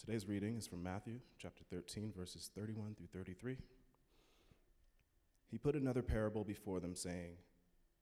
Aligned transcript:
Today's 0.00 0.26
reading 0.26 0.56
is 0.56 0.66
from 0.66 0.82
Matthew 0.82 1.20
chapter 1.36 1.62
13, 1.70 2.14
verses 2.16 2.50
31 2.54 2.94
through 2.94 3.08
33. 3.12 3.58
He 5.50 5.58
put 5.58 5.76
another 5.76 6.00
parable 6.00 6.42
before 6.42 6.80
them, 6.80 6.94
saying, 6.94 7.32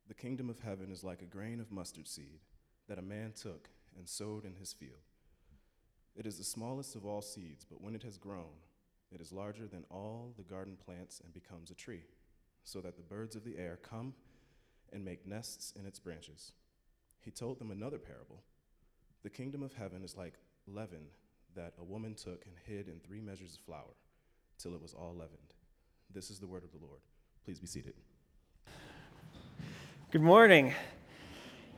The 0.06 0.14
kingdom 0.14 0.48
of 0.48 0.60
heaven 0.60 0.92
is 0.92 1.02
like 1.02 1.22
a 1.22 1.26
grain 1.26 1.58
of 1.58 1.72
mustard 1.72 2.06
seed 2.06 2.38
that 2.88 3.00
a 3.00 3.02
man 3.02 3.32
took 3.32 3.68
and 3.96 4.08
sowed 4.08 4.44
in 4.44 4.54
his 4.54 4.72
field. 4.72 5.00
It 6.14 6.24
is 6.24 6.38
the 6.38 6.44
smallest 6.44 6.94
of 6.94 7.04
all 7.04 7.20
seeds, 7.20 7.66
but 7.68 7.80
when 7.80 7.96
it 7.96 8.04
has 8.04 8.16
grown, 8.16 8.62
it 9.10 9.20
is 9.20 9.32
larger 9.32 9.66
than 9.66 9.84
all 9.90 10.34
the 10.36 10.44
garden 10.44 10.76
plants 10.76 11.20
and 11.24 11.34
becomes 11.34 11.72
a 11.72 11.74
tree, 11.74 12.04
so 12.62 12.80
that 12.80 12.96
the 12.96 13.02
birds 13.02 13.34
of 13.34 13.42
the 13.42 13.58
air 13.58 13.76
come 13.82 14.14
and 14.92 15.04
make 15.04 15.26
nests 15.26 15.72
in 15.76 15.84
its 15.84 15.98
branches. 15.98 16.52
He 17.18 17.32
told 17.32 17.58
them 17.58 17.72
another 17.72 17.98
parable. 17.98 18.44
The 19.24 19.30
kingdom 19.30 19.64
of 19.64 19.74
heaven 19.74 20.04
is 20.04 20.16
like 20.16 20.34
leaven 20.68 21.08
that 21.58 21.72
a 21.80 21.84
woman 21.84 22.14
took 22.14 22.46
and 22.46 22.54
hid 22.68 22.86
in 22.86 23.00
three 23.00 23.20
measures 23.20 23.54
of 23.54 23.60
flour 23.62 23.96
till 24.58 24.74
it 24.76 24.80
was 24.80 24.94
all 24.94 25.10
leavened. 25.10 25.38
This 26.14 26.30
is 26.30 26.38
the 26.38 26.46
word 26.46 26.62
of 26.62 26.70
the 26.70 26.78
Lord. 26.78 27.00
Please 27.44 27.58
be 27.58 27.66
seated. 27.66 27.94
Good 30.12 30.22
morning. 30.22 30.72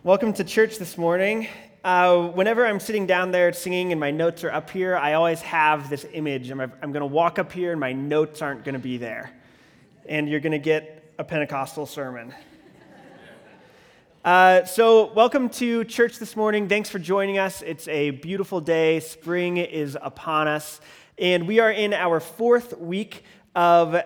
Welcome 0.02 0.34
to 0.34 0.44
church 0.44 0.76
this 0.76 0.98
morning. 0.98 1.48
Uh, 1.82 2.26
whenever 2.26 2.66
I'm 2.66 2.78
sitting 2.78 3.06
down 3.06 3.30
there 3.30 3.50
singing 3.54 3.90
and 3.90 3.98
my 3.98 4.10
notes 4.10 4.44
are 4.44 4.52
up 4.52 4.68
here, 4.68 4.98
I 4.98 5.14
always 5.14 5.40
have 5.40 5.88
this 5.88 6.04
image. 6.12 6.50
I'm, 6.50 6.60
I'm 6.60 6.92
going 6.92 7.00
to 7.00 7.06
walk 7.06 7.38
up 7.38 7.50
here 7.50 7.70
and 7.70 7.80
my 7.80 7.94
notes 7.94 8.42
aren't 8.42 8.66
going 8.66 8.74
to 8.74 8.78
be 8.78 8.98
there. 8.98 9.32
And 10.04 10.28
you're 10.28 10.40
going 10.40 10.52
to 10.52 10.58
get 10.58 11.14
a 11.18 11.24
Pentecostal 11.24 11.86
sermon. 11.86 12.34
Uh, 14.22 14.62
so, 14.66 15.10
welcome 15.14 15.48
to 15.48 15.82
church 15.84 16.18
this 16.18 16.36
morning. 16.36 16.68
Thanks 16.68 16.90
for 16.90 16.98
joining 16.98 17.38
us. 17.38 17.62
It's 17.62 17.88
a 17.88 18.10
beautiful 18.10 18.60
day. 18.60 19.00
Spring 19.00 19.56
is 19.56 19.96
upon 19.98 20.46
us. 20.46 20.82
And 21.16 21.48
we 21.48 21.58
are 21.58 21.70
in 21.70 21.94
our 21.94 22.20
fourth 22.20 22.76
week 22.76 23.24
of 23.54 23.94
uh, 23.94 24.02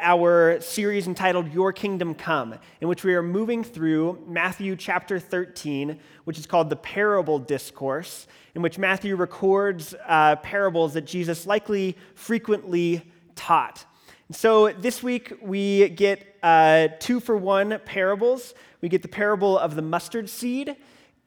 our 0.00 0.58
series 0.62 1.06
entitled 1.06 1.52
Your 1.52 1.70
Kingdom 1.70 2.14
Come, 2.14 2.54
in 2.80 2.88
which 2.88 3.04
we 3.04 3.14
are 3.14 3.22
moving 3.22 3.62
through 3.62 4.24
Matthew 4.26 4.74
chapter 4.74 5.18
13, 5.18 5.98
which 6.24 6.38
is 6.38 6.46
called 6.46 6.70
the 6.70 6.76
Parable 6.76 7.38
Discourse, 7.38 8.28
in 8.54 8.62
which 8.62 8.78
Matthew 8.78 9.16
records 9.16 9.94
uh, 10.06 10.36
parables 10.36 10.94
that 10.94 11.04
Jesus 11.04 11.46
likely 11.46 11.98
frequently 12.14 13.02
taught. 13.34 13.84
So 14.32 14.72
this 14.72 15.02
week 15.02 15.34
we 15.42 15.90
get 15.90 16.36
uh, 16.42 16.88
two 16.98 17.20
for 17.20 17.36
one 17.36 17.78
parables. 17.84 18.54
We 18.80 18.88
get 18.88 19.02
the 19.02 19.08
parable 19.08 19.58
of 19.58 19.74
the 19.74 19.82
mustard 19.82 20.30
seed, 20.30 20.74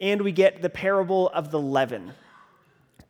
and 0.01 0.21
we 0.21 0.31
get 0.31 0.63
the 0.63 0.71
parable 0.71 1.29
of 1.29 1.51
the 1.51 1.59
leaven. 1.59 2.13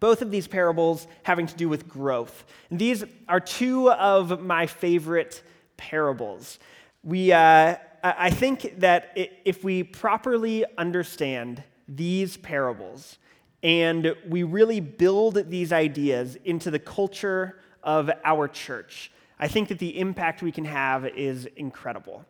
Both 0.01 0.21
of 0.21 0.31
these 0.31 0.47
parables 0.47 1.07
having 1.23 1.47
to 1.47 1.55
do 1.55 1.69
with 1.69 1.88
growth. 1.88 2.43
And 2.69 2.77
these 2.77 3.05
are 3.29 3.39
two 3.39 3.89
of 3.89 4.41
my 4.41 4.67
favorite 4.67 5.41
parables. 5.77 6.59
We, 7.01 7.31
uh, 7.31 7.75
I 8.03 8.29
think 8.31 8.81
that 8.81 9.13
if 9.16 9.63
we 9.63 9.83
properly 9.83 10.66
understand 10.77 11.63
these 11.88 12.35
parables 12.35 13.17
and 13.63 14.13
we 14.27 14.43
really 14.43 14.81
build 14.81 15.49
these 15.49 15.71
ideas 15.71 16.38
into 16.43 16.69
the 16.69 16.79
culture 16.79 17.61
of 17.81 18.11
our 18.25 18.49
church, 18.49 19.11
I 19.39 19.47
think 19.47 19.69
that 19.69 19.80
the 19.80 20.00
impact 20.00 20.41
we 20.41 20.52
can 20.52 20.66
have 20.66 21.05
is 21.05 21.47
incredible. 21.58 22.25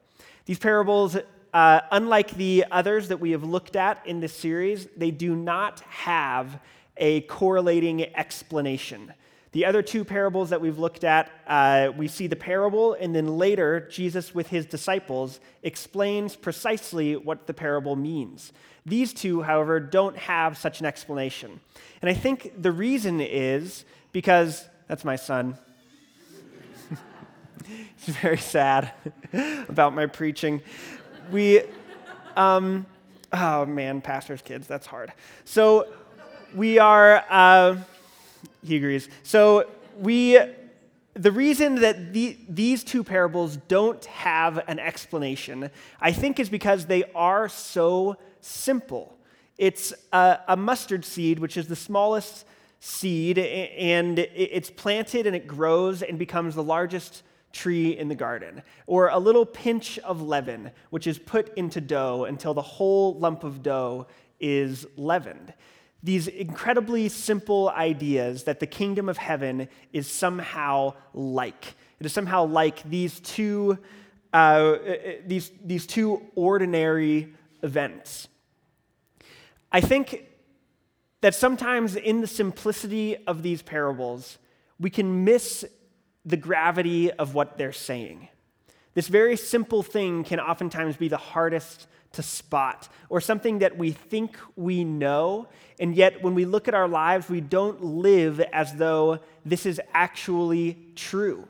These 0.46 0.60
parables, 0.60 1.18
uh, 1.54 1.82
unlike 1.92 2.32
the 2.32 2.66
others 2.72 3.08
that 3.10 3.18
we 3.18 3.32
have 3.32 3.44
looked 3.44 3.76
at 3.76 4.06
in 4.06 4.20
this 4.20 4.34
series, 4.34 4.88
they 4.98 5.12
do 5.12 5.36
not 5.36 5.82
have 5.82 6.60
a 6.98 7.22
correlating 7.22 8.16
explanation. 8.16 9.14
The 9.52 9.66
other 9.66 9.82
two 9.82 10.04
parables 10.04 10.50
that 10.50 10.60
we've 10.60 10.80
looked 10.80 11.06
at, 11.06 11.32
uh, 11.48 11.90
we 11.96 12.10
see 12.10 12.28
the 12.28 12.36
parable, 12.36 12.94
and 13.00 13.16
then 13.16 13.38
later, 13.38 13.88
Jesus 13.90 14.36
with 14.36 14.48
his 14.48 14.66
disciples 14.66 15.40
explains 15.64 16.36
precisely 16.36 17.16
what 17.16 17.48
the 17.48 17.54
parable 17.54 17.96
means. 17.96 18.52
These 18.86 19.14
two, 19.14 19.44
however, 19.44 19.80
don't 19.80 20.18
have 20.18 20.58
such 20.58 20.82
an 20.82 20.86
explanation. 20.86 21.62
And 22.02 22.10
I 22.10 22.14
think 22.14 22.62
the 22.62 22.72
reason 22.72 23.22
is 23.22 23.86
because 24.12 24.68
that's 24.88 25.06
my 25.06 25.16
son. 25.16 25.58
He's 27.98 28.16
very 28.18 28.38
sad 28.38 28.92
about 29.68 29.94
my 29.94 30.06
preaching. 30.06 30.62
We, 31.32 31.62
um, 32.36 32.86
oh 33.34 33.66
man, 33.66 34.02
pastor's 34.02 34.42
kids, 34.42 34.68
that's 34.68 34.88
hard. 34.88 35.12
So 35.44 35.88
we 36.54 36.80
are, 36.80 37.24
uh, 37.30 37.78
he 38.66 38.78
agrees. 38.78 39.10
So 39.24 39.70
we, 40.00 40.40
the 41.14 41.32
reason 41.32 41.76
that 41.76 42.14
the, 42.14 42.38
these 42.50 42.84
two 42.84 43.04
parables 43.04 43.58
don't 43.68 44.04
have 44.06 44.64
an 44.68 44.80
explanation, 44.80 45.70
I 46.00 46.12
think, 46.12 46.40
is 46.40 46.50
because 46.50 46.86
they 46.86 47.06
are 47.14 47.50
so 47.50 48.18
simple. 48.42 49.16
It's 49.58 49.94
a, 50.12 50.40
a 50.50 50.58
mustard 50.58 51.06
seed, 51.06 51.40
which 51.40 51.58
is 51.58 51.68
the 51.68 51.76
smallest 51.76 52.46
seed, 52.82 53.40
and 53.40 54.20
it's 54.20 54.70
planted 54.70 55.26
and 55.26 55.36
it 55.36 55.48
grows 55.48 56.04
and 56.04 56.20
becomes 56.20 56.56
the 56.56 56.64
largest 56.64 57.24
tree 57.56 57.98
in 57.98 58.10
the 58.10 58.16
garden, 58.16 58.62
or 58.86 59.08
a 59.08 59.18
little 59.18 59.46
pinch 59.46 59.98
of 60.00 60.22
leaven, 60.22 60.72
which 60.90 61.08
is 61.08 61.18
put 61.18 61.58
into 61.58 61.80
dough 61.80 62.26
until 62.26 62.54
the 62.54 62.62
whole 62.62 63.18
lump 63.18 63.44
of 63.44 63.64
dough 63.64 64.06
is 64.40 64.86
leavened. 64.98 65.54
These 66.04 66.28
incredibly 66.28 67.10
simple 67.10 67.70
ideas 67.70 68.44
that 68.44 68.60
the 68.60 68.68
kingdom 68.68 69.10
of 69.10 69.18
heaven 69.18 69.70
is 69.94 70.12
somehow 70.12 70.94
like. 71.14 71.76
It 72.00 72.06
is 72.06 72.14
somehow 72.14 72.46
like 72.46 72.88
these 72.88 73.20
two, 73.22 73.80
uh, 74.34 74.76
these, 75.26 75.50
these 75.64 75.88
two 75.88 76.22
ordinary 76.36 77.34
events. 77.64 78.28
I 79.72 79.82
think 79.82 80.26
that 81.22 81.34
sometimes 81.34 81.96
in 81.96 82.22
the 82.22 82.28
simplicity 82.28 83.18
of 83.26 83.42
these 83.42 83.62
parables, 83.62 84.38
we 84.80 84.90
can 84.90 85.24
miss 85.24 85.66
the 86.26 86.38
gravity 86.38 87.12
of 87.12 87.34
what 87.36 87.58
they're 87.58 87.72
saying. 87.72 88.30
This 88.94 89.08
very 89.08 89.38
simple 89.38 89.84
thing 89.84 90.24
can 90.24 90.40
oftentimes 90.40 90.98
be 90.98 91.08
the 91.08 91.18
hardest 91.18 91.88
to 92.14 92.24
spot, 92.24 92.88
or 93.10 93.20
something 93.20 93.60
that 93.60 93.78
we 93.78 93.92
think 93.92 94.38
we 94.56 94.86
know, 94.86 95.50
and 95.80 95.94
yet 95.94 96.24
when 96.24 96.34
we 96.34 96.46
look 96.46 96.70
at 96.70 96.74
our 96.74 96.88
lives, 96.88 97.30
we 97.30 97.42
don't 97.42 97.84
live 97.84 98.40
as 98.40 98.74
though 98.76 99.20
this 99.46 99.66
is 99.66 99.82
actually 99.94 100.78
true. 100.96 101.46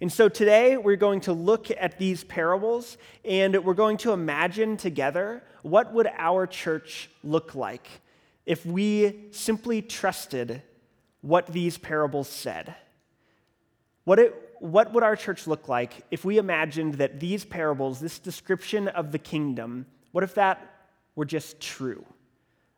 And 0.00 0.10
so 0.12 0.28
today 0.28 0.76
we're 0.76 0.96
going 0.96 1.20
to 1.22 1.32
look 1.32 1.70
at 1.70 1.98
these 1.98 2.24
parables 2.24 2.96
and 3.24 3.62
we're 3.64 3.74
going 3.74 3.98
to 3.98 4.12
imagine 4.12 4.78
together 4.78 5.42
what 5.62 5.92
would 5.92 6.08
our 6.16 6.46
church 6.46 7.10
look 7.22 7.54
like 7.54 7.86
if 8.46 8.64
we 8.64 9.26
simply 9.30 9.82
trusted 9.82 10.62
what 11.20 11.46
these 11.48 11.76
parables 11.76 12.28
said. 12.28 12.74
What, 14.10 14.18
it, 14.18 14.34
what 14.58 14.92
would 14.92 15.04
our 15.04 15.14
church 15.14 15.46
look 15.46 15.68
like 15.68 15.92
if 16.10 16.24
we 16.24 16.38
imagined 16.38 16.94
that 16.94 17.20
these 17.20 17.44
parables, 17.44 18.00
this 18.00 18.18
description 18.18 18.88
of 18.88 19.12
the 19.12 19.20
kingdom, 19.20 19.86
what 20.10 20.24
if 20.24 20.34
that 20.34 20.88
were 21.14 21.24
just 21.24 21.60
true? 21.60 22.04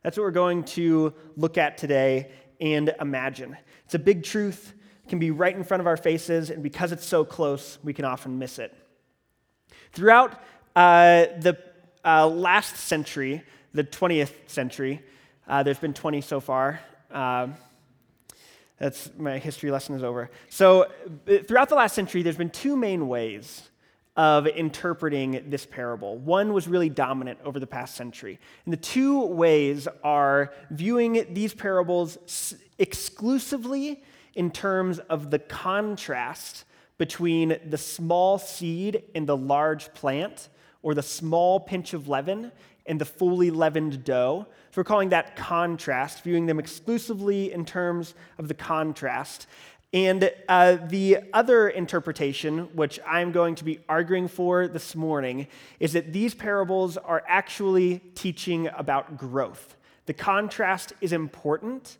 That's 0.03 0.15
what 0.15 0.25
we're 0.25 0.29
going 0.29 0.63
to 0.65 1.11
look 1.35 1.57
at 1.57 1.79
today 1.79 2.29
and 2.61 2.93
imagine. 3.01 3.57
It's 3.85 3.95
a 3.95 3.99
big 3.99 4.21
truth, 4.21 4.75
it 5.03 5.09
can 5.09 5.17
be 5.17 5.31
right 5.31 5.55
in 5.55 5.63
front 5.63 5.81
of 5.81 5.87
our 5.87 5.97
faces, 5.97 6.51
and 6.51 6.61
because 6.61 6.91
it's 6.91 7.03
so 7.07 7.25
close, 7.25 7.79
we 7.83 7.93
can 7.95 8.05
often 8.05 8.37
miss 8.37 8.59
it. 8.59 8.71
Throughout 9.91 10.33
uh, 10.75 11.25
the 11.39 11.57
uh, 12.05 12.27
last 12.27 12.77
century, 12.77 13.41
the 13.73 13.83
20th 13.83 14.33
century, 14.45 15.01
uh, 15.47 15.63
there's 15.63 15.79
been 15.79 15.95
20 15.95 16.21
so 16.21 16.39
far. 16.39 16.79
That's 18.79 19.11
my 19.17 19.37
history 19.37 19.71
lesson 19.71 19.95
is 19.95 20.03
over. 20.03 20.29
So, 20.49 20.83
uh, 20.83 21.37
throughout 21.47 21.69
the 21.69 21.75
last 21.75 21.95
century, 21.95 22.21
there's 22.21 22.37
been 22.37 22.49
two 22.49 22.75
main 22.75 23.07
ways 23.07 23.69
of 24.15 24.45
interpreting 24.45 25.43
this 25.49 25.65
parable. 25.65 26.17
One 26.17 26.53
was 26.53 26.67
really 26.67 26.89
dominant 26.89 27.39
over 27.43 27.59
the 27.59 27.67
past 27.67 27.95
century. 27.95 28.39
And 28.65 28.73
the 28.73 28.77
two 28.77 29.25
ways 29.25 29.87
are 30.03 30.53
viewing 30.69 31.25
these 31.33 31.53
parables 31.53 32.55
exclusively 32.77 34.03
in 34.35 34.51
terms 34.51 34.99
of 34.99 35.31
the 35.31 35.39
contrast 35.39 36.65
between 36.97 37.57
the 37.67 37.77
small 37.77 38.37
seed 38.37 39.03
and 39.15 39.27
the 39.27 39.37
large 39.37 39.93
plant, 39.93 40.49
or 40.83 40.93
the 40.93 41.01
small 41.01 41.59
pinch 41.59 41.93
of 41.93 42.07
leaven 42.07 42.51
and 42.85 42.99
the 42.99 43.05
fully 43.05 43.49
leavened 43.49 44.03
dough. 44.03 44.45
So 44.71 44.81
we're 44.81 44.85
calling 44.85 45.09
that 45.09 45.35
contrast, 45.35 46.23
viewing 46.23 46.45
them 46.45 46.59
exclusively 46.59 47.51
in 47.51 47.65
terms 47.65 48.13
of 48.37 48.47
the 48.47 48.53
contrast. 48.53 49.47
And 49.93 50.31
uh, 50.49 50.77
the 50.87 51.19
other 51.33 51.69
interpretation, 51.69 52.75
which 52.75 52.99
I'm 53.05 53.31
going 53.31 53.53
to 53.55 53.63
be 53.63 53.79
arguing 53.87 54.27
for 54.27 54.67
this 54.67 54.95
morning, 54.95 55.47
is 55.79 55.93
that 55.93 56.11
these 56.11 56.33
parables 56.33 56.97
are 56.97 57.23
actually 57.27 57.99
teaching 58.15 58.69
about 58.75 59.17
growth. 59.17 59.77
The 60.07 60.13
contrast 60.13 60.93
is 60.99 61.13
important, 61.13 61.97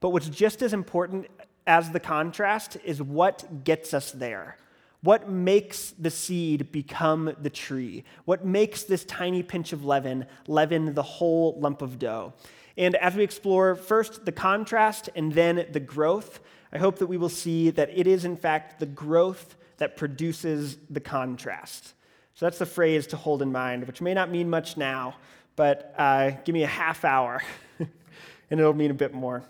but 0.00 0.10
what's 0.10 0.28
just 0.28 0.60
as 0.60 0.72
important 0.72 1.28
as 1.68 1.90
the 1.90 2.00
contrast 2.00 2.78
is 2.84 3.00
what 3.00 3.64
gets 3.64 3.94
us 3.94 4.10
there. 4.10 4.56
What 5.02 5.30
makes 5.30 5.90
the 5.92 6.10
seed 6.10 6.72
become 6.72 7.34
the 7.40 7.50
tree? 7.50 8.04
What 8.24 8.44
makes 8.44 8.82
this 8.84 9.04
tiny 9.04 9.42
pinch 9.42 9.72
of 9.72 9.84
leaven 9.84 10.26
leaven 10.46 10.94
the 10.94 11.02
whole 11.02 11.58
lump 11.60 11.82
of 11.82 11.98
dough? 11.98 12.32
And 12.76 12.94
as 12.96 13.14
we 13.14 13.22
explore 13.22 13.74
first 13.74 14.24
the 14.24 14.32
contrast 14.32 15.08
and 15.14 15.32
then 15.32 15.66
the 15.70 15.80
growth, 15.80 16.40
I 16.72 16.78
hope 16.78 16.98
that 16.98 17.06
we 17.06 17.16
will 17.16 17.28
see 17.28 17.70
that 17.70 17.90
it 17.90 18.06
is, 18.06 18.24
in 18.24 18.36
fact, 18.36 18.80
the 18.80 18.86
growth 18.86 19.56
that 19.78 19.96
produces 19.96 20.76
the 20.90 21.00
contrast. 21.00 21.94
So 22.34 22.44
that's 22.44 22.58
the 22.58 22.66
phrase 22.66 23.06
to 23.08 23.16
hold 23.16 23.40
in 23.40 23.50
mind, 23.50 23.86
which 23.86 24.02
may 24.02 24.12
not 24.12 24.30
mean 24.30 24.50
much 24.50 24.76
now, 24.76 25.16
but 25.54 25.94
uh, 25.96 26.32
give 26.44 26.52
me 26.52 26.64
a 26.64 26.68
half 26.68 27.04
hour 27.04 27.42
and 27.78 28.60
it'll 28.60 28.74
mean 28.74 28.90
a 28.90 28.94
bit 28.94 29.14
more. 29.14 29.42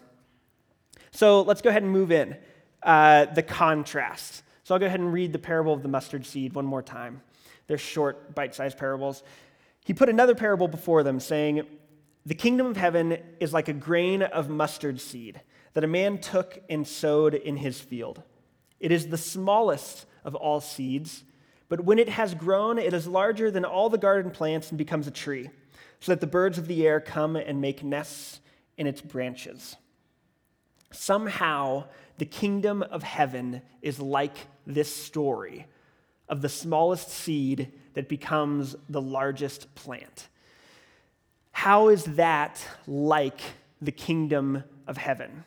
So 1.10 1.42
let's 1.42 1.62
go 1.62 1.70
ahead 1.70 1.82
and 1.82 1.90
move 1.90 2.12
in. 2.12 2.36
Uh, 2.82 3.24
the 3.24 3.42
contrast. 3.42 4.42
So 4.66 4.74
I'll 4.74 4.80
go 4.80 4.86
ahead 4.86 4.98
and 4.98 5.12
read 5.12 5.32
the 5.32 5.38
parable 5.38 5.72
of 5.72 5.82
the 5.82 5.88
mustard 5.88 6.26
seed 6.26 6.54
one 6.54 6.66
more 6.66 6.82
time. 6.82 7.22
They're 7.68 7.78
short, 7.78 8.34
bite 8.34 8.52
sized 8.52 8.76
parables. 8.76 9.22
He 9.84 9.94
put 9.94 10.08
another 10.08 10.34
parable 10.34 10.66
before 10.66 11.04
them, 11.04 11.20
saying, 11.20 11.62
The 12.24 12.34
kingdom 12.34 12.66
of 12.66 12.76
heaven 12.76 13.16
is 13.38 13.52
like 13.52 13.68
a 13.68 13.72
grain 13.72 14.22
of 14.22 14.48
mustard 14.48 15.00
seed 15.00 15.40
that 15.74 15.84
a 15.84 15.86
man 15.86 16.18
took 16.18 16.60
and 16.68 16.84
sowed 16.84 17.34
in 17.34 17.58
his 17.58 17.80
field. 17.80 18.24
It 18.80 18.90
is 18.90 19.06
the 19.06 19.16
smallest 19.16 20.04
of 20.24 20.34
all 20.34 20.60
seeds, 20.60 21.22
but 21.68 21.84
when 21.84 22.00
it 22.00 22.08
has 22.08 22.34
grown, 22.34 22.76
it 22.76 22.92
is 22.92 23.06
larger 23.06 23.52
than 23.52 23.64
all 23.64 23.88
the 23.88 23.98
garden 23.98 24.32
plants 24.32 24.70
and 24.70 24.78
becomes 24.78 25.06
a 25.06 25.12
tree, 25.12 25.48
so 26.00 26.10
that 26.10 26.20
the 26.20 26.26
birds 26.26 26.58
of 26.58 26.66
the 26.66 26.84
air 26.88 26.98
come 26.98 27.36
and 27.36 27.60
make 27.60 27.84
nests 27.84 28.40
in 28.76 28.88
its 28.88 29.00
branches. 29.00 29.76
Somehow, 30.90 31.84
the 32.18 32.26
kingdom 32.26 32.82
of 32.82 33.02
heaven 33.02 33.62
is 33.82 33.98
like 33.98 34.36
this 34.66 34.94
story 34.94 35.66
of 36.28 36.42
the 36.42 36.48
smallest 36.48 37.08
seed 37.08 37.72
that 37.94 38.08
becomes 38.08 38.76
the 38.88 39.00
largest 39.00 39.74
plant. 39.74 40.28
How 41.52 41.88
is 41.88 42.04
that 42.04 42.62
like 42.86 43.40
the 43.80 43.92
kingdom 43.92 44.64
of 44.86 44.96
heaven? 44.96 45.44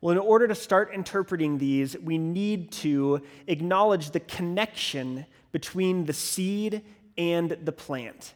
Well, 0.00 0.12
in 0.12 0.18
order 0.18 0.48
to 0.48 0.54
start 0.54 0.92
interpreting 0.92 1.58
these, 1.58 1.96
we 1.98 2.18
need 2.18 2.72
to 2.72 3.22
acknowledge 3.46 4.10
the 4.10 4.20
connection 4.20 5.26
between 5.52 6.04
the 6.06 6.12
seed 6.12 6.82
and 7.16 7.50
the 7.62 7.72
plant. 7.72 8.34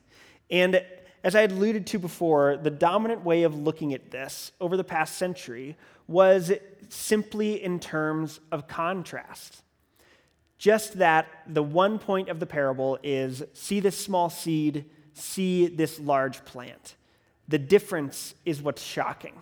And 0.50 0.82
as 1.24 1.34
I 1.34 1.40
had 1.40 1.50
alluded 1.50 1.86
to 1.88 1.98
before, 1.98 2.56
the 2.56 2.70
dominant 2.70 3.24
way 3.24 3.42
of 3.42 3.54
looking 3.56 3.94
at 3.94 4.12
this 4.12 4.52
over 4.60 4.76
the 4.76 4.84
past 4.84 5.16
century 5.16 5.76
was 6.06 6.52
simply 6.88 7.62
in 7.62 7.81
terms 7.81 8.41
of 8.50 8.69
contrast. 8.69 9.62
Just 10.59 10.99
that 10.99 11.27
the 11.47 11.62
one 11.62 11.99
point 11.99 12.29
of 12.29 12.41
the 12.41 12.47
parable 12.47 12.99
is 13.03 13.43
see 13.53 13.81
this 13.81 13.97
small 13.97 14.31
seed, 14.31 14.87
see 15.12 15.67
this 15.67 16.00
large 16.00 16.44
plant. 16.44 16.97
The 17.49 17.59
difference 17.59 18.35
is 18.44 18.62
what's 18.62 18.83
shocking. 18.83 19.35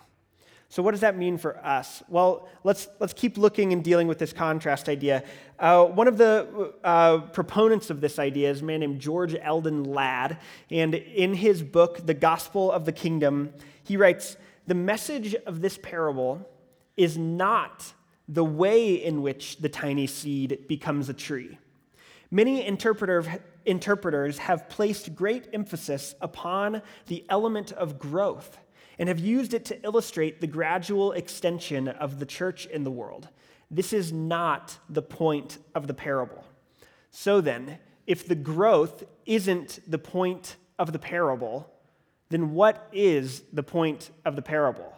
So, 0.74 0.82
what 0.82 0.90
does 0.90 1.02
that 1.02 1.16
mean 1.16 1.38
for 1.38 1.56
us? 1.64 2.02
Well, 2.08 2.48
let's, 2.64 2.88
let's 2.98 3.12
keep 3.12 3.38
looking 3.38 3.72
and 3.72 3.84
dealing 3.84 4.08
with 4.08 4.18
this 4.18 4.32
contrast 4.32 4.88
idea. 4.88 5.22
Uh, 5.56 5.84
one 5.84 6.08
of 6.08 6.18
the 6.18 6.72
uh, 6.82 7.18
proponents 7.18 7.90
of 7.90 8.00
this 8.00 8.18
idea 8.18 8.50
is 8.50 8.60
a 8.60 8.64
man 8.64 8.80
named 8.80 8.98
George 8.98 9.36
Eldon 9.40 9.84
Ladd. 9.84 10.38
And 10.72 10.96
in 10.96 11.34
his 11.34 11.62
book, 11.62 12.04
The 12.04 12.14
Gospel 12.14 12.72
of 12.72 12.86
the 12.86 12.92
Kingdom, 12.92 13.52
he 13.84 13.96
writes 13.96 14.36
The 14.66 14.74
message 14.74 15.36
of 15.46 15.60
this 15.60 15.78
parable 15.78 16.44
is 16.96 17.18
not 17.18 17.92
the 18.28 18.44
way 18.44 18.94
in 18.94 19.22
which 19.22 19.58
the 19.58 19.68
tiny 19.68 20.06
seed 20.06 20.66
becomes 20.68 21.08
a 21.08 21.14
tree. 21.14 21.58
Many 22.30 22.66
interpreter, 22.66 23.24
interpreters 23.66 24.38
have 24.38 24.68
placed 24.68 25.14
great 25.14 25.48
emphasis 25.52 26.14
upon 26.20 26.82
the 27.06 27.24
element 27.28 27.72
of 27.72 27.98
growth 27.98 28.58
and 28.98 29.08
have 29.08 29.18
used 29.18 29.54
it 29.54 29.64
to 29.66 29.82
illustrate 29.84 30.40
the 30.40 30.46
gradual 30.46 31.12
extension 31.12 31.88
of 31.88 32.18
the 32.18 32.26
church 32.26 32.66
in 32.66 32.84
the 32.84 32.90
world. 32.90 33.28
This 33.70 33.92
is 33.92 34.12
not 34.12 34.78
the 34.88 35.02
point 35.02 35.58
of 35.74 35.86
the 35.86 35.94
parable. 35.94 36.44
So 37.10 37.40
then, 37.40 37.78
if 38.06 38.26
the 38.26 38.34
growth 38.34 39.04
isn't 39.26 39.80
the 39.86 39.98
point 39.98 40.56
of 40.78 40.92
the 40.92 40.98
parable, 40.98 41.70
then 42.28 42.52
what 42.52 42.88
is 42.92 43.42
the 43.52 43.62
point 43.62 44.10
of 44.24 44.36
the 44.36 44.42
parable? 44.42 44.92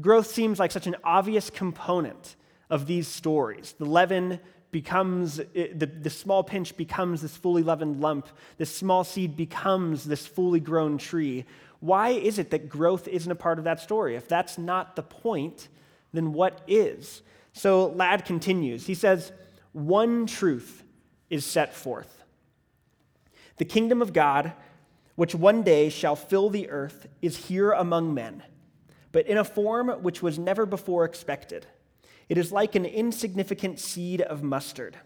Growth 0.00 0.26
seems 0.26 0.58
like 0.58 0.72
such 0.72 0.86
an 0.86 0.96
obvious 1.04 1.50
component 1.50 2.36
of 2.68 2.86
these 2.86 3.08
stories. 3.08 3.74
The 3.78 3.86
leaven 3.86 4.40
becomes, 4.70 5.36
the, 5.36 5.90
the 6.00 6.10
small 6.10 6.44
pinch 6.44 6.76
becomes 6.76 7.22
this 7.22 7.36
fully 7.36 7.62
leavened 7.62 8.00
lump. 8.00 8.28
This 8.58 8.74
small 8.74 9.04
seed 9.04 9.36
becomes 9.36 10.04
this 10.04 10.26
fully 10.26 10.60
grown 10.60 10.98
tree. 10.98 11.44
Why 11.80 12.10
is 12.10 12.38
it 12.38 12.50
that 12.50 12.68
growth 12.68 13.08
isn't 13.08 13.30
a 13.30 13.36
part 13.36 13.58
of 13.58 13.64
that 13.64 13.80
story? 13.80 14.16
If 14.16 14.28
that's 14.28 14.58
not 14.58 14.96
the 14.96 15.02
point, 15.02 15.68
then 16.12 16.32
what 16.32 16.60
is? 16.66 17.22
So 17.52 17.88
Ladd 17.88 18.24
continues. 18.24 18.86
He 18.86 18.94
says, 18.94 19.32
One 19.72 20.26
truth 20.26 20.84
is 21.30 21.46
set 21.46 21.74
forth. 21.74 22.22
The 23.56 23.64
kingdom 23.64 24.02
of 24.02 24.12
God, 24.12 24.52
which 25.14 25.34
one 25.34 25.62
day 25.62 25.88
shall 25.88 26.16
fill 26.16 26.50
the 26.50 26.68
earth, 26.68 27.06
is 27.22 27.46
here 27.46 27.72
among 27.72 28.12
men, 28.12 28.42
but 29.16 29.26
in 29.26 29.38
a 29.38 29.44
form 29.44 29.88
which 30.02 30.20
was 30.22 30.38
never 30.38 30.66
before 30.66 31.06
expected. 31.06 31.66
It 32.28 32.36
is 32.36 32.52
like 32.52 32.74
an 32.74 32.84
insignificant 32.84 33.80
seed 33.80 34.20
of 34.20 34.42
mustard. 34.42 34.98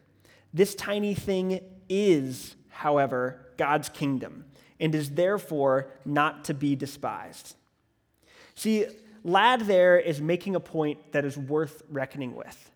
This 0.52 0.74
tiny 0.74 1.14
thing 1.14 1.60
is, 1.88 2.56
however, 2.70 3.52
God's 3.56 3.88
kingdom 3.88 4.46
and 4.80 4.92
is 4.96 5.10
therefore 5.10 5.92
not 6.04 6.42
to 6.46 6.54
be 6.54 6.74
despised. 6.74 7.54
See, 8.56 8.86
Ladd 9.22 9.60
there 9.60 9.96
is 9.96 10.20
making 10.20 10.56
a 10.56 10.60
point 10.60 11.12
that 11.12 11.24
is 11.24 11.38
worth 11.38 11.84
reckoning 11.88 12.34
with. 12.34 12.68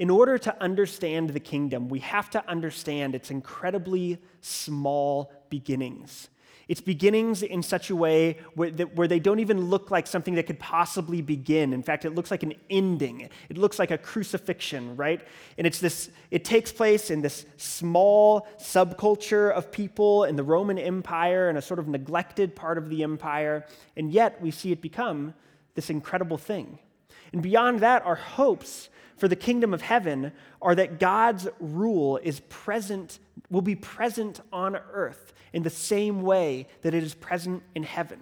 In 0.00 0.10
order 0.10 0.36
to 0.36 0.60
understand 0.60 1.30
the 1.30 1.38
kingdom, 1.38 1.90
we 1.90 2.00
have 2.00 2.28
to 2.30 2.44
understand 2.50 3.14
its 3.14 3.30
incredibly 3.30 4.18
small 4.40 5.32
beginnings. 5.48 6.28
Its 6.72 6.80
beginnings 6.80 7.42
in 7.42 7.62
such 7.62 7.90
a 7.90 7.94
way 7.94 8.38
where, 8.54 8.70
that, 8.70 8.96
where 8.96 9.06
they 9.06 9.18
don't 9.18 9.40
even 9.40 9.68
look 9.68 9.90
like 9.90 10.06
something 10.06 10.36
that 10.36 10.46
could 10.46 10.58
possibly 10.58 11.20
begin. 11.20 11.74
In 11.74 11.82
fact, 11.82 12.06
it 12.06 12.14
looks 12.14 12.30
like 12.30 12.42
an 12.42 12.54
ending. 12.70 13.28
It 13.50 13.58
looks 13.58 13.78
like 13.78 13.90
a 13.90 13.98
crucifixion, 13.98 14.96
right? 14.96 15.20
And 15.58 15.66
it's 15.66 15.80
this, 15.80 16.08
it 16.30 16.46
takes 16.46 16.72
place 16.72 17.10
in 17.10 17.20
this 17.20 17.44
small 17.58 18.48
subculture 18.58 19.52
of 19.52 19.70
people 19.70 20.24
in 20.24 20.34
the 20.34 20.42
Roman 20.42 20.78
Empire 20.78 21.50
and 21.50 21.58
a 21.58 21.62
sort 21.62 21.78
of 21.78 21.88
neglected 21.88 22.56
part 22.56 22.78
of 22.78 22.88
the 22.88 23.02
empire. 23.02 23.66
And 23.94 24.10
yet 24.10 24.40
we 24.40 24.50
see 24.50 24.72
it 24.72 24.80
become 24.80 25.34
this 25.74 25.90
incredible 25.90 26.38
thing. 26.38 26.78
And 27.34 27.42
beyond 27.42 27.80
that, 27.80 28.06
our 28.06 28.14
hopes 28.14 28.88
for 29.18 29.28
the 29.28 29.36
kingdom 29.36 29.74
of 29.74 29.82
heaven 29.82 30.32
are 30.62 30.74
that 30.74 30.98
God's 30.98 31.48
rule 31.60 32.16
is 32.22 32.40
present, 32.48 33.18
will 33.52 33.62
be 33.62 33.76
present 33.76 34.40
on 34.52 34.74
earth 34.92 35.32
in 35.52 35.62
the 35.62 35.70
same 35.70 36.22
way 36.22 36.66
that 36.80 36.94
it 36.94 37.02
is 37.02 37.14
present 37.14 37.62
in 37.74 37.84
heaven. 37.84 38.20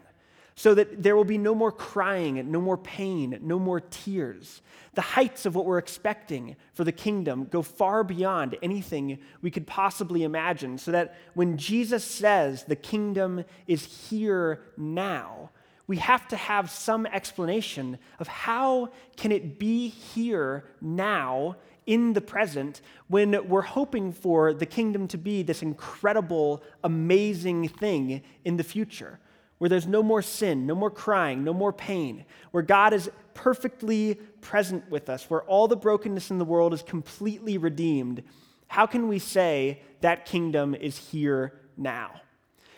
So 0.56 0.74
that 0.74 1.02
there 1.02 1.16
will 1.16 1.24
be 1.24 1.38
no 1.38 1.54
more 1.54 1.72
crying, 1.72 2.50
no 2.50 2.60
more 2.60 2.76
pain, 2.76 3.38
no 3.40 3.58
more 3.58 3.80
tears. 3.80 4.60
The 4.92 5.00
heights 5.00 5.46
of 5.46 5.54
what 5.54 5.64
we're 5.64 5.78
expecting 5.78 6.56
for 6.74 6.84
the 6.84 6.92
kingdom 6.92 7.44
go 7.44 7.62
far 7.62 8.04
beyond 8.04 8.56
anything 8.60 9.20
we 9.40 9.50
could 9.50 9.66
possibly 9.66 10.24
imagine. 10.24 10.76
So 10.76 10.90
that 10.90 11.16
when 11.32 11.56
Jesus 11.56 12.04
says 12.04 12.64
the 12.64 12.76
kingdom 12.76 13.44
is 13.66 14.10
here 14.10 14.60
now, 14.76 15.50
we 15.86 15.96
have 15.96 16.28
to 16.28 16.36
have 16.36 16.70
some 16.70 17.06
explanation 17.06 17.98
of 18.18 18.28
how 18.28 18.90
can 19.16 19.32
it 19.32 19.58
be 19.58 19.88
here 19.88 20.64
now 20.80 21.56
in 21.90 22.12
the 22.12 22.20
present 22.20 22.80
when 23.08 23.48
we're 23.48 23.60
hoping 23.60 24.12
for 24.12 24.54
the 24.54 24.64
kingdom 24.64 25.08
to 25.08 25.18
be 25.18 25.42
this 25.42 25.60
incredible 25.60 26.62
amazing 26.84 27.66
thing 27.66 28.22
in 28.44 28.56
the 28.56 28.62
future 28.62 29.18
where 29.58 29.68
there's 29.68 29.88
no 29.88 30.00
more 30.00 30.22
sin, 30.22 30.66
no 30.66 30.74
more 30.76 30.90
crying, 30.90 31.42
no 31.42 31.52
more 31.52 31.72
pain, 31.72 32.24
where 32.52 32.62
God 32.62 32.94
is 32.94 33.10
perfectly 33.34 34.14
present 34.40 34.88
with 34.88 35.10
us, 35.10 35.28
where 35.28 35.42
all 35.42 35.66
the 35.66 35.76
brokenness 35.76 36.30
in 36.30 36.38
the 36.38 36.44
world 36.44 36.72
is 36.72 36.82
completely 36.82 37.58
redeemed, 37.58 38.22
how 38.68 38.86
can 38.86 39.08
we 39.08 39.18
say 39.18 39.82
that 40.00 40.26
kingdom 40.26 40.76
is 40.76 40.96
here 40.96 41.60
now? 41.76 42.22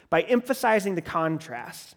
By 0.08 0.22
emphasizing 0.22 0.94
the 0.94 1.02
contrast, 1.02 1.96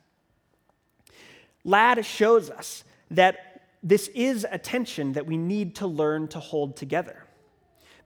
Ladd 1.63 2.05
shows 2.05 2.49
us 2.49 2.83
that 3.09 3.54
this 3.85 4.07
is 4.15 4.47
a 4.49 4.57
tension 4.57 5.13
that 5.13 5.27
we 5.27 5.37
need 5.37 5.75
to 5.75 5.85
learn 5.85 6.27
to 6.29 6.39
hold 6.39 6.75
together. 6.75 7.23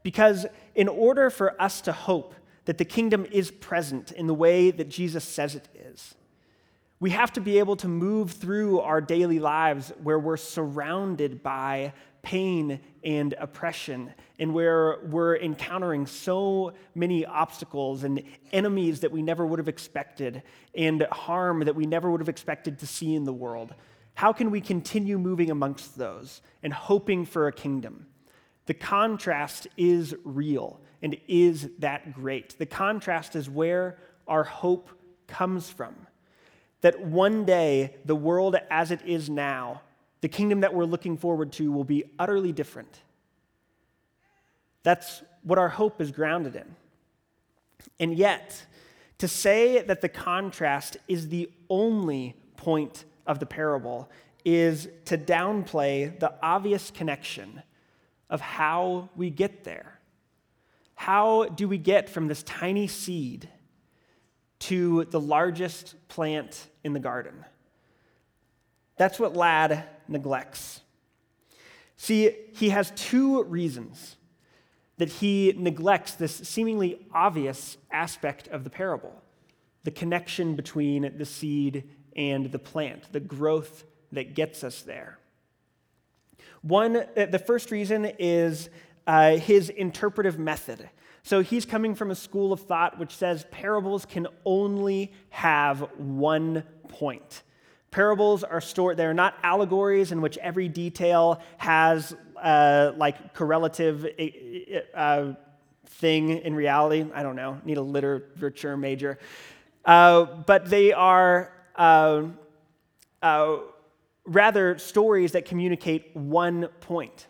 Because 0.03 0.45
in 0.75 0.89
order 0.89 1.29
for 1.29 1.59
us 1.59 1.79
to 1.81 1.93
hope 1.93 2.35
that 2.65 2.77
the 2.77 2.85
kingdom 2.85 3.25
is 3.31 3.49
present 3.49 4.11
in 4.11 4.27
the 4.27 4.33
way 4.33 4.71
that 4.71 4.89
Jesus 4.89 5.23
says 5.23 5.55
it 5.55 5.69
is, 5.73 6.15
We 6.99 7.11
have 7.11 7.31
to 7.33 7.41
be 7.41 7.59
able 7.59 7.77
to 7.77 7.87
move 7.87 8.31
through 8.31 8.81
our 8.81 8.99
daily 8.99 9.39
lives 9.39 9.93
where 10.03 10.19
we're 10.19 10.35
surrounded 10.35 11.41
by 11.41 11.93
pain 12.23 12.81
and 13.05 13.33
oppression, 13.39 14.13
and 14.37 14.53
where 14.53 14.99
we're 15.05 15.37
encountering 15.37 16.05
so 16.05 16.73
many 16.93 17.25
obstacles 17.25 18.03
and 18.03 18.21
enemies 18.51 18.99
that 18.99 19.13
we 19.13 19.21
never 19.21 19.45
would 19.45 19.59
have 19.59 19.69
expected, 19.69 20.43
and 20.75 21.07
harm 21.09 21.61
that 21.61 21.75
we 21.75 21.85
never 21.85 22.11
would 22.11 22.19
have 22.19 22.27
expected 22.27 22.79
to 22.79 22.85
see 22.85 23.15
in 23.15 23.23
the 23.23 23.31
world. 23.31 23.73
How 24.19 24.33
can 24.33 24.51
we 24.51 24.59
continue 24.59 25.17
moving 25.17 25.49
amongst 25.49 25.97
those 25.97 26.41
and 26.61 26.73
hoping 26.73 27.23
for 27.23 27.47
a 27.47 27.53
kingdom? 27.53 28.05
The 28.65 28.73
contrast 28.73 29.69
is 29.77 30.13
real 30.25 30.81
and 31.01 31.15
is 31.29 31.69
that 31.79 32.13
great. 32.13 32.59
The 32.59 32.65
contrast 32.65 33.37
is 33.37 33.49
where 33.49 33.97
our 34.27 34.43
hope 34.43 34.89
comes 35.27 35.69
from. 35.69 35.95
That 36.81 36.99
one 36.99 37.45
day, 37.45 37.95
the 38.03 38.13
world 38.13 38.57
as 38.69 38.91
it 38.91 38.99
is 39.05 39.29
now, 39.29 39.83
the 40.19 40.27
kingdom 40.27 40.59
that 40.59 40.73
we're 40.73 40.83
looking 40.83 41.15
forward 41.15 41.53
to, 41.53 41.71
will 41.71 41.85
be 41.85 42.03
utterly 42.19 42.51
different. 42.51 42.99
That's 44.83 45.23
what 45.43 45.57
our 45.57 45.69
hope 45.69 46.01
is 46.01 46.11
grounded 46.11 46.57
in. 46.57 46.75
And 48.01 48.17
yet, 48.17 48.65
to 49.19 49.29
say 49.29 49.81
that 49.81 50.01
the 50.01 50.09
contrast 50.09 50.97
is 51.07 51.29
the 51.29 51.49
only 51.69 52.35
point 52.57 53.05
of 53.29 53.39
the 53.39 53.45
parable 53.45 54.09
is 54.43 54.89
to 55.05 55.17
downplay 55.17 56.19
the 56.19 56.33
obvious 56.41 56.91
connection 56.91 57.61
of 58.29 58.41
how 58.41 59.09
we 59.15 59.29
get 59.29 59.63
there. 59.63 59.99
How 60.95 61.45
do 61.45 61.67
we 61.67 61.77
get 61.77 62.09
from 62.09 62.27
this 62.27 62.43
tiny 62.43 62.87
seed 62.87 63.47
to 64.59 65.05
the 65.05 65.19
largest 65.19 65.95
plant 66.07 66.67
in 66.83 66.93
the 66.93 66.99
garden? 66.99 67.45
That's 68.97 69.19
what 69.19 69.35
Ladd 69.35 69.85
neglects. 70.07 70.81
See, 71.95 72.35
he 72.53 72.69
has 72.69 72.91
two 72.95 73.43
reasons 73.43 74.17
that 74.97 75.09
he 75.09 75.53
neglects 75.55 76.13
this 76.13 76.35
seemingly 76.35 77.05
obvious 77.13 77.77
aspect 77.91 78.47
of 78.49 78.63
the 78.63 78.69
parable 78.69 79.21
the 79.85 79.91
connection 79.91 80.55
between 80.55 81.17
the 81.17 81.25
seed 81.25 81.89
and 82.15 82.51
the 82.51 82.59
plant, 82.59 83.11
the 83.11 83.19
growth 83.19 83.83
that 84.11 84.33
gets 84.33 84.63
us 84.63 84.81
there. 84.81 85.17
One, 86.61 86.97
uh, 86.97 87.25
the 87.25 87.39
first 87.39 87.71
reason 87.71 88.11
is 88.19 88.69
uh, 89.07 89.37
his 89.37 89.69
interpretive 89.69 90.37
method. 90.37 90.89
So 91.23 91.41
he's 91.41 91.65
coming 91.65 91.95
from 91.95 92.11
a 92.11 92.15
school 92.15 92.53
of 92.53 92.61
thought 92.61 92.97
which 92.99 93.15
says 93.15 93.45
parables 93.51 94.05
can 94.05 94.27
only 94.45 95.11
have 95.29 95.81
one 95.97 96.63
point. 96.87 97.43
Parables 97.91 98.43
are 98.43 98.61
stored, 98.61 98.97
they're 98.97 99.13
not 99.13 99.35
allegories 99.41 100.11
in 100.11 100.21
which 100.21 100.37
every 100.37 100.69
detail 100.69 101.41
has 101.57 102.15
uh, 102.41 102.91
like 102.97 103.33
correlative 103.33 104.05
uh, 104.93 105.33
thing 105.85 106.29
in 106.29 106.53
reality. 106.53 107.05
I 107.13 107.23
don't 107.23 107.35
know, 107.35 107.59
need 107.65 107.77
a 107.77 107.81
literature 107.81 108.77
major. 108.77 109.17
Uh, 109.83 110.25
but 110.25 110.69
they 110.69 110.93
are 110.93 111.51
uh, 111.79 112.23
uh, 113.23 113.57
rather 114.25 114.77
stories 114.77 115.31
that 115.31 115.45
communicate 115.45 116.15
one 116.15 116.67
point. 116.81 117.25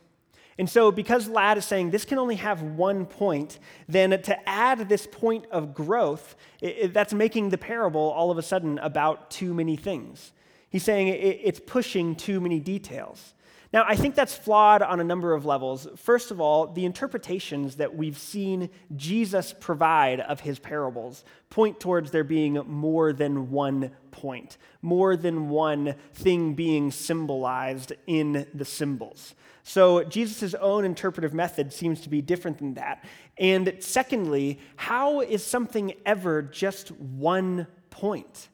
And 0.57 0.69
so, 0.69 0.91
because 0.91 1.29
Ladd 1.29 1.57
is 1.57 1.63
saying 1.63 1.91
this 1.91 2.03
can 2.03 2.17
only 2.17 2.35
have 2.35 2.61
one 2.61 3.05
point, 3.05 3.59
then 3.87 4.09
to 4.09 4.49
add 4.49 4.89
this 4.89 5.07
point 5.07 5.45
of 5.51 5.73
growth, 5.73 6.35
it, 6.59 6.77
it, 6.77 6.93
that's 6.93 7.13
making 7.13 7.49
the 7.49 7.57
parable 7.57 8.01
all 8.01 8.29
of 8.29 8.37
a 8.37 8.41
sudden 8.41 8.77
about 8.79 9.31
too 9.31 9.53
many 9.53 9.77
things. 9.77 10.33
He's 10.69 10.83
saying 10.83 11.07
it, 11.07 11.39
it's 11.41 11.61
pushing 11.65 12.13
too 12.13 12.41
many 12.41 12.59
details. 12.59 13.33
Now, 13.71 13.85
I 13.87 13.95
think 13.95 14.15
that's 14.15 14.35
flawed 14.35 14.81
on 14.81 14.99
a 14.99 15.03
number 15.03 15.33
of 15.33 15.45
levels. 15.45 15.87
First 15.95 16.31
of 16.31 16.41
all, 16.41 16.67
the 16.67 16.85
interpretations 16.85 17.75
that 17.75 17.95
we've 17.95 18.17
seen 18.17 18.71
Jesus 18.95 19.53
provide 19.59 20.21
of 20.21 20.39
his 20.39 20.57
parables 20.57 21.23
point 21.51 21.79
towards 21.79 22.09
there 22.09 22.23
being 22.23 22.55
more 22.65 23.13
than 23.13 23.51
one 23.51 23.91
point, 24.09 24.57
more 24.81 25.15
than 25.15 25.49
one 25.49 25.93
thing 26.13 26.55
being 26.55 26.89
symbolized 26.89 27.93
in 28.07 28.47
the 28.55 28.65
symbols. 28.65 29.35
So, 29.63 30.03
Jesus' 30.03 30.55
own 30.55 30.83
interpretive 30.83 31.35
method 31.35 31.71
seems 31.71 32.01
to 32.01 32.09
be 32.09 32.23
different 32.23 32.57
than 32.57 32.73
that. 32.73 33.05
And 33.37 33.75
secondly, 33.81 34.59
how 34.77 35.21
is 35.21 35.45
something 35.45 35.93
ever 36.07 36.41
just 36.41 36.89
one 36.91 37.67
point? 37.91 38.49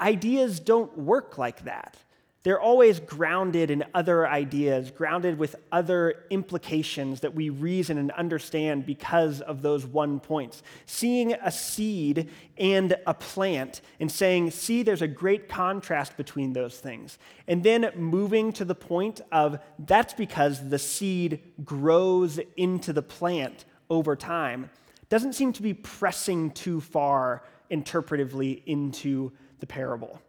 Ideas 0.00 0.60
don't 0.60 0.96
work 0.96 1.36
like 1.36 1.64
that. 1.64 1.98
They're 2.44 2.60
always 2.60 3.00
grounded 3.00 3.70
in 3.70 3.84
other 3.94 4.26
ideas, 4.26 4.92
grounded 4.92 5.38
with 5.38 5.56
other 5.72 6.24
implications 6.30 7.20
that 7.20 7.34
we 7.34 7.50
reason 7.50 7.98
and 7.98 8.12
understand 8.12 8.86
because 8.86 9.40
of 9.40 9.60
those 9.60 9.84
one 9.84 10.20
points. 10.20 10.62
Seeing 10.86 11.32
a 11.32 11.50
seed 11.50 12.30
and 12.56 12.96
a 13.06 13.14
plant 13.14 13.80
and 13.98 14.10
saying, 14.10 14.52
see, 14.52 14.84
there's 14.84 15.02
a 15.02 15.08
great 15.08 15.48
contrast 15.48 16.16
between 16.16 16.52
those 16.52 16.78
things. 16.78 17.18
And 17.48 17.64
then 17.64 17.90
moving 17.96 18.52
to 18.52 18.64
the 18.64 18.74
point 18.74 19.20
of 19.32 19.58
that's 19.78 20.14
because 20.14 20.68
the 20.68 20.78
seed 20.78 21.40
grows 21.64 22.38
into 22.56 22.92
the 22.92 23.02
plant 23.02 23.64
over 23.90 24.14
time 24.14 24.70
doesn't 25.08 25.32
seem 25.32 25.52
to 25.54 25.62
be 25.62 25.74
pressing 25.74 26.52
too 26.52 26.80
far 26.80 27.42
interpretively 27.70 28.62
into 28.66 29.32
the 29.58 29.66
parable. 29.66 30.20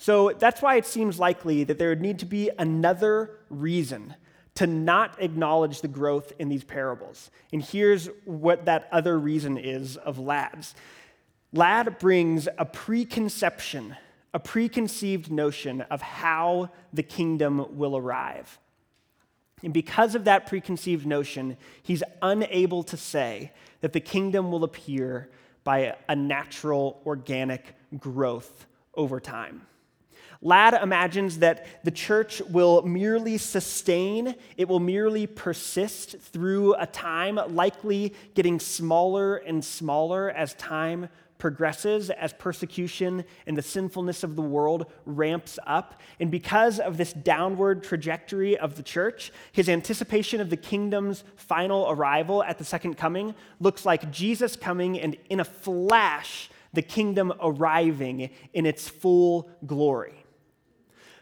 So 0.00 0.30
that's 0.30 0.62
why 0.62 0.76
it 0.76 0.86
seems 0.86 1.18
likely 1.18 1.62
that 1.64 1.78
there 1.78 1.90
would 1.90 2.00
need 2.00 2.20
to 2.20 2.24
be 2.24 2.50
another 2.58 3.32
reason 3.50 4.14
to 4.54 4.66
not 4.66 5.20
acknowledge 5.20 5.82
the 5.82 5.88
growth 5.88 6.32
in 6.38 6.48
these 6.48 6.64
parables. 6.64 7.30
And 7.52 7.62
here's 7.62 8.08
what 8.24 8.64
that 8.64 8.88
other 8.92 9.18
reason 9.18 9.58
is 9.58 9.98
of 9.98 10.18
Ladd's 10.18 10.74
Ladd 11.52 11.98
brings 11.98 12.48
a 12.56 12.64
preconception, 12.64 13.94
a 14.32 14.40
preconceived 14.40 15.30
notion 15.30 15.82
of 15.82 16.00
how 16.00 16.70
the 16.94 17.02
kingdom 17.02 17.76
will 17.76 17.94
arrive. 17.94 18.58
And 19.62 19.74
because 19.74 20.14
of 20.14 20.24
that 20.24 20.46
preconceived 20.46 21.06
notion, 21.06 21.58
he's 21.82 22.02
unable 22.22 22.84
to 22.84 22.96
say 22.96 23.52
that 23.82 23.92
the 23.92 24.00
kingdom 24.00 24.50
will 24.50 24.64
appear 24.64 25.28
by 25.62 25.94
a 26.08 26.16
natural, 26.16 27.02
organic 27.04 27.74
growth 27.98 28.64
over 28.94 29.20
time. 29.20 29.66
Ladd 30.42 30.74
imagines 30.82 31.40
that 31.40 31.66
the 31.84 31.90
church 31.90 32.40
will 32.48 32.80
merely 32.82 33.36
sustain, 33.36 34.34
it 34.56 34.68
will 34.68 34.80
merely 34.80 35.26
persist 35.26 36.18
through 36.18 36.74
a 36.76 36.86
time, 36.86 37.38
likely 37.48 38.14
getting 38.34 38.58
smaller 38.58 39.36
and 39.36 39.62
smaller 39.62 40.30
as 40.30 40.54
time 40.54 41.10
progresses, 41.36 42.10
as 42.10 42.32
persecution 42.34 43.24
and 43.46 43.56
the 43.56 43.62
sinfulness 43.62 44.22
of 44.22 44.36
the 44.36 44.42
world 44.42 44.90
ramps 45.04 45.58
up. 45.66 46.00
And 46.20 46.30
because 46.30 46.78
of 46.78 46.96
this 46.96 47.12
downward 47.12 47.82
trajectory 47.82 48.56
of 48.56 48.76
the 48.76 48.82
church, 48.82 49.32
his 49.50 49.68
anticipation 49.68 50.40
of 50.40 50.50
the 50.50 50.56
kingdom's 50.56 51.24
final 51.36 51.90
arrival 51.90 52.44
at 52.44 52.58
the 52.58 52.64
second 52.64 52.96
coming 52.96 53.34
looks 53.58 53.84
like 53.84 54.10
Jesus 54.10 54.54
coming 54.54 55.00
and 55.00 55.16
in 55.28 55.40
a 55.40 55.44
flash, 55.44 56.50
the 56.72 56.82
kingdom 56.82 57.32
arriving 57.42 58.30
in 58.54 58.64
its 58.64 58.88
full 58.88 59.50
glory. 59.66 60.19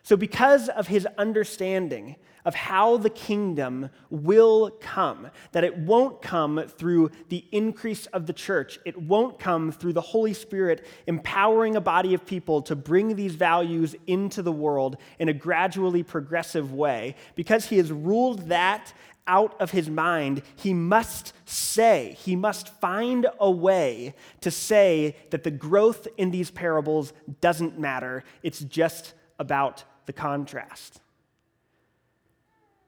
So, 0.08 0.16
because 0.16 0.70
of 0.70 0.86
his 0.86 1.06
understanding 1.18 2.16
of 2.46 2.54
how 2.54 2.96
the 2.96 3.10
kingdom 3.10 3.90
will 4.08 4.70
come, 4.80 5.28
that 5.52 5.64
it 5.64 5.76
won't 5.76 6.22
come 6.22 6.64
through 6.66 7.10
the 7.28 7.44
increase 7.52 8.06
of 8.06 8.26
the 8.26 8.32
church, 8.32 8.78
it 8.86 8.96
won't 8.96 9.38
come 9.38 9.70
through 9.70 9.92
the 9.92 10.00
Holy 10.00 10.32
Spirit 10.32 10.86
empowering 11.06 11.76
a 11.76 11.80
body 11.82 12.14
of 12.14 12.24
people 12.24 12.62
to 12.62 12.74
bring 12.74 13.16
these 13.16 13.34
values 13.34 13.94
into 14.06 14.40
the 14.40 14.50
world 14.50 14.96
in 15.18 15.28
a 15.28 15.34
gradually 15.34 16.02
progressive 16.02 16.72
way, 16.72 17.14
because 17.34 17.66
he 17.66 17.76
has 17.76 17.92
ruled 17.92 18.48
that 18.48 18.94
out 19.26 19.60
of 19.60 19.72
his 19.72 19.90
mind, 19.90 20.40
he 20.56 20.72
must 20.72 21.34
say, 21.44 22.16
he 22.18 22.34
must 22.34 22.70
find 22.80 23.26
a 23.38 23.50
way 23.50 24.14
to 24.40 24.50
say 24.50 25.14
that 25.28 25.44
the 25.44 25.50
growth 25.50 26.08
in 26.16 26.30
these 26.30 26.50
parables 26.50 27.12
doesn't 27.42 27.78
matter. 27.78 28.24
It's 28.42 28.60
just 28.60 29.12
about 29.38 29.84
the 30.08 30.12
contrast. 30.14 31.02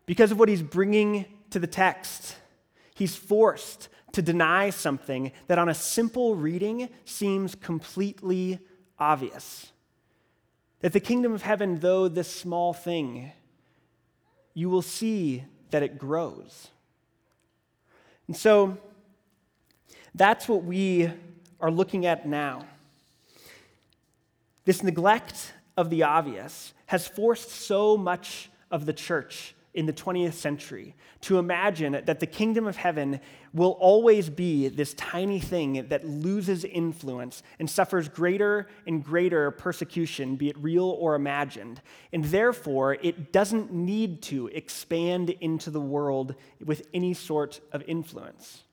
Because 0.06 0.32
of 0.32 0.38
what 0.38 0.48
he's 0.48 0.62
bringing 0.62 1.26
to 1.50 1.58
the 1.58 1.66
text, 1.66 2.34
he's 2.94 3.14
forced 3.14 3.90
to 4.12 4.22
deny 4.22 4.70
something 4.70 5.30
that 5.46 5.58
on 5.58 5.68
a 5.68 5.74
simple 5.74 6.34
reading 6.34 6.88
seems 7.04 7.54
completely 7.54 8.58
obvious. 8.98 9.70
That 10.80 10.94
the 10.94 10.98
kingdom 10.98 11.32
of 11.34 11.42
heaven, 11.42 11.78
though 11.80 12.08
this 12.08 12.34
small 12.34 12.72
thing, 12.72 13.32
you 14.54 14.70
will 14.70 14.80
see 14.80 15.44
that 15.72 15.82
it 15.82 15.98
grows. 15.98 16.68
And 18.28 18.36
so 18.36 18.78
that's 20.14 20.48
what 20.48 20.64
we 20.64 21.10
are 21.60 21.70
looking 21.70 22.06
at 22.06 22.26
now. 22.26 22.64
This 24.64 24.82
neglect 24.82 25.52
of 25.80 25.88
the 25.88 26.02
obvious 26.02 26.74
has 26.86 27.08
forced 27.08 27.50
so 27.50 27.96
much 27.96 28.50
of 28.70 28.84
the 28.84 28.92
church 28.92 29.54
in 29.72 29.86
the 29.86 29.92
20th 29.92 30.34
century 30.34 30.94
to 31.22 31.38
imagine 31.38 32.02
that 32.04 32.20
the 32.20 32.26
kingdom 32.26 32.66
of 32.66 32.76
heaven 32.76 33.18
will 33.54 33.78
always 33.80 34.28
be 34.28 34.68
this 34.68 34.92
tiny 34.94 35.40
thing 35.40 35.86
that 35.88 36.06
loses 36.06 36.64
influence 36.64 37.42
and 37.58 37.70
suffers 37.70 38.08
greater 38.08 38.68
and 38.86 39.02
greater 39.02 39.50
persecution, 39.52 40.36
be 40.36 40.50
it 40.50 40.58
real 40.58 40.90
or 40.98 41.14
imagined. 41.14 41.80
And 42.12 42.24
therefore, 42.24 42.94
it 42.94 43.32
doesn't 43.32 43.72
need 43.72 44.22
to 44.24 44.48
expand 44.48 45.30
into 45.40 45.70
the 45.70 45.80
world 45.80 46.34
with 46.62 46.86
any 46.92 47.14
sort 47.14 47.60
of 47.72 47.82
influence. 47.86 48.64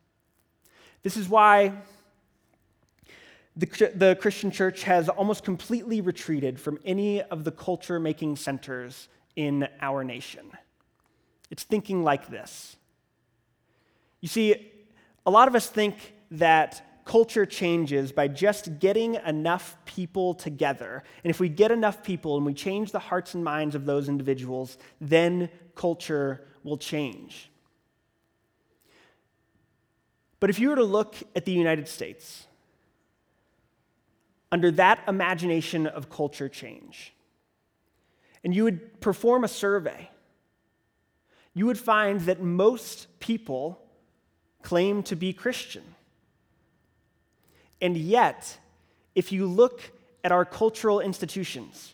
This 1.03 1.15
is 1.15 1.29
why 1.29 1.73
the, 3.57 3.91
the 3.95 4.17
Christian 4.21 4.51
church 4.51 4.83
has 4.83 5.09
almost 5.09 5.43
completely 5.43 5.99
retreated 5.99 6.59
from 6.59 6.79
any 6.85 7.23
of 7.23 7.43
the 7.43 7.51
culture 7.51 7.99
making 7.99 8.35
centers 8.35 9.09
in 9.35 9.67
our 9.81 10.03
nation. 10.03 10.51
It's 11.49 11.63
thinking 11.63 12.03
like 12.03 12.27
this. 12.29 12.77
You 14.21 14.27
see, 14.27 14.71
a 15.25 15.31
lot 15.31 15.47
of 15.47 15.55
us 15.55 15.67
think 15.67 16.13
that 16.31 17.03
culture 17.05 17.45
changes 17.45 18.11
by 18.11 18.27
just 18.27 18.79
getting 18.79 19.15
enough 19.25 19.77
people 19.85 20.33
together. 20.33 21.03
And 21.23 21.31
if 21.31 21.39
we 21.39 21.49
get 21.49 21.71
enough 21.71 22.03
people 22.03 22.37
and 22.37 22.45
we 22.45 22.53
change 22.53 22.91
the 22.91 22.99
hearts 22.99 23.33
and 23.33 23.43
minds 23.43 23.75
of 23.75 23.85
those 23.85 24.09
individuals, 24.09 24.77
then 24.99 25.49
culture 25.73 26.45
will 26.63 26.77
change. 26.77 27.49
But 30.39 30.49
if 30.49 30.59
you 30.59 30.69
were 30.69 30.75
to 30.75 30.83
look 30.83 31.15
at 31.35 31.45
the 31.45 31.51
United 31.51 31.87
States, 31.87 32.46
under 34.51 34.71
that 34.71 34.99
imagination 35.07 35.87
of 35.87 36.09
culture 36.09 36.49
change, 36.49 37.13
and 38.43 38.55
you 38.55 38.63
would 38.63 39.01
perform 39.01 39.43
a 39.43 39.47
survey, 39.47 40.09
you 41.53 41.65
would 41.65 41.77
find 41.79 42.21
that 42.21 42.41
most 42.41 43.07
people 43.19 43.81
claim 44.61 45.03
to 45.03 45.15
be 45.15 45.33
Christian. 45.33 45.83
And 47.81 47.97
yet, 47.97 48.57
if 49.15 49.31
you 49.31 49.47
look 49.47 49.81
at 50.23 50.31
our 50.31 50.45
cultural 50.45 50.99
institutions, 50.99 51.93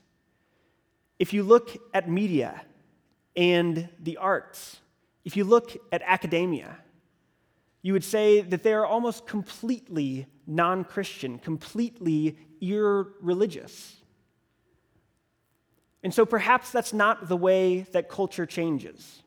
if 1.19 1.33
you 1.33 1.43
look 1.43 1.77
at 1.93 2.09
media 2.09 2.61
and 3.35 3.87
the 3.99 4.17
arts, 4.17 4.77
if 5.23 5.37
you 5.37 5.43
look 5.43 5.77
at 5.91 6.01
academia, 6.05 6.77
you 7.81 7.93
would 7.93 8.03
say 8.03 8.41
that 8.41 8.63
they 8.63 8.73
are 8.73 8.85
almost 8.85 9.25
completely 9.27 10.27
non 10.47 10.83
Christian, 10.83 11.39
completely 11.39 12.37
irreligious. 12.61 13.95
And 16.03 16.13
so 16.13 16.25
perhaps 16.25 16.71
that's 16.71 16.93
not 16.93 17.29
the 17.29 17.37
way 17.37 17.81
that 17.93 18.09
culture 18.09 18.45
changes. 18.45 19.23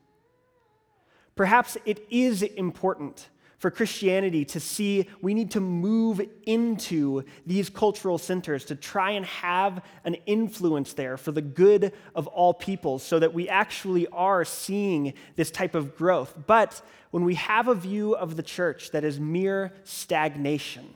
Perhaps 1.35 1.77
it 1.85 2.05
is 2.09 2.43
important 2.43 3.29
for 3.57 3.71
Christianity 3.71 4.45
to 4.45 4.59
see 4.59 5.07
we 5.21 5.33
need 5.33 5.51
to 5.51 5.59
move 5.59 6.21
into 6.45 7.23
these 7.45 7.69
cultural 7.69 8.19
centers 8.19 8.65
to 8.65 8.75
try 8.75 9.11
and 9.11 9.25
have 9.25 9.83
an 10.03 10.15
influence 10.27 10.93
there 10.93 11.17
for 11.17 11.31
the 11.31 11.41
good 11.41 11.91
of 12.13 12.27
all 12.27 12.53
people 12.53 12.99
so 12.99 13.17
that 13.17 13.33
we 13.33 13.49
actually 13.49 14.05
are 14.07 14.45
seeing 14.45 15.13
this 15.35 15.49
type 15.49 15.73
of 15.73 15.95
growth. 15.95 16.35
But 16.45 16.81
when 17.09 17.25
we 17.25 17.35
have 17.35 17.67
a 17.67 17.75
view 17.75 18.15
of 18.15 18.35
the 18.35 18.43
church 18.43 18.91
that 18.91 19.03
is 19.03 19.19
mere 19.19 19.73
stagnation, 19.83 20.93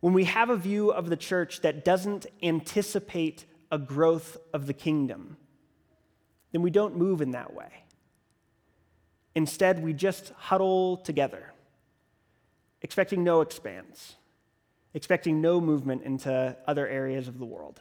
when 0.00 0.12
we 0.12 0.24
have 0.24 0.50
a 0.50 0.56
view 0.56 0.90
of 0.90 1.10
the 1.10 1.16
church 1.16 1.60
that 1.62 1.84
doesn't 1.84 2.26
anticipate 2.42 3.44
a 3.70 3.78
growth 3.78 4.36
of 4.52 4.66
the 4.66 4.72
kingdom, 4.72 5.36
then 6.52 6.62
we 6.62 6.70
don't 6.70 6.96
move 6.96 7.20
in 7.20 7.32
that 7.32 7.52
way. 7.54 7.84
Instead, 9.34 9.82
we 9.82 9.92
just 9.92 10.32
huddle 10.36 10.96
together, 10.96 11.52
expecting 12.82 13.22
no 13.22 13.40
expanse, 13.40 14.16
expecting 14.94 15.40
no 15.40 15.60
movement 15.60 16.02
into 16.02 16.56
other 16.66 16.86
areas 16.88 17.28
of 17.28 17.38
the 17.38 17.44
world. 17.44 17.80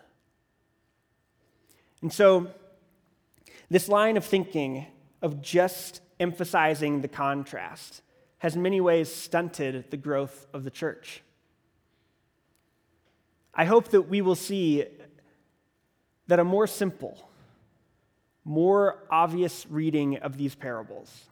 And 2.01 2.11
so, 2.11 2.51
this 3.69 3.87
line 3.87 4.17
of 4.17 4.25
thinking 4.25 4.85
of 5.21 5.41
just 5.41 6.01
emphasizing 6.19 7.01
the 7.01 7.07
contrast 7.07 8.01
has 8.39 8.55
in 8.55 8.61
many 8.61 8.79
ways 8.79 9.13
stunted 9.13 9.89
the 9.89 9.97
growth 9.97 10.45
of 10.53 10.63
the 10.63 10.71
church. 10.71 11.21
I 13.57 13.65
hope 13.65 13.89
that 13.89 14.03
we 14.03 14.21
will 14.21 14.35
see 14.35 14.85
that 16.27 16.39
a 16.39 16.43
more 16.45 16.67
simple, 16.67 17.29
more 18.45 19.03
obvious 19.09 19.65
reading 19.69 20.17
of 20.19 20.37
these 20.37 20.55
parables 20.55 21.27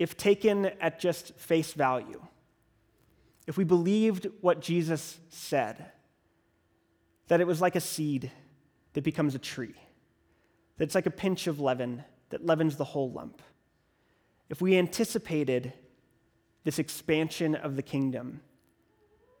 if 0.00 0.16
taken 0.16 0.64
at 0.80 0.98
just 0.98 1.34
face 1.36 1.74
value, 1.74 2.22
if 3.46 3.58
we 3.58 3.64
believed 3.64 4.26
what 4.40 4.60
Jesus 4.60 5.18
said, 5.28 5.92
that 7.28 7.42
it 7.42 7.46
was 7.46 7.60
like 7.60 7.76
a 7.76 7.80
seed 7.80 8.30
that 8.94 9.04
becomes 9.04 9.34
a 9.34 9.38
tree, 9.38 9.74
that 10.78 10.84
it's 10.84 10.94
like 10.94 11.04
a 11.04 11.10
pinch 11.10 11.46
of 11.46 11.60
leaven 11.60 12.02
that 12.30 12.46
leavens 12.46 12.76
the 12.76 12.84
whole 12.84 13.10
lump, 13.10 13.42
if 14.48 14.62
we 14.62 14.78
anticipated 14.78 15.74
this 16.64 16.78
expansion 16.78 17.54
of 17.54 17.76
the 17.76 17.82
kingdom, 17.82 18.40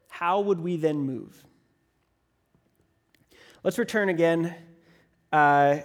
how 0.08 0.40
would 0.40 0.60
we 0.60 0.76
then 0.76 0.98
move? 0.98 1.42
Let's 3.62 3.78
return 3.78 4.08
again 4.08 4.54
uh, 5.32 5.80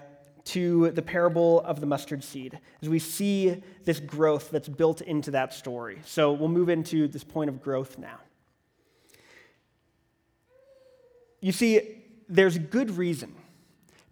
to 0.45 0.91
the 0.91 1.01
parable 1.01 1.59
of 1.61 1.81
the 1.81 1.85
mustard 1.85 2.23
seed 2.23 2.59
as 2.81 2.87
we 2.87 2.99
see 2.99 3.61
this 3.83 3.99
growth 3.99 4.49
that's 4.49 4.69
built 4.69 5.01
into 5.01 5.31
that 5.31 5.53
story. 5.53 5.99
So 6.05 6.31
we'll 6.31 6.47
move 6.47 6.69
into 6.69 7.09
this 7.09 7.25
point 7.25 7.49
of 7.49 7.61
growth 7.61 7.97
now. 7.97 8.19
You 11.41 11.51
see, 11.51 12.03
there's 12.29 12.57
good 12.57 12.91
reason 12.91 13.35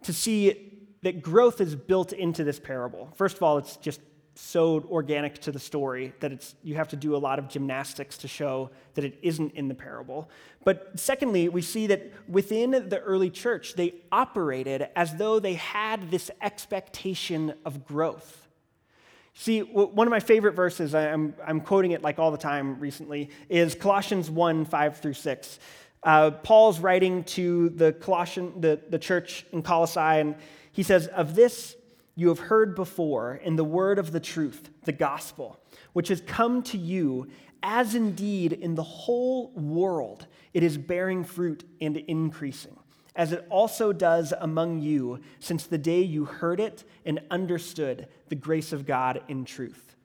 to 0.02 0.12
see 0.12 0.82
that 1.02 1.22
growth 1.22 1.60
is 1.60 1.74
built 1.74 2.12
into 2.12 2.44
this 2.44 2.60
parable. 2.60 3.12
First 3.16 3.36
of 3.36 3.42
all, 3.42 3.56
it's 3.56 3.76
just 3.76 4.00
so 4.34 4.84
organic 4.90 5.38
to 5.42 5.52
the 5.52 5.58
story 5.58 6.12
that 6.20 6.32
it's, 6.32 6.54
you 6.62 6.74
have 6.74 6.88
to 6.88 6.96
do 6.96 7.14
a 7.14 7.18
lot 7.18 7.38
of 7.38 7.48
gymnastics 7.48 8.18
to 8.18 8.28
show 8.28 8.70
that 8.94 9.04
it 9.04 9.18
isn't 9.22 9.54
in 9.54 9.68
the 9.68 9.74
parable. 9.74 10.28
But 10.64 10.98
secondly, 10.98 11.48
we 11.48 11.62
see 11.62 11.86
that 11.88 12.12
within 12.28 12.70
the 12.70 13.00
early 13.00 13.30
church, 13.30 13.74
they 13.74 13.94
operated 14.10 14.88
as 14.96 15.14
though 15.16 15.38
they 15.38 15.54
had 15.54 16.10
this 16.10 16.30
expectation 16.42 17.54
of 17.64 17.84
growth. 17.84 18.48
See, 19.34 19.60
one 19.60 20.06
of 20.06 20.10
my 20.10 20.20
favorite 20.20 20.54
verses, 20.54 20.94
I'm, 20.94 21.34
I'm 21.44 21.60
quoting 21.60 21.90
it 21.90 22.02
like 22.02 22.18
all 22.18 22.30
the 22.30 22.38
time 22.38 22.78
recently, 22.78 23.30
is 23.48 23.74
Colossians 23.74 24.30
1 24.30 24.64
5 24.64 24.96
through 24.98 25.14
6. 25.14 25.58
Uh, 26.04 26.30
Paul's 26.30 26.80
writing 26.80 27.24
to 27.24 27.70
the 27.70 27.92
Colossian, 27.92 28.60
the, 28.60 28.80
the 28.90 28.98
church 28.98 29.46
in 29.52 29.62
Colossae, 29.62 30.00
and 30.00 30.36
he 30.70 30.82
says, 30.82 31.08
Of 31.08 31.34
this 31.34 31.76
you 32.14 32.28
have 32.28 32.38
heard 32.38 32.74
before 32.74 33.34
in 33.34 33.56
the 33.56 33.64
word 33.64 33.98
of 33.98 34.12
the 34.12 34.20
truth, 34.20 34.70
the 34.84 34.92
gospel, 34.92 35.58
which 35.92 36.08
has 36.08 36.20
come 36.20 36.62
to 36.62 36.78
you, 36.78 37.28
as 37.62 37.94
indeed 37.94 38.52
in 38.52 38.74
the 38.74 38.82
whole 38.82 39.50
world 39.52 40.26
it 40.52 40.62
is 40.62 40.78
bearing 40.78 41.24
fruit 41.24 41.64
and 41.80 41.96
increasing, 41.96 42.76
as 43.16 43.32
it 43.32 43.44
also 43.50 43.92
does 43.92 44.32
among 44.38 44.80
you 44.80 45.20
since 45.40 45.64
the 45.64 45.78
day 45.78 46.02
you 46.02 46.24
heard 46.24 46.60
it 46.60 46.84
and 47.04 47.20
understood 47.30 48.06
the 48.28 48.36
grace 48.36 48.72
of 48.72 48.86
God 48.86 49.22
in 49.28 49.44
truth. 49.44 49.96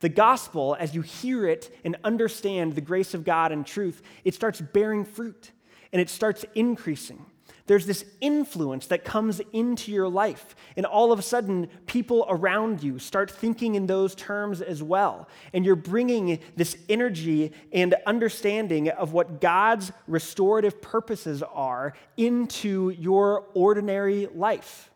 The 0.00 0.08
gospel, 0.08 0.76
as 0.78 0.94
you 0.94 1.02
hear 1.02 1.46
it 1.46 1.76
and 1.84 1.96
understand 2.04 2.74
the 2.74 2.80
grace 2.80 3.14
of 3.14 3.24
God 3.24 3.52
in 3.52 3.64
truth, 3.64 4.00
it 4.24 4.32
starts 4.32 4.60
bearing 4.60 5.04
fruit 5.04 5.50
and 5.92 6.00
it 6.00 6.08
starts 6.08 6.44
increasing 6.54 7.26
there's 7.68 7.86
this 7.86 8.04
influence 8.20 8.86
that 8.86 9.04
comes 9.04 9.40
into 9.52 9.92
your 9.92 10.08
life. 10.08 10.56
And 10.76 10.84
all 10.86 11.12
of 11.12 11.18
a 11.18 11.22
sudden, 11.22 11.68
people 11.86 12.26
around 12.28 12.82
you 12.82 12.98
start 12.98 13.30
thinking 13.30 13.74
in 13.74 13.86
those 13.86 14.14
terms 14.14 14.60
as 14.62 14.82
well. 14.82 15.28
And 15.52 15.64
you're 15.64 15.76
bringing 15.76 16.40
this 16.56 16.76
energy 16.88 17.52
and 17.72 17.94
understanding 18.06 18.88
of 18.88 19.12
what 19.12 19.40
God's 19.40 19.92
restorative 20.06 20.80
purposes 20.80 21.42
are 21.42 21.92
into 22.16 22.88
your 22.90 23.44
ordinary 23.54 24.28
life. 24.34 24.90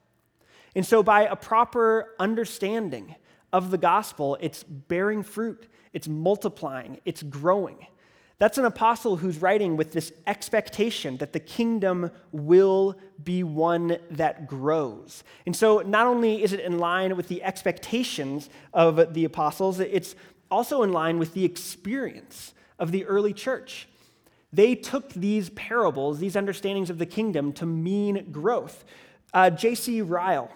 And 0.74 0.84
so, 0.86 1.02
by 1.02 1.26
a 1.26 1.36
proper 1.36 2.14
understanding 2.18 3.14
of 3.52 3.70
the 3.70 3.78
gospel, 3.78 4.38
it's 4.40 4.62
bearing 4.62 5.22
fruit, 5.22 5.68
it's 5.92 6.08
multiplying, 6.08 7.00
it's 7.04 7.22
growing. 7.22 7.86
That's 8.38 8.58
an 8.58 8.64
apostle 8.64 9.16
who's 9.16 9.40
writing 9.40 9.76
with 9.76 9.92
this 9.92 10.12
expectation 10.26 11.16
that 11.18 11.32
the 11.32 11.40
kingdom 11.40 12.10
will 12.32 12.96
be 13.22 13.42
one 13.44 13.98
that 14.10 14.48
grows. 14.48 15.22
And 15.46 15.54
so, 15.54 15.78
not 15.78 16.06
only 16.06 16.42
is 16.42 16.52
it 16.52 16.60
in 16.60 16.78
line 16.78 17.16
with 17.16 17.28
the 17.28 17.42
expectations 17.42 18.50
of 18.72 19.14
the 19.14 19.24
apostles, 19.24 19.78
it's 19.78 20.16
also 20.50 20.82
in 20.82 20.92
line 20.92 21.18
with 21.18 21.34
the 21.34 21.44
experience 21.44 22.52
of 22.78 22.90
the 22.90 23.04
early 23.06 23.32
church. 23.32 23.88
they 24.52 24.74
took 24.74 25.14
these 25.14 25.48
parables, 25.50 26.18
these 26.18 26.36
understandings 26.36 26.90
of 26.90 26.98
the 26.98 27.06
kingdom, 27.06 27.54
to 27.54 27.64
mean 27.64 28.30
growth. 28.30 28.84
Uh, 29.32 29.48
J.C. 29.48 30.02
Ryle 30.02 30.50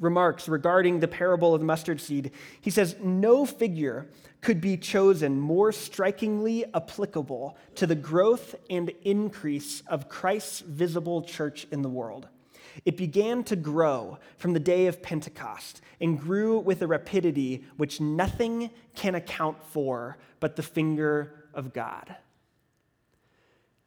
remarks 0.00 0.48
regarding 0.48 1.00
the 1.00 1.08
parable 1.08 1.54
of 1.54 1.60
the 1.60 1.66
mustard 1.66 2.00
seed. 2.00 2.30
He 2.60 2.70
says, 2.70 2.96
No 3.00 3.44
figure 3.44 4.08
could 4.46 4.60
be 4.60 4.76
chosen 4.76 5.40
more 5.40 5.72
strikingly 5.72 6.64
applicable 6.72 7.58
to 7.74 7.84
the 7.84 7.96
growth 7.96 8.54
and 8.70 8.90
increase 9.02 9.82
of 9.88 10.08
Christ's 10.08 10.60
visible 10.60 11.20
church 11.22 11.66
in 11.72 11.82
the 11.82 11.88
world. 11.88 12.28
It 12.84 12.96
began 12.96 13.42
to 13.42 13.56
grow 13.56 14.18
from 14.38 14.52
the 14.52 14.60
day 14.60 14.86
of 14.86 15.02
Pentecost 15.02 15.80
and 16.00 16.16
grew 16.16 16.60
with 16.60 16.80
a 16.80 16.86
rapidity 16.86 17.64
which 17.76 18.00
nothing 18.00 18.70
can 18.94 19.16
account 19.16 19.60
for 19.64 20.16
but 20.38 20.54
the 20.54 20.62
finger 20.62 21.48
of 21.52 21.72
God. 21.72 22.14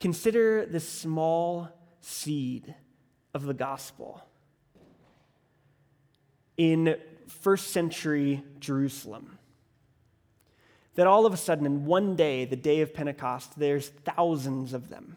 Consider 0.02 0.66
this 0.66 0.90
small 0.90 1.70
seed 2.02 2.76
of 3.34 3.46
the 3.46 3.54
gospel 3.54 4.22
in 6.58 6.98
first 7.28 7.68
century 7.68 8.44
Jerusalem. 8.60 9.39
That 11.00 11.08
all 11.08 11.26
of 11.26 11.34
a 11.34 11.38
sudden, 11.38 11.66
in 11.66 11.86
one 11.86 12.18
day, 12.18 12.44
the 12.44 12.58
day 12.58 12.82
of 12.82 12.94
Pentecost, 12.94 13.58
there's 13.58 13.88
thousands 13.88 14.74
of 14.74 14.90
them. 14.90 15.16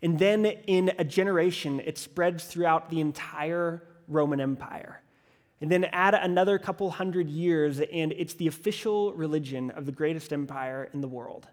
And 0.00 0.18
then 0.18 0.46
in 0.46 0.92
a 0.98 1.04
generation, 1.04 1.82
it 1.84 1.98
spreads 1.98 2.44
throughout 2.44 2.88
the 2.88 3.02
entire 3.02 3.82
Roman 4.08 4.40
Empire. 4.40 5.02
And 5.60 5.70
then 5.70 5.84
add 5.84 6.14
another 6.14 6.58
couple 6.58 6.90
hundred 6.90 7.28
years, 7.28 7.78
and 7.78 8.12
it's 8.12 8.32
the 8.32 8.46
official 8.46 9.12
religion 9.12 9.70
of 9.72 9.84
the 9.84 9.92
greatest 9.92 10.32
empire 10.32 10.88
in 10.94 11.02
the 11.02 11.08
world. 11.08 11.46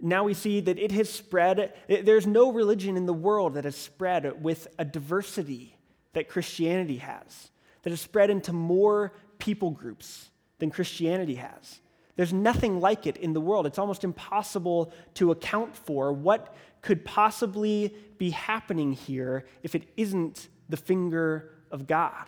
Now 0.00 0.24
we 0.24 0.32
see 0.32 0.60
that 0.60 0.78
it 0.78 0.92
has 0.92 1.10
spread. 1.10 1.74
There's 1.88 2.26
no 2.26 2.50
religion 2.52 2.96
in 2.96 3.04
the 3.04 3.12
world 3.12 3.52
that 3.52 3.64
has 3.64 3.76
spread 3.76 4.42
with 4.42 4.66
a 4.78 4.84
diversity 4.86 5.76
that 6.14 6.30
Christianity 6.30 6.96
has, 6.96 7.50
that 7.82 7.90
has 7.90 8.00
spread 8.00 8.30
into 8.30 8.54
more 8.54 9.12
people 9.38 9.72
groups 9.72 10.30
than 10.58 10.70
Christianity 10.70 11.34
has. 11.34 11.80
There's 12.20 12.34
nothing 12.34 12.80
like 12.80 13.06
it 13.06 13.16
in 13.16 13.32
the 13.32 13.40
world. 13.40 13.64
It's 13.64 13.78
almost 13.78 14.04
impossible 14.04 14.92
to 15.14 15.30
account 15.30 15.74
for 15.74 16.12
what 16.12 16.54
could 16.82 17.02
possibly 17.02 17.96
be 18.18 18.28
happening 18.28 18.92
here 18.92 19.46
if 19.62 19.74
it 19.74 19.88
isn't 19.96 20.48
the 20.68 20.76
finger 20.76 21.50
of 21.70 21.86
God. 21.86 22.26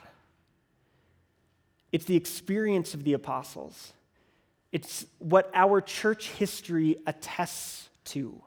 It's 1.93 2.07
the 2.07 2.17
experience 2.17 2.95
of 2.95 3.05
the 3.05 3.13
apostles. 3.13 3.93
It's 4.73 5.05
what 5.19 5.51
our 5.53 5.83
church 5.83 6.31
history 6.31 6.97
attests 7.07 7.91
to 8.05 8.41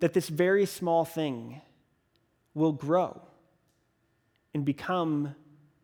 that 0.00 0.12
this 0.12 0.28
very 0.28 0.66
small 0.66 1.06
thing 1.06 1.62
will 2.52 2.72
grow 2.72 3.22
and 4.52 4.66
become 4.66 5.34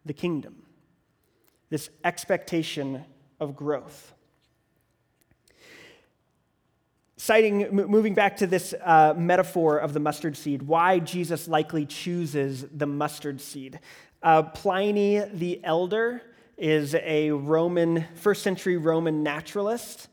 the 0.04 0.12
kingdom. 0.12 0.56
This 1.70 1.88
expectation 2.04 3.06
of 3.40 3.56
growth. 3.56 4.12
Citing, 7.24 7.68
moving 7.72 8.14
back 8.14 8.38
to 8.38 8.48
this 8.48 8.74
uh, 8.82 9.14
metaphor 9.16 9.78
of 9.78 9.92
the 9.92 10.00
mustard 10.00 10.36
seed, 10.36 10.60
why 10.60 10.98
Jesus 10.98 11.46
likely 11.46 11.86
chooses 11.86 12.66
the 12.74 12.84
mustard 12.84 13.40
seed. 13.40 13.78
Uh, 14.24 14.42
Pliny 14.42 15.20
the 15.32 15.60
Elder 15.62 16.20
is 16.58 16.96
a 16.96 17.30
Roman, 17.30 18.06
first 18.16 18.42
century 18.42 18.76
Roman 18.76 19.22
naturalist, 19.22 20.08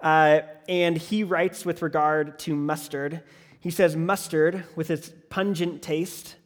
uh, 0.00 0.40
and 0.66 0.96
he 0.96 1.24
writes 1.24 1.66
with 1.66 1.82
regard 1.82 2.38
to 2.38 2.56
mustard. 2.56 3.22
He 3.60 3.70
says, 3.70 3.94
Mustard, 3.94 4.64
with 4.76 4.90
its 4.90 5.12
pungent 5.28 5.82
taste, 5.82 6.36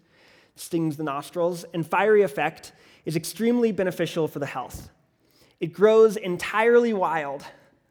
stings 0.56 0.96
the 0.96 1.04
nostrils, 1.04 1.64
and 1.72 1.86
fiery 1.86 2.22
effect, 2.22 2.72
is 3.04 3.14
extremely 3.14 3.70
beneficial 3.70 4.26
for 4.26 4.40
the 4.40 4.46
health. 4.46 4.90
It 5.60 5.72
grows 5.72 6.16
entirely 6.16 6.92
wild 6.92 7.44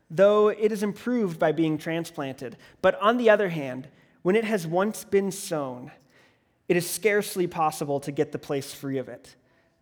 though 0.10 0.50
it 0.50 0.72
is 0.72 0.84
improved 0.84 1.40
by 1.40 1.52
being 1.52 1.78
transplanted. 1.78 2.58
But 2.82 3.00
on 3.02 3.18
the 3.18 3.30
other 3.30 3.50
hand, 3.50 3.88
when 4.22 4.36
it 4.36 4.44
has 4.44 4.66
once 4.66 5.04
been 5.04 5.32
sown, 5.32 5.92
it 6.68 6.78
is 6.78 6.90
scarcely 6.90 7.48
possible 7.48 8.00
to 8.02 8.12
get 8.12 8.32
the 8.32 8.40
place 8.40 8.74
free 8.74 8.98
of 8.98 9.10
it, 9.10 9.36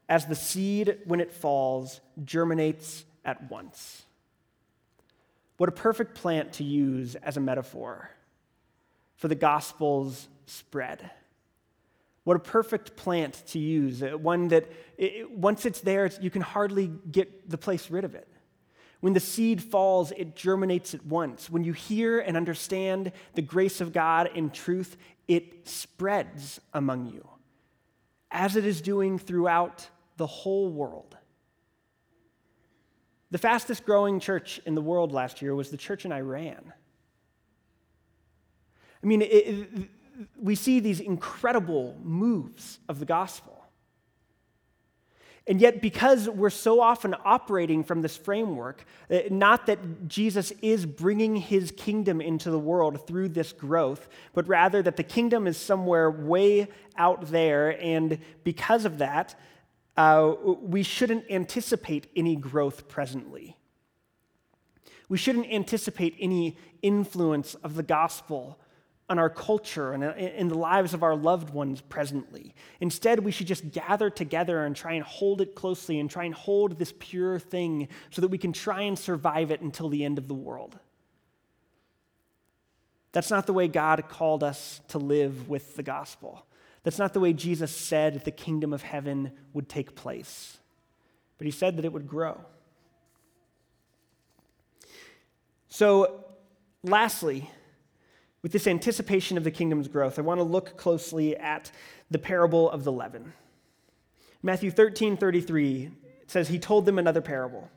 as 0.08 0.26
the 0.26 0.36
seed, 0.36 1.00
when 1.06 1.20
it 1.20 1.32
falls, 1.32 2.00
germinates 2.24 3.04
at 3.26 3.50
once. 3.50 4.04
What 5.58 5.70
a 5.70 5.74
perfect 5.74 6.16
plant 6.16 6.54
to 6.54 6.64
use 6.64 7.16
as 7.16 7.36
a 7.36 7.42
metaphor 7.42 8.10
for 9.18 9.28
the 9.28 9.36
gospel's 9.36 10.28
spread. 10.46 11.10
What 12.24 12.38
a 12.38 12.40
perfect 12.40 12.96
plant 12.96 13.42
to 13.48 13.60
use, 13.60 14.04
uh, 14.04 14.18
one 14.18 14.50
that 14.50 14.70
it, 14.98 15.32
once 15.32 15.66
it's 15.66 15.82
there, 15.82 16.10
you 16.22 16.30
can 16.30 16.42
hardly 16.42 16.92
get 17.12 17.50
the 17.50 17.58
place 17.58 17.90
rid 17.90 18.04
of 18.04 18.16
it. 18.16 18.28
When 19.00 19.14
the 19.14 19.20
seed 19.20 19.62
falls, 19.62 20.12
it 20.12 20.36
germinates 20.36 20.94
at 20.94 21.06
once. 21.06 21.50
When 21.50 21.64
you 21.64 21.74
hear 21.74 22.20
and 22.20 22.36
understand 22.36 23.12
the 23.36 23.42
grace 23.42 23.80
of 23.80 23.94
God 23.94 24.30
in 24.34 24.50
truth, 24.50 24.98
it 25.28 25.68
spreads 25.68 26.60
among 26.74 27.08
you, 27.08 27.28
as 28.32 28.56
it 28.56 28.66
is 28.66 28.82
doing 28.82 29.20
throughout 29.20 29.88
the 30.18 30.28
whole 30.28 30.70
world. 30.70 31.16
The 33.30 33.38
fastest 33.38 33.86
growing 33.86 34.20
church 34.20 34.60
in 34.66 34.74
the 34.74 34.82
world 34.82 35.12
last 35.12 35.42
year 35.42 35.54
was 35.54 35.70
the 35.70 35.78
church 35.78 36.06
in 36.06 36.12
Iran. 36.12 36.74
I 39.04 39.06
mean, 39.06 39.22
it, 39.22 39.26
it, 39.26 39.90
we 40.42 40.56
see 40.56 40.80
these 40.80 41.00
incredible 41.00 41.98
moves 42.02 42.80
of 42.90 43.00
the 43.00 43.06
gospel. 43.06 43.57
And 45.48 45.62
yet, 45.62 45.82
because 45.82 46.28
we're 46.28 46.50
so 46.50 46.82
often 46.82 47.16
operating 47.24 47.82
from 47.82 48.02
this 48.02 48.18
framework, 48.18 48.84
uh, 49.10 49.20
not 49.32 49.66
that 49.68 50.08
Jesus 50.10 50.52
is 50.62 50.86
bringing 50.86 51.38
his 51.38 51.72
kingdom 51.72 52.20
into 52.20 52.52
the 52.52 52.60
world 52.60 53.08
through 53.08 53.30
this 53.30 53.54
growth, 53.54 54.10
but 54.34 54.46
rather 54.50 54.82
that 54.82 54.98
the 54.98 55.04
kingdom 55.04 55.48
is 55.48 55.58
somewhere 55.58 56.12
way 56.12 56.68
out 56.98 57.28
there, 57.28 57.82
and 57.82 58.20
because 58.44 58.84
of 58.84 58.98
that, 58.98 59.40
uh, 59.96 60.34
we 60.62 60.84
shouldn't 60.84 61.24
anticipate 61.32 62.08
any 62.16 62.36
growth 62.36 62.90
presently. 62.90 63.56
We 65.08 65.18
shouldn't 65.18 65.48
anticipate 65.48 66.16
any 66.20 66.58
influence 66.82 67.56
of 67.56 67.76
the 67.76 67.84
gospel 67.84 68.60
on 69.10 69.18
our 69.20 69.30
culture 69.30 69.94
and 69.94 70.04
in 70.04 70.50
the 70.50 70.58
lives 70.58 70.94
of 70.94 71.02
our 71.02 71.16
loved 71.16 71.50
ones 71.50 71.80
presently. 71.80 72.54
Instead, 72.82 73.20
we 73.20 73.32
should 73.32 73.48
just 73.48 73.72
gather 73.72 74.10
together 74.10 74.66
and 74.66 74.76
try 74.76 74.94
and 74.94 75.04
hold 75.04 75.40
it 75.40 75.56
closely 75.56 76.00
and 76.00 76.10
try 76.10 76.26
and 76.26 76.34
hold 76.34 76.78
this 76.78 76.94
pure 77.00 77.40
thing 77.40 77.88
so 78.10 78.22
that 78.22 78.28
we 78.28 78.38
can 78.38 78.52
try 78.52 78.82
and 78.82 79.00
survive 79.00 79.50
it 79.50 79.62
until 79.62 79.88
the 79.88 80.04
end 80.04 80.18
of 80.18 80.28
the 80.28 80.34
world. 80.34 80.78
That's 83.14 83.32
not 83.32 83.48
the 83.48 83.54
way 83.54 83.70
God 83.70 84.10
called 84.10 84.44
us 84.44 84.82
to 84.90 84.98
live 84.98 85.48
with 85.48 85.76
the 85.78 85.84
gospel. 85.84 86.46
That's 86.84 87.00
not 87.00 87.14
the 87.14 87.20
way 87.22 87.32
Jesus 87.34 87.72
said 87.72 88.26
the 88.26 88.32
kingdom 88.32 88.74
of 88.74 88.82
heaven 88.82 89.32
would 89.54 89.70
take 89.70 89.96
place. 89.96 90.58
But 91.38 91.46
he 91.46 91.52
said 91.52 91.78
that 91.78 91.86
it 91.86 91.94
would 91.94 92.08
grow. 92.08 92.42
So, 95.70 96.26
lastly, 96.84 97.50
with 98.48 98.54
this 98.54 98.68
anticipation 98.68 99.38
of 99.38 99.44
the 99.44 99.52
kingdom's 99.52 99.90
growth, 99.90 100.18
I 100.18 100.22
want 100.22 100.40
to 100.40 100.44
look 100.44 100.78
closely 100.78 101.36
at 101.36 101.70
the 102.10 102.18
parable 102.18 102.72
of 102.72 102.86
the 102.86 102.94
leaven. 102.94 103.34
Matthew 104.42 104.72
13 104.72 105.18
33 105.18 105.92
says, 106.28 106.48
He 106.48 106.58
told 106.58 106.86
them 106.86 106.98
another 106.98 107.20
parable. 107.20 107.70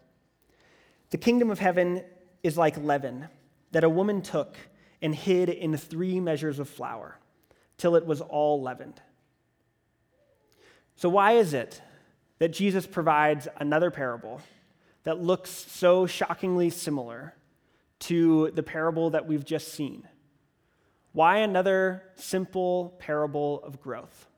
The 1.10 1.18
kingdom 1.18 1.50
of 1.50 1.58
heaven 1.58 2.04
is 2.44 2.56
like 2.56 2.76
leaven 2.76 3.26
that 3.72 3.82
a 3.82 3.88
woman 3.88 4.22
took 4.22 4.54
and 5.02 5.12
hid 5.12 5.48
in 5.48 5.76
three 5.76 6.20
measures 6.20 6.60
of 6.60 6.68
flour 6.68 7.18
till 7.76 7.96
it 7.96 8.06
was 8.06 8.20
all 8.20 8.62
leavened. 8.62 9.02
So, 10.94 11.08
why 11.08 11.32
is 11.32 11.52
it 11.52 11.82
that 12.38 12.52
Jesus 12.52 12.86
provides 12.86 13.48
another 13.56 13.90
parable 13.90 14.40
that 15.02 15.20
looks 15.20 15.50
so 15.50 16.06
shockingly 16.06 16.70
similar 16.70 17.34
to 17.98 18.52
the 18.52 18.62
parable 18.62 19.10
that 19.10 19.26
we've 19.26 19.44
just 19.44 19.74
seen? 19.74 20.06
Why 21.12 21.38
another 21.38 22.04
simple 22.16 22.94
parable 22.98 23.62
of 23.64 23.80
growth? 23.80 24.28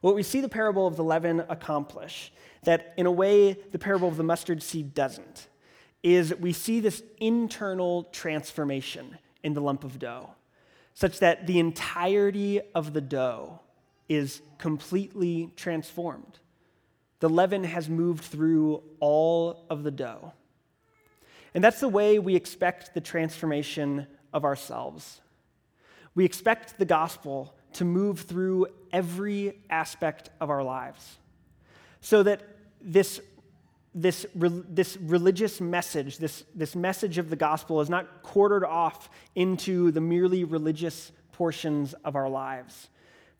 What 0.00 0.14
we 0.14 0.22
see 0.22 0.40
the 0.40 0.48
parable 0.48 0.86
of 0.86 0.96
the 0.96 1.04
leaven 1.04 1.44
accomplish, 1.48 2.32
that 2.64 2.92
in 2.96 3.06
a 3.06 3.10
way 3.10 3.56
the 3.70 3.78
parable 3.78 4.08
of 4.08 4.16
the 4.16 4.24
mustard 4.24 4.62
seed 4.62 4.94
doesn't, 4.94 5.48
is 6.02 6.34
we 6.36 6.52
see 6.52 6.80
this 6.80 7.02
internal 7.20 8.04
transformation 8.04 9.18
in 9.42 9.54
the 9.54 9.60
lump 9.60 9.84
of 9.84 9.98
dough, 9.98 10.30
such 10.94 11.20
that 11.20 11.46
the 11.46 11.58
entirety 11.58 12.60
of 12.74 12.92
the 12.92 13.00
dough 13.00 13.60
is 14.08 14.42
completely 14.58 15.52
transformed. 15.56 16.40
The 17.20 17.30
leaven 17.30 17.64
has 17.64 17.88
moved 17.88 18.24
through 18.24 18.82
all 18.98 19.64
of 19.70 19.84
the 19.84 19.92
dough. 19.92 20.32
And 21.54 21.62
that's 21.62 21.80
the 21.80 21.88
way 21.88 22.18
we 22.18 22.34
expect 22.34 22.94
the 22.94 23.00
transformation 23.00 24.06
of 24.32 24.44
ourselves. 24.44 25.21
We 26.14 26.24
expect 26.24 26.78
the 26.78 26.84
gospel 26.84 27.54
to 27.74 27.84
move 27.84 28.20
through 28.20 28.66
every 28.92 29.58
aspect 29.70 30.30
of 30.40 30.50
our 30.50 30.62
lives 30.62 31.18
so 32.00 32.22
that 32.22 32.42
this, 32.80 33.20
this, 33.94 34.26
this 34.34 34.98
religious 34.98 35.60
message, 35.60 36.18
this, 36.18 36.44
this 36.54 36.76
message 36.76 37.18
of 37.18 37.30
the 37.30 37.36
gospel, 37.36 37.80
is 37.80 37.88
not 37.88 38.22
quartered 38.22 38.64
off 38.64 39.08
into 39.34 39.90
the 39.90 40.00
merely 40.00 40.44
religious 40.44 41.12
portions 41.32 41.94
of 42.04 42.14
our 42.14 42.28
lives, 42.28 42.88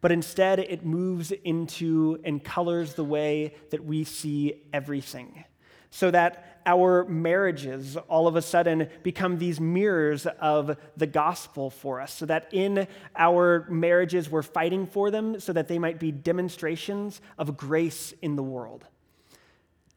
but 0.00 0.10
instead 0.10 0.58
it 0.58 0.84
moves 0.84 1.30
into 1.44 2.18
and 2.24 2.42
colors 2.42 2.94
the 2.94 3.04
way 3.04 3.54
that 3.70 3.84
we 3.84 4.04
see 4.04 4.62
everything 4.72 5.44
so 5.94 6.10
that 6.10 6.62
our 6.64 7.04
marriages 7.04 7.98
all 8.08 8.26
of 8.26 8.34
a 8.34 8.40
sudden 8.40 8.88
become 9.02 9.38
these 9.38 9.60
mirrors 9.60 10.26
of 10.40 10.78
the 10.96 11.06
gospel 11.06 11.68
for 11.68 12.00
us. 12.00 12.14
So 12.14 12.24
that 12.26 12.48
in 12.50 12.88
our 13.14 13.66
marriages, 13.68 14.30
we're 14.30 14.42
fighting 14.42 14.86
for 14.86 15.10
them 15.10 15.38
so 15.38 15.52
that 15.52 15.68
they 15.68 15.78
might 15.78 16.00
be 16.00 16.10
demonstrations 16.10 17.20
of 17.36 17.58
grace 17.58 18.14
in 18.22 18.36
the 18.36 18.42
world. 18.42 18.86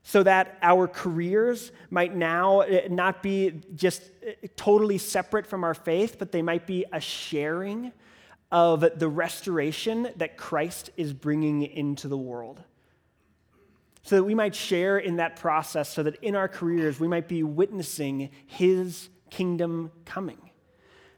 So 0.04 0.22
that 0.24 0.58
our 0.62 0.86
careers 0.90 1.72
might 1.90 2.14
now 2.14 2.60
eh, 2.60 2.90
not 2.90 3.24
be 3.24 3.62
just 3.74 4.04
eh, 4.22 4.34
totally 4.58 4.98
separate 4.98 5.48
from 5.48 5.64
our 5.64 5.74
faith, 5.74 6.18
but 6.20 6.34
they 6.34 6.42
might 6.42 6.68
be 6.68 6.84
a 6.92 7.00
sharing 7.00 7.94
of 8.52 8.86
the 9.00 9.08
restoration 9.08 10.10
that 10.18 10.36
Christ 10.36 10.90
is 10.98 11.14
bringing 11.14 11.64
into 11.64 12.10
the 12.10 12.18
world 12.18 12.62
so 14.06 14.16
that 14.16 14.24
we 14.24 14.36
might 14.36 14.54
share 14.54 15.00
in 15.00 15.18
that 15.18 15.36
process, 15.36 15.90
so 15.90 16.04
that 16.04 16.16
in 16.24 16.36
our 16.36 16.48
careers 16.48 17.00
we 17.00 17.08
might 17.08 17.28
be 17.28 17.42
witnessing 17.42 18.30
His 18.46 19.10
kingdom 19.32 19.92
coming. 20.06 20.38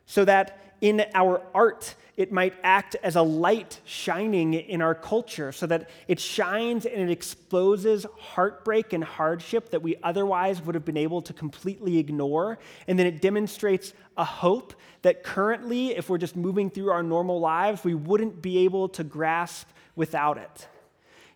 So 0.05 0.23
that 0.23 0.57
in 0.79 1.03
our 1.13 1.41
art, 1.53 1.95
it 2.15 2.31
might 2.31 2.53
act 2.63 2.95
as 3.03 3.17
a 3.17 3.21
light 3.21 3.81
shining 3.83 4.53
in 4.53 4.81
our 4.81 4.95
culture, 4.95 5.51
so 5.51 5.67
that 5.67 5.89
it 6.07 6.17
shines 6.17 6.85
and 6.85 7.01
it 7.01 7.11
exposes 7.11 8.05
heartbreak 8.17 8.93
and 8.93 9.03
hardship 9.03 9.69
that 9.71 9.81
we 9.81 9.97
otherwise 10.01 10.61
would 10.61 10.73
have 10.73 10.85
been 10.85 10.97
able 10.97 11.21
to 11.23 11.33
completely 11.33 11.97
ignore. 11.97 12.57
And 12.87 12.97
then 12.97 13.05
it 13.05 13.21
demonstrates 13.21 13.93
a 14.15 14.23
hope 14.23 14.73
that 15.01 15.23
currently, 15.23 15.89
if 15.89 16.09
we're 16.09 16.17
just 16.19 16.37
moving 16.37 16.69
through 16.69 16.89
our 16.91 17.03
normal 17.03 17.41
lives, 17.41 17.83
we 17.83 17.95
wouldn't 17.95 18.41
be 18.41 18.59
able 18.59 18.87
to 18.89 19.03
grasp 19.03 19.67
without 19.95 20.37
it. 20.37 20.67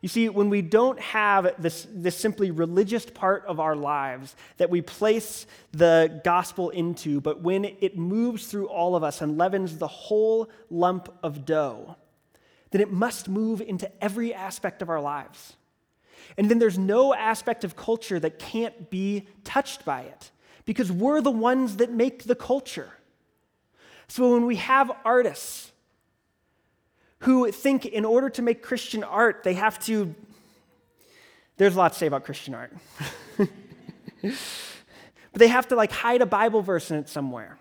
You 0.01 0.09
see, 0.09 0.29
when 0.29 0.49
we 0.49 0.63
don't 0.63 0.99
have 0.99 1.53
this, 1.59 1.87
this 1.91 2.17
simply 2.17 2.49
religious 2.49 3.05
part 3.05 3.45
of 3.45 3.59
our 3.59 3.75
lives 3.75 4.35
that 4.57 4.71
we 4.71 4.81
place 4.81 5.45
the 5.73 6.21
gospel 6.23 6.71
into, 6.71 7.21
but 7.21 7.41
when 7.41 7.65
it 7.65 7.95
moves 7.95 8.47
through 8.47 8.67
all 8.67 8.95
of 8.95 9.03
us 9.03 9.21
and 9.21 9.37
leavens 9.37 9.77
the 9.77 9.87
whole 9.87 10.49
lump 10.71 11.13
of 11.21 11.45
dough, 11.45 11.95
then 12.71 12.81
it 12.81 12.91
must 12.91 13.29
move 13.29 13.61
into 13.61 13.91
every 14.03 14.33
aspect 14.33 14.81
of 14.81 14.89
our 14.89 15.01
lives. 15.01 15.55
And 16.35 16.49
then 16.49 16.57
there's 16.57 16.79
no 16.79 17.13
aspect 17.13 17.63
of 17.63 17.75
culture 17.75 18.19
that 18.19 18.39
can't 18.39 18.89
be 18.89 19.27
touched 19.43 19.85
by 19.85 20.01
it 20.01 20.31
because 20.65 20.91
we're 20.91 21.21
the 21.21 21.31
ones 21.31 21.77
that 21.77 21.91
make 21.91 22.23
the 22.23 22.35
culture. 22.35 22.91
So 24.07 24.33
when 24.33 24.45
we 24.45 24.55
have 24.55 24.91
artists 25.05 25.70
who 27.21 27.51
think 27.51 27.85
in 27.85 28.05
order 28.05 28.29
to 28.29 28.41
make 28.41 28.61
Christian 28.61 29.03
art, 29.03 29.43
they 29.43 29.53
have 29.53 29.79
to. 29.85 30.13
There's 31.57 31.75
a 31.75 31.77
lot 31.77 31.93
to 31.93 31.97
say 31.97 32.07
about 32.07 32.23
Christian 32.23 32.55
art. 32.55 32.73
but 34.21 34.33
they 35.33 35.47
have 35.47 35.67
to 35.69 35.75
like 35.75 35.91
hide 35.91 36.21
a 36.21 36.25
Bible 36.25 36.61
verse 36.61 36.89
in 36.91 36.97
it 36.97 37.09
somewhere. 37.09 37.57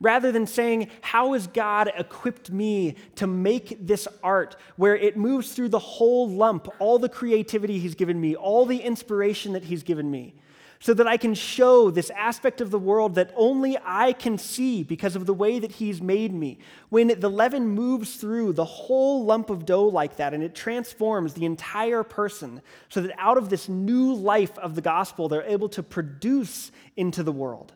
Rather 0.00 0.32
than 0.32 0.46
saying, 0.46 0.88
How 1.02 1.34
has 1.34 1.46
God 1.46 1.92
equipped 1.94 2.50
me 2.50 2.96
to 3.16 3.26
make 3.26 3.86
this 3.86 4.08
art 4.22 4.56
where 4.76 4.96
it 4.96 5.18
moves 5.18 5.52
through 5.52 5.68
the 5.68 5.78
whole 5.78 6.30
lump, 6.30 6.68
all 6.78 6.98
the 6.98 7.10
creativity 7.10 7.78
He's 7.78 7.94
given 7.94 8.18
me, 8.18 8.34
all 8.34 8.64
the 8.64 8.78
inspiration 8.78 9.52
that 9.52 9.64
He's 9.64 9.82
given 9.82 10.10
me? 10.10 10.34
So 10.82 10.94
that 10.94 11.06
I 11.06 11.18
can 11.18 11.34
show 11.34 11.90
this 11.90 12.08
aspect 12.10 12.62
of 12.62 12.70
the 12.70 12.78
world 12.78 13.14
that 13.16 13.34
only 13.36 13.76
I 13.84 14.14
can 14.14 14.38
see 14.38 14.82
because 14.82 15.14
of 15.14 15.26
the 15.26 15.34
way 15.34 15.58
that 15.58 15.72
He's 15.72 16.00
made 16.00 16.32
me. 16.32 16.58
When 16.88 17.20
the 17.20 17.28
leaven 17.28 17.68
moves 17.68 18.16
through 18.16 18.54
the 18.54 18.64
whole 18.64 19.26
lump 19.26 19.50
of 19.50 19.66
dough 19.66 19.84
like 19.84 20.16
that 20.16 20.32
and 20.32 20.42
it 20.42 20.54
transforms 20.54 21.34
the 21.34 21.44
entire 21.44 22.02
person, 22.02 22.62
so 22.88 23.02
that 23.02 23.14
out 23.18 23.36
of 23.36 23.50
this 23.50 23.68
new 23.68 24.14
life 24.14 24.56
of 24.56 24.74
the 24.74 24.80
gospel, 24.80 25.28
they're 25.28 25.42
able 25.42 25.68
to 25.68 25.82
produce 25.82 26.72
into 26.96 27.22
the 27.22 27.32
world, 27.32 27.74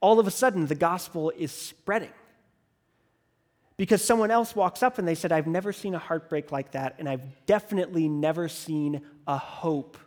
all 0.00 0.18
of 0.18 0.26
a 0.26 0.30
sudden 0.30 0.66
the 0.66 0.74
gospel 0.74 1.30
is 1.36 1.52
spreading. 1.52 2.12
Because 3.76 4.02
someone 4.02 4.30
else 4.30 4.56
walks 4.56 4.82
up 4.82 4.98
and 4.98 5.06
they 5.06 5.14
said, 5.14 5.32
I've 5.32 5.46
never 5.46 5.72
seen 5.72 5.94
a 5.94 5.98
heartbreak 5.98 6.50
like 6.50 6.72
that, 6.72 6.94
and 6.98 7.06
I've 7.06 7.44
definitely 7.44 8.08
never 8.08 8.48
seen 8.48 9.02
a 9.26 9.36
hope 9.36 9.98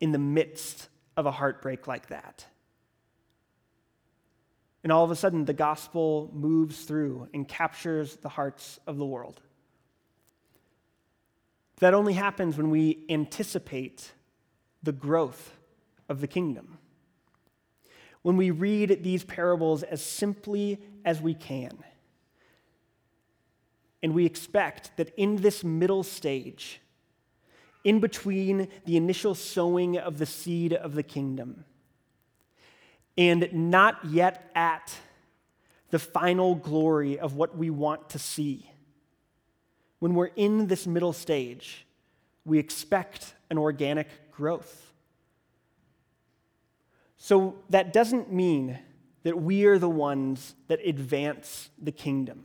in 0.00 0.12
the 0.12 0.18
midst 0.18 0.88
of 1.18 1.26
a 1.26 1.32
heartbreak 1.32 1.88
like 1.88 2.06
that. 2.06 2.46
And 4.84 4.92
all 4.92 5.04
of 5.04 5.10
a 5.10 5.16
sudden, 5.16 5.44
the 5.44 5.52
gospel 5.52 6.30
moves 6.32 6.84
through 6.84 7.28
and 7.34 7.46
captures 7.46 8.14
the 8.16 8.28
hearts 8.28 8.78
of 8.86 8.96
the 8.98 9.04
world. 9.04 9.40
That 11.80 11.92
only 11.92 12.12
happens 12.12 12.56
when 12.56 12.70
we 12.70 13.04
anticipate 13.10 14.12
the 14.84 14.92
growth 14.92 15.56
of 16.08 16.20
the 16.20 16.28
kingdom. 16.28 16.78
When 18.22 18.36
we 18.36 18.52
read 18.52 19.02
these 19.02 19.24
parables 19.24 19.82
as 19.82 20.00
simply 20.00 20.80
as 21.04 21.20
we 21.20 21.34
can. 21.34 21.78
And 24.04 24.14
we 24.14 24.24
expect 24.24 24.96
that 24.98 25.12
in 25.16 25.36
this 25.36 25.64
middle 25.64 26.04
stage, 26.04 26.80
in 27.88 28.00
between 28.00 28.68
the 28.84 28.98
initial 28.98 29.34
sowing 29.34 29.96
of 29.96 30.18
the 30.18 30.26
seed 30.26 30.74
of 30.74 30.94
the 30.94 31.02
kingdom 31.02 31.64
and 33.16 33.48
not 33.50 34.04
yet 34.04 34.50
at 34.54 34.94
the 35.88 35.98
final 35.98 36.54
glory 36.54 37.18
of 37.18 37.34
what 37.34 37.56
we 37.56 37.70
want 37.70 38.10
to 38.10 38.18
see. 38.18 38.70
When 40.00 40.12
we're 40.12 40.32
in 40.36 40.66
this 40.66 40.86
middle 40.86 41.14
stage, 41.14 41.86
we 42.44 42.58
expect 42.58 43.32
an 43.48 43.56
organic 43.56 44.30
growth. 44.32 44.92
So 47.16 47.56
that 47.70 47.94
doesn't 47.94 48.30
mean 48.30 48.78
that 49.22 49.40
we 49.40 49.64
are 49.64 49.78
the 49.78 49.88
ones 49.88 50.54
that 50.66 50.86
advance 50.86 51.70
the 51.80 51.92
kingdom. 51.92 52.44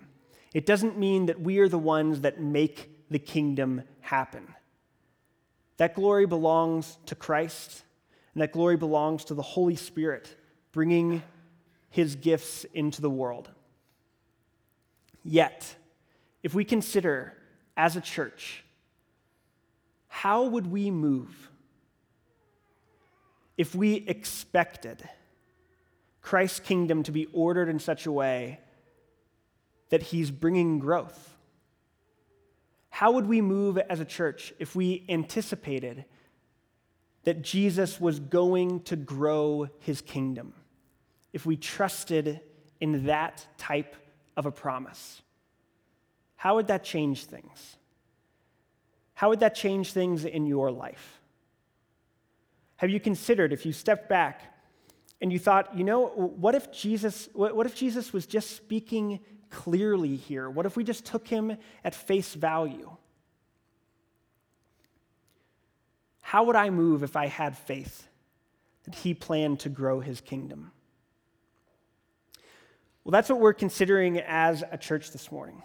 It 0.53 0.65
doesn't 0.65 0.97
mean 0.97 1.25
that 1.25 1.41
we 1.41 1.59
are 1.59 1.67
the 1.67 1.77
ones 1.77 2.21
that 2.21 2.39
make 2.39 3.09
the 3.11 3.19
kingdom 3.19 3.81
happen. 3.99 4.47
That 5.77 5.95
glory 5.95 6.25
belongs 6.25 6.97
to 7.07 7.15
Christ, 7.15 7.83
and 8.33 8.41
that 8.41 8.51
glory 8.51 8.77
belongs 8.77 9.25
to 9.25 9.33
the 9.33 9.41
Holy 9.41 9.75
Spirit 9.75 10.35
bringing 10.71 11.23
his 11.89 12.15
gifts 12.15 12.65
into 12.73 13.01
the 13.01 13.09
world. 13.09 13.49
Yet, 15.23 15.75
if 16.41 16.53
we 16.53 16.65
consider 16.65 17.33
as 17.77 17.95
a 17.95 18.01
church, 18.01 18.63
how 20.07 20.43
would 20.45 20.67
we 20.67 20.91
move 20.91 21.49
if 23.57 23.73
we 23.73 23.95
expected 23.95 25.07
Christ's 26.21 26.59
kingdom 26.59 27.03
to 27.03 27.11
be 27.11 27.27
ordered 27.33 27.69
in 27.69 27.79
such 27.79 28.05
a 28.05 28.11
way 28.11 28.59
that 29.89 30.01
he's 30.03 30.31
bringing 30.31 30.79
growth? 30.79 31.32
How 32.93 33.13
would 33.13 33.25
we 33.25 33.41
move 33.41 33.79
as 33.79 33.99
a 33.99 34.05
church 34.05 34.53
if 34.59 34.75
we 34.75 35.03
anticipated 35.09 36.05
that 37.23 37.41
Jesus 37.41 37.99
was 37.99 38.19
going 38.19 38.81
to 38.81 38.95
grow 38.95 39.67
his 39.79 39.99
kingdom? 39.99 40.53
If 41.33 41.43
we 41.43 41.57
trusted 41.57 42.39
in 42.79 43.07
that 43.07 43.47
type 43.57 43.95
of 44.37 44.45
a 44.45 44.51
promise? 44.51 45.23
How 46.35 46.53
would 46.53 46.67
that 46.67 46.83
change 46.83 47.25
things? 47.25 47.77
How 49.15 49.29
would 49.29 49.39
that 49.39 49.55
change 49.55 49.91
things 49.91 50.23
in 50.23 50.45
your 50.45 50.71
life? 50.71 51.19
Have 52.75 52.91
you 52.91 52.99
considered 52.99 53.51
if 53.51 53.65
you 53.65 53.73
stepped 53.73 54.07
back 54.07 54.55
and 55.19 55.33
you 55.33 55.39
thought, 55.39 55.75
you 55.75 55.83
know, 55.83 56.09
what 56.09 56.53
if 56.53 56.71
Jesus, 56.71 57.27
what 57.33 57.65
if 57.65 57.73
Jesus 57.73 58.13
was 58.13 58.27
just 58.27 58.55
speaking 58.55 59.19
clearly 59.53 60.15
here? 60.15 60.49
What 60.49 60.65
if 60.65 60.75
we 60.75 60.83
just 60.83 61.05
took 61.05 61.27
him 61.27 61.55
at 61.83 61.93
face 61.93 62.33
value? 62.33 62.89
How 66.21 66.43
would 66.45 66.55
I 66.55 66.71
move 66.71 67.03
if 67.03 67.15
I 67.15 67.27
had 67.27 67.55
faith 67.55 68.07
that 68.85 68.95
he 68.95 69.13
planned 69.13 69.59
to 69.61 69.69
grow 69.69 69.99
his 69.99 70.19
kingdom? 70.19 70.71
Well, 73.03 73.11
that's 73.11 73.29
what 73.29 73.39
we're 73.39 73.53
considering 73.53 74.19
as 74.19 74.63
a 74.71 74.77
church 74.77 75.11
this 75.11 75.31
morning. 75.31 75.61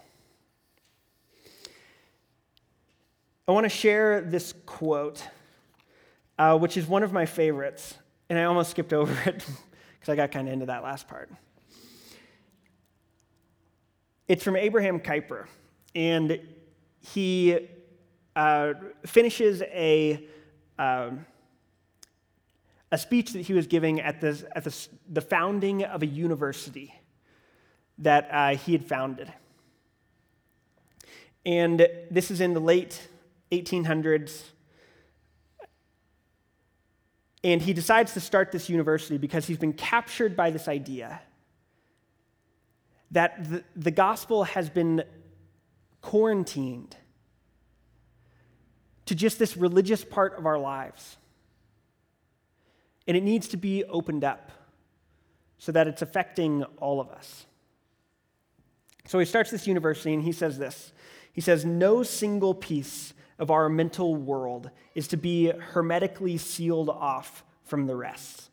I 3.47 3.51
want 3.51 3.65
to 3.65 3.69
share 3.69 4.21
this 4.21 4.53
quote, 4.67 5.23
uh, 6.37 6.57
which 6.57 6.77
is 6.77 6.85
one 6.85 7.01
of 7.01 7.11
my 7.11 7.25
favorites, 7.25 7.95
and 8.29 8.37
I 8.37 8.43
almost 8.43 8.69
skipped 8.69 8.93
over 8.93 9.11
it 9.27 9.43
because 9.99 10.09
I 10.09 10.15
got 10.15 10.31
kind 10.31 10.47
of 10.47 10.53
into 10.53 10.67
that 10.67 10.83
last 10.83 11.07
part. 11.07 11.31
It's 14.29 14.43
from 14.43 14.55
Abraham 14.55 14.99
Kuyper, 14.99 15.47
and 15.95 16.39
he 16.99 17.67
uh, 18.35 18.73
finishes 19.03 19.63
a, 19.63 20.23
uh, 20.77 21.09
a 22.91 22.97
speech 22.99 23.33
that 23.33 23.41
he 23.41 23.53
was 23.53 23.65
giving 23.65 23.99
at, 23.99 24.21
this, 24.21 24.43
at 24.55 24.63
this, 24.63 24.87
the 25.11 25.21
founding 25.21 25.83
of 25.83 26.03
a 26.03 26.05
university 26.05 26.93
that 27.97 28.29
uh, 28.31 28.55
he 28.55 28.73
had 28.73 28.85
founded. 28.85 29.33
And 31.43 31.87
this 32.11 32.29
is 32.29 32.39
in 32.39 32.53
the 32.53 32.59
late 32.59 33.07
1800s. 33.51 34.43
And 37.43 37.63
he 37.63 37.73
decides 37.73 38.13
to 38.13 38.19
start 38.19 38.51
this 38.51 38.69
university 38.69 39.17
because 39.17 39.47
he's 39.47 39.57
been 39.57 39.73
captured 39.73 40.35
by 40.35 40.51
this 40.51 40.67
idea 40.67 41.19
that 43.11 43.49
the, 43.49 43.63
the 43.75 43.91
gospel 43.91 44.43
has 44.43 44.69
been 44.69 45.03
quarantined 46.01 46.95
to 49.05 49.15
just 49.15 49.39
this 49.39 49.57
religious 49.57 50.05
part 50.05 50.37
of 50.37 50.45
our 50.45 50.59
lives. 50.59 51.17
And 53.07 53.17
it 53.17 53.23
needs 53.23 53.47
to 53.49 53.57
be 53.57 53.83
opened 53.85 54.23
up 54.23 54.51
so 55.57 55.71
that 55.71 55.87
it's 55.87 56.01
affecting 56.01 56.63
all 56.77 57.01
of 57.01 57.09
us. 57.09 57.45
So 59.07 59.17
he 59.17 59.25
starts 59.25 59.49
this 59.49 59.65
university 59.65 60.13
and 60.13 60.21
he 60.21 60.31
says 60.31 60.59
this 60.59 60.93
He 61.33 61.41
says, 61.41 61.65
No 61.65 62.03
single 62.03 62.53
piece 62.53 63.13
of 63.39 63.49
our 63.49 63.67
mental 63.69 64.15
world 64.15 64.69
is 64.93 65.07
to 65.07 65.17
be 65.17 65.49
hermetically 65.49 66.37
sealed 66.37 66.89
off 66.89 67.43
from 67.63 67.87
the 67.87 67.95
rest. 67.95 68.51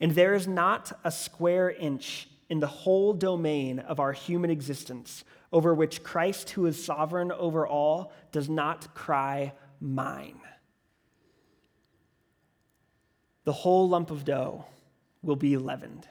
And 0.00 0.12
there 0.12 0.34
is 0.34 0.48
not 0.48 0.98
a 1.04 1.12
square 1.12 1.70
inch 1.70 2.28
in 2.48 2.60
the 2.60 2.66
whole 2.66 3.12
domain 3.12 3.78
of 3.78 4.00
our 4.00 4.12
human 4.12 4.50
existence 4.50 5.24
over 5.52 5.74
which 5.74 6.02
Christ, 6.02 6.50
who 6.50 6.66
is 6.66 6.82
sovereign 6.82 7.32
over 7.32 7.66
all, 7.66 8.12
does 8.32 8.48
not 8.48 8.94
cry, 8.94 9.52
Mine. 9.80 10.40
The 13.44 13.52
whole 13.52 13.88
lump 13.88 14.10
of 14.10 14.24
dough 14.24 14.66
will 15.22 15.36
be 15.36 15.56
leavened. 15.56 16.06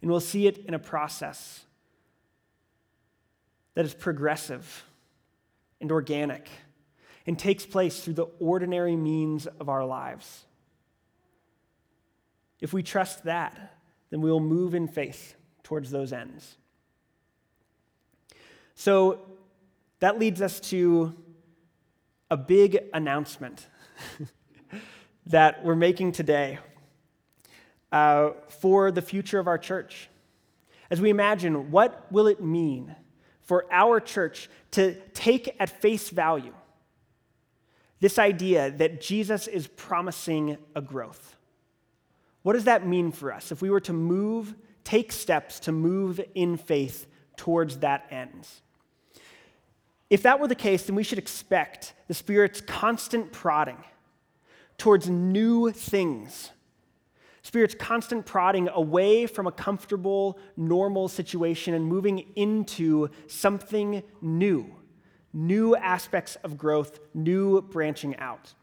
And 0.00 0.10
we'll 0.10 0.20
see 0.20 0.46
it 0.46 0.58
in 0.58 0.74
a 0.74 0.78
process 0.78 1.64
that 3.74 3.84
is 3.84 3.94
progressive 3.94 4.84
and 5.80 5.92
organic 5.92 6.48
and 7.26 7.38
takes 7.38 7.64
place 7.64 8.00
through 8.00 8.14
the 8.14 8.26
ordinary 8.40 8.96
means 8.96 9.46
of 9.46 9.68
our 9.68 9.84
lives. 9.84 10.44
If 12.60 12.72
we 12.72 12.82
trust 12.82 13.24
that, 13.24 13.74
then 14.12 14.20
we 14.20 14.30
will 14.30 14.40
move 14.40 14.74
in 14.74 14.86
faith 14.86 15.36
towards 15.62 15.90
those 15.90 16.12
ends. 16.12 16.58
So 18.74 19.20
that 20.00 20.18
leads 20.18 20.42
us 20.42 20.60
to 20.68 21.14
a 22.30 22.36
big 22.36 22.78
announcement 22.92 23.66
that 25.26 25.64
we're 25.64 25.76
making 25.76 26.12
today 26.12 26.58
uh, 27.90 28.32
for 28.60 28.90
the 28.90 29.00
future 29.00 29.38
of 29.38 29.46
our 29.46 29.56
church. 29.56 30.10
As 30.90 31.00
we 31.00 31.08
imagine, 31.08 31.70
what 31.70 32.12
will 32.12 32.26
it 32.26 32.42
mean 32.42 32.94
for 33.40 33.64
our 33.72 33.98
church 33.98 34.50
to 34.72 34.94
take 35.14 35.56
at 35.58 35.80
face 35.80 36.10
value 36.10 36.52
this 38.00 38.18
idea 38.18 38.70
that 38.72 39.00
Jesus 39.00 39.46
is 39.46 39.68
promising 39.68 40.58
a 40.76 40.82
growth? 40.82 41.38
What 42.42 42.54
does 42.54 42.64
that 42.64 42.86
mean 42.86 43.12
for 43.12 43.32
us 43.32 43.52
if 43.52 43.62
we 43.62 43.70
were 43.70 43.80
to 43.80 43.92
move, 43.92 44.54
take 44.84 45.12
steps 45.12 45.60
to 45.60 45.72
move 45.72 46.20
in 46.34 46.56
faith 46.56 47.06
towards 47.36 47.78
that 47.78 48.06
end? 48.10 48.48
If 50.10 50.22
that 50.22 50.40
were 50.40 50.48
the 50.48 50.54
case, 50.54 50.84
then 50.84 50.94
we 50.94 51.04
should 51.04 51.18
expect 51.18 51.94
the 52.08 52.14
Spirit's 52.14 52.60
constant 52.60 53.32
prodding 53.32 53.78
towards 54.76 55.08
new 55.08 55.70
things. 55.70 56.50
Spirit's 57.42 57.74
constant 57.74 58.26
prodding 58.26 58.68
away 58.68 59.26
from 59.26 59.46
a 59.46 59.52
comfortable, 59.52 60.38
normal 60.56 61.08
situation 61.08 61.74
and 61.74 61.84
moving 61.84 62.26
into 62.36 63.08
something 63.26 64.02
new, 64.20 64.74
new 65.32 65.74
aspects 65.74 66.36
of 66.44 66.56
growth, 66.58 67.00
new 67.14 67.62
branching 67.62 68.16
out. 68.18 68.54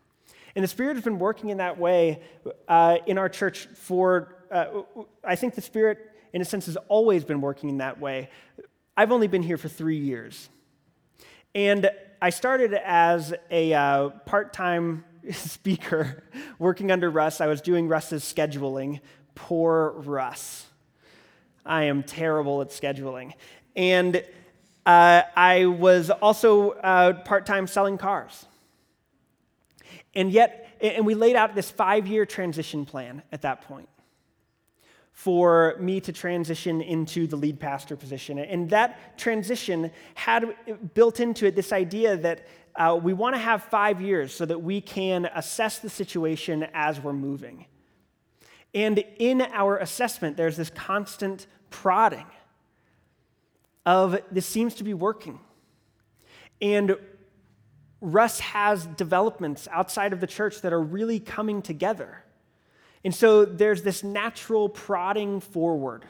And 0.55 0.63
the 0.63 0.67
Spirit 0.67 0.95
has 0.95 1.03
been 1.03 1.19
working 1.19 1.49
in 1.49 1.57
that 1.57 1.77
way 1.77 2.21
uh, 2.67 2.97
in 3.05 3.17
our 3.17 3.29
church 3.29 3.67
for, 3.75 4.35
uh, 4.51 4.81
I 5.23 5.35
think 5.35 5.55
the 5.55 5.61
Spirit, 5.61 5.99
in 6.33 6.41
a 6.41 6.45
sense, 6.45 6.65
has 6.65 6.77
always 6.87 7.23
been 7.23 7.41
working 7.41 7.69
in 7.69 7.77
that 7.77 7.99
way. 7.99 8.29
I've 8.97 9.11
only 9.11 9.27
been 9.27 9.43
here 9.43 9.57
for 9.57 9.69
three 9.69 9.97
years. 9.97 10.49
And 11.55 11.89
I 12.21 12.31
started 12.31 12.73
as 12.73 13.33
a 13.49 13.73
uh, 13.73 14.09
part 14.25 14.53
time 14.53 15.05
speaker 15.31 16.23
working 16.57 16.91
under 16.91 17.09
Russ. 17.09 17.41
I 17.41 17.47
was 17.47 17.61
doing 17.61 17.87
Russ's 17.87 18.23
scheduling. 18.23 18.99
Poor 19.35 19.91
Russ. 19.91 20.65
I 21.65 21.83
am 21.83 22.03
terrible 22.03 22.61
at 22.61 22.69
scheduling. 22.69 23.33
And 23.75 24.23
uh, 24.85 25.21
I 25.35 25.65
was 25.67 26.09
also 26.09 26.71
uh, 26.71 27.13
part 27.23 27.45
time 27.45 27.67
selling 27.67 27.97
cars. 27.97 28.45
And 30.15 30.31
yet, 30.31 30.77
and 30.81 31.05
we 31.05 31.15
laid 31.15 31.35
out 31.35 31.55
this 31.55 31.69
five 31.69 32.07
year 32.07 32.25
transition 32.25 32.85
plan 32.85 33.21
at 33.31 33.41
that 33.43 33.61
point 33.61 33.89
for 35.11 35.75
me 35.79 35.99
to 35.99 36.13
transition 36.13 36.81
into 36.81 37.27
the 37.27 37.35
lead 37.35 37.59
pastor 37.59 37.97
position. 37.97 38.39
And 38.39 38.69
that 38.69 39.17
transition 39.17 39.91
had 40.15 40.55
built 40.93 41.19
into 41.19 41.45
it 41.45 41.55
this 41.55 41.73
idea 41.73 42.15
that 42.15 42.47
uh, 42.75 42.97
we 43.01 43.11
want 43.11 43.35
to 43.35 43.39
have 43.39 43.63
five 43.63 44.01
years 44.01 44.33
so 44.33 44.45
that 44.45 44.59
we 44.59 44.79
can 44.79 45.25
assess 45.35 45.79
the 45.79 45.89
situation 45.89 46.65
as 46.73 47.01
we're 47.01 47.11
moving. 47.11 47.65
And 48.73 49.03
in 49.17 49.41
our 49.41 49.77
assessment, 49.77 50.37
there's 50.37 50.55
this 50.55 50.69
constant 50.69 51.47
prodding 51.69 52.27
of 53.85 54.21
this 54.31 54.45
seems 54.45 54.75
to 54.75 54.83
be 54.83 54.93
working. 54.93 55.39
And 56.61 56.95
Russ 58.01 58.39
has 58.39 58.85
developments 58.85 59.67
outside 59.71 60.13
of 60.13 60.19
the 60.19 60.27
church 60.27 60.61
that 60.61 60.73
are 60.73 60.81
really 60.81 61.19
coming 61.19 61.61
together. 61.61 62.23
And 63.03 63.13
so 63.13 63.45
there's 63.45 63.83
this 63.83 64.03
natural 64.03 64.69
prodding 64.69 65.39
forward 65.39 66.05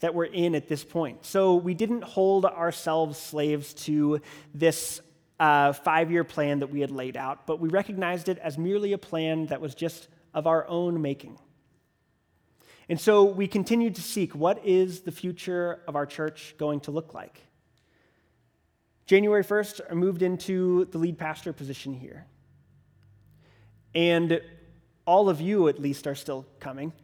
that 0.00 0.14
we're 0.14 0.24
in 0.24 0.54
at 0.54 0.68
this 0.68 0.84
point. 0.84 1.24
So 1.24 1.54
we 1.54 1.74
didn't 1.74 2.02
hold 2.02 2.44
ourselves 2.44 3.18
slaves 3.18 3.74
to 3.74 4.20
this 4.52 5.00
uh, 5.38 5.72
five 5.72 6.10
year 6.10 6.24
plan 6.24 6.60
that 6.60 6.68
we 6.68 6.80
had 6.80 6.90
laid 6.90 7.16
out, 7.16 7.46
but 7.46 7.60
we 7.60 7.68
recognized 7.68 8.28
it 8.28 8.38
as 8.38 8.58
merely 8.58 8.92
a 8.92 8.98
plan 8.98 9.46
that 9.46 9.60
was 9.60 9.74
just 9.74 10.08
of 10.34 10.46
our 10.46 10.66
own 10.68 11.02
making. 11.02 11.38
And 12.88 13.00
so 13.00 13.24
we 13.24 13.46
continued 13.46 13.94
to 13.96 14.02
seek 14.02 14.34
what 14.34 14.64
is 14.66 15.00
the 15.00 15.12
future 15.12 15.80
of 15.86 15.96
our 15.96 16.06
church 16.06 16.54
going 16.58 16.80
to 16.80 16.90
look 16.90 17.14
like? 17.14 17.40
January 19.12 19.44
1st, 19.44 19.82
I 19.90 19.92
moved 19.92 20.22
into 20.22 20.86
the 20.86 20.96
lead 20.96 21.18
pastor 21.18 21.52
position 21.52 21.92
here. 21.92 22.24
And 23.94 24.40
all 25.04 25.28
of 25.28 25.38
you, 25.38 25.68
at 25.68 25.78
least, 25.78 26.06
are 26.06 26.14
still 26.14 26.46
coming. 26.60 26.94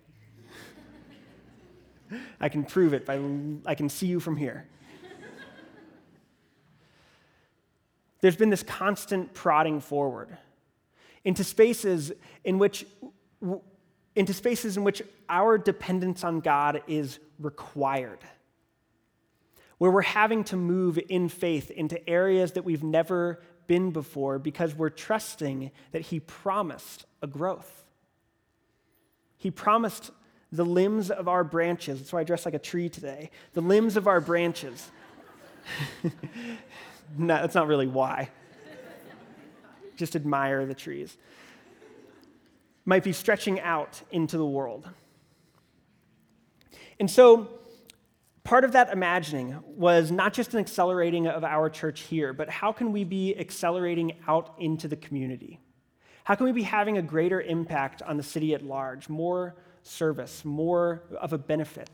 I 2.40 2.48
can 2.48 2.64
prove 2.64 2.94
it 2.94 3.04
by, 3.04 3.20
I 3.66 3.74
can 3.74 3.90
see 3.90 4.06
you 4.06 4.20
from 4.20 4.38
here. 4.38 4.66
There's 8.22 8.36
been 8.36 8.48
this 8.48 8.62
constant 8.62 9.34
prodding 9.34 9.78
forward 9.78 10.34
into 11.24 11.44
spaces 11.44 12.10
in 12.42 12.58
which 12.58 12.86
into 14.16 14.32
spaces 14.32 14.78
in 14.78 14.82
which 14.82 15.02
our 15.28 15.58
dependence 15.58 16.24
on 16.24 16.40
God 16.40 16.80
is 16.86 17.18
required. 17.38 18.20
Where 19.78 19.90
we're 19.90 20.02
having 20.02 20.44
to 20.44 20.56
move 20.56 20.98
in 21.08 21.28
faith 21.28 21.70
into 21.70 22.08
areas 22.08 22.52
that 22.52 22.64
we've 22.64 22.82
never 22.82 23.40
been 23.66 23.90
before 23.92 24.38
because 24.38 24.74
we're 24.74 24.90
trusting 24.90 25.70
that 25.92 26.02
He 26.02 26.20
promised 26.20 27.06
a 27.22 27.26
growth. 27.26 27.84
He 29.36 29.50
promised 29.50 30.10
the 30.50 30.64
limbs 30.64 31.10
of 31.10 31.28
our 31.28 31.44
branches. 31.44 32.00
That's 32.00 32.12
why 32.12 32.20
I 32.20 32.24
dress 32.24 32.44
like 32.44 32.54
a 32.54 32.58
tree 32.58 32.88
today. 32.88 33.30
The 33.52 33.60
limbs 33.60 33.96
of 33.96 34.08
our 34.08 34.20
branches. 34.20 34.90
no, 36.02 36.10
that's 37.26 37.54
not 37.54 37.68
really 37.68 37.86
why. 37.86 38.30
Just 39.96 40.16
admire 40.16 40.64
the 40.64 40.74
trees. 40.74 41.16
Might 42.84 43.04
be 43.04 43.12
stretching 43.12 43.60
out 43.60 44.00
into 44.10 44.38
the 44.38 44.46
world. 44.46 44.88
And 46.98 47.10
so, 47.10 47.48
part 48.48 48.64
of 48.64 48.72
that 48.72 48.90
imagining 48.90 49.62
was 49.62 50.10
not 50.10 50.32
just 50.32 50.54
an 50.54 50.60
accelerating 50.60 51.26
of 51.26 51.44
our 51.44 51.68
church 51.68 52.00
here, 52.00 52.32
but 52.32 52.48
how 52.48 52.72
can 52.72 52.92
we 52.92 53.04
be 53.04 53.38
accelerating 53.38 54.10
out 54.26 54.54
into 54.58 54.88
the 54.88 54.96
community? 54.96 55.60
How 56.24 56.34
can 56.34 56.46
we 56.46 56.52
be 56.52 56.62
having 56.62 56.96
a 56.96 57.02
greater 57.02 57.42
impact 57.42 58.00
on 58.00 58.16
the 58.16 58.22
city 58.22 58.54
at 58.54 58.64
large, 58.64 59.10
more 59.10 59.56
service, 59.82 60.46
more 60.46 61.02
of 61.20 61.34
a 61.34 61.38
benefit 61.38 61.90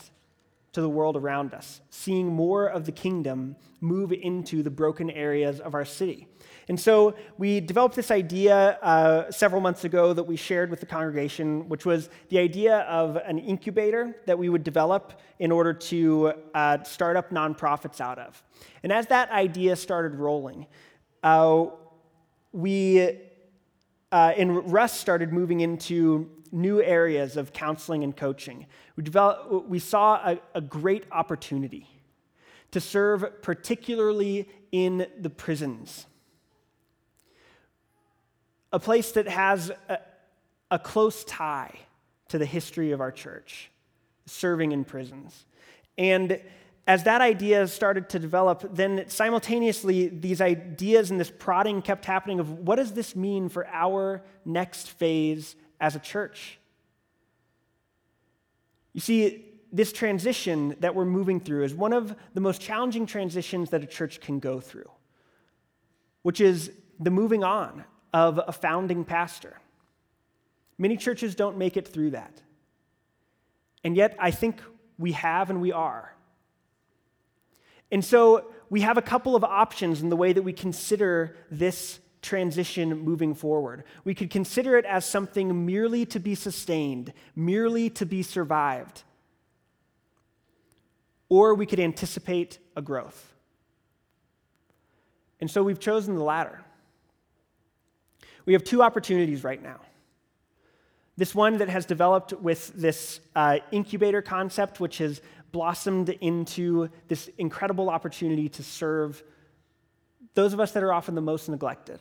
to 0.75 0.81
the 0.81 0.89
world 0.89 1.17
around 1.17 1.55
us, 1.55 1.81
seeing 1.91 2.27
more 2.27 2.67
of 2.67 2.85
the 2.85 2.93
kingdom 2.93 3.57
move 3.81 4.13
into 4.13 4.63
the 4.63 4.71
broken 4.71 5.09
areas 5.11 5.61
of 5.61 5.75
our 5.75 5.85
city. 5.85 6.27
And 6.69 6.79
so 6.79 7.15
we 7.39 7.61
developed 7.61 7.95
this 7.95 8.11
idea 8.11 8.79
uh, 8.83 9.31
several 9.31 9.61
months 9.61 9.85
ago 9.85 10.13
that 10.13 10.25
we 10.25 10.37
shared 10.37 10.71
with 10.71 10.81
the 10.81 10.87
congregation, 10.87 11.69
which 11.69 11.87
was 11.87 12.11
the 12.29 12.39
idea 12.39 12.81
of 12.81 13.17
an 13.17 13.39
incubator 13.39 14.17
that 14.27 14.39
we 14.39 14.49
would 14.49 14.65
develop 14.65 15.21
in 15.39 15.53
order 15.53 15.73
to 15.73 16.33
uh, 16.55 16.83
start 16.83 17.17
up 17.17 17.31
nonprofits 17.31 18.01
out 18.01 18.19
of. 18.19 18.43
And 18.83 18.93
as 18.93 19.07
that 19.09 19.31
idea 19.31 19.77
started 19.77 20.17
rolling, 20.17 20.67
uh, 21.23 21.67
we, 22.53 23.19
uh, 24.15 24.33
and 24.37 24.73
Russ 24.73 24.93
started 24.93 25.33
moving 25.33 25.59
into 25.59 26.31
new 26.53 26.81
areas 26.81 27.37
of 27.37 27.53
counseling 27.53 28.05
and 28.05 28.17
coaching. 28.17 28.67
We, 28.95 29.03
developed, 29.03 29.69
we 29.69 29.81
saw 29.81 30.15
a, 30.25 30.39
a 30.55 30.61
great 30.61 31.05
opportunity 31.11 31.89
to 32.71 32.81
serve 32.81 33.43
particularly 33.43 34.49
in 34.71 35.09
the 35.19 35.31
prisons 35.31 36.07
a 38.73 38.79
place 38.79 39.11
that 39.13 39.27
has 39.27 39.73
a, 39.89 39.99
a 40.71 40.79
close 40.79 41.25
tie 41.25 41.77
to 42.29 42.39
the 42.39 42.47
history 42.47 42.93
of 42.93 43.01
our 43.01 43.13
church, 43.13 43.71
serving 44.27 44.71
in 44.71 44.85
prisons. 44.85 45.45
And 45.99 46.41
as 46.87 47.05
that 47.05 47.21
idea 47.23 47.67
started 47.67 48.11
to 48.11 48.19
develop, 48.19 48.63
then 48.75 49.05
simultaneously, 49.09 50.09
these 50.09 50.41
ideas 50.41 51.11
and 51.11 51.19
this 51.19 51.31
prodding 51.31 51.81
kept 51.81 52.05
happening 52.05 52.41
of 52.41 52.51
what 52.51 52.77
does 52.77 52.93
this 52.93 53.17
mean 53.17 53.49
for 53.49 53.67
our 53.69 54.23
next 54.45 54.91
phase 54.91 55.57
as 55.81 55.97
a 55.97 55.99
church? 55.99 56.59
You 58.93 59.01
see, 59.01 59.47
this 59.73 59.93
transition 59.93 60.77
that 60.81 60.95
we're 60.95 61.07
moving 61.07 61.41
through 61.41 61.65
is 61.65 61.75
one 61.75 61.93
of 61.93 62.15
the 62.35 62.41
most 62.41 62.61
challenging 62.61 63.07
transitions 63.07 63.71
that 63.71 63.83
a 63.83 63.87
church 63.87 64.21
can 64.21 64.39
go 64.39 64.61
through, 64.61 64.91
which 66.23 66.41
is 66.41 66.71
the 67.01 67.11
moving 67.11 67.43
on 67.43 67.85
of 68.13 68.39
a 68.47 68.53
founding 68.53 69.05
pastor. 69.05 69.59
Many 70.79 70.97
churches 70.97 71.35
don't 71.35 71.57
make 71.57 71.77
it 71.77 71.89
through 71.89 72.11
that. 72.11 72.41
And 73.83 73.97
yet, 73.97 74.17
I 74.19 74.31
think 74.31 74.63
we 74.99 75.13
have 75.13 75.51
and 75.51 75.61
we 75.61 75.73
are. 75.73 76.14
And 77.95 78.05
so, 78.05 78.47
we 78.71 78.81
have 78.81 78.99
a 78.99 79.03
couple 79.03 79.37
of 79.37 79.45
options 79.45 80.03
in 80.03 80.09
the 80.09 80.17
way 80.17 80.33
that 80.33 80.43
we 80.43 80.53
consider 80.53 81.37
this 81.49 82.01
transition 82.23 82.99
moving 82.99 83.37
forward. 83.37 83.85
We 84.03 84.17
could 84.17 84.31
consider 84.31 84.77
it 84.77 84.85
as 84.85 85.05
something 85.05 85.65
merely 85.65 86.05
to 86.07 86.19
be 86.19 86.35
sustained, 86.35 87.13
merely 87.37 87.89
to 87.91 88.05
be 88.05 88.25
survived. 88.25 89.05
Or 91.29 91.55
we 91.55 91.67
could 91.67 91.79
anticipate 91.79 92.59
a 92.75 92.83
growth. 92.83 93.33
And 95.41 95.49
so 95.49 95.63
we've 95.63 95.79
chosen 95.79 96.17
the 96.17 96.25
latter. 96.25 96.65
We 98.45 98.55
have 98.55 98.65
two 98.65 98.83
opportunities 98.83 99.45
right 99.45 99.63
now. 99.63 99.79
This 101.17 101.33
one 101.33 101.59
that 101.59 101.69
has 101.69 101.87
developed 101.87 102.33
with 102.33 102.73
this 102.75 103.21
uh, 103.37 103.59
incubator 103.71 104.21
concept, 104.21 104.81
which 104.81 104.99
has 104.99 105.21
blossomed 105.55 106.11
into 106.11 106.91
this 107.09 107.31
incredible 107.39 107.89
opportunity 107.89 108.51
to 108.51 108.63
serve 108.63 109.23
those 110.35 110.53
of 110.53 110.61
us 110.61 110.73
that 110.73 110.83
are 110.83 110.93
often 110.93 111.15
the 111.15 111.23
most 111.23 111.49
neglected. 111.49 112.01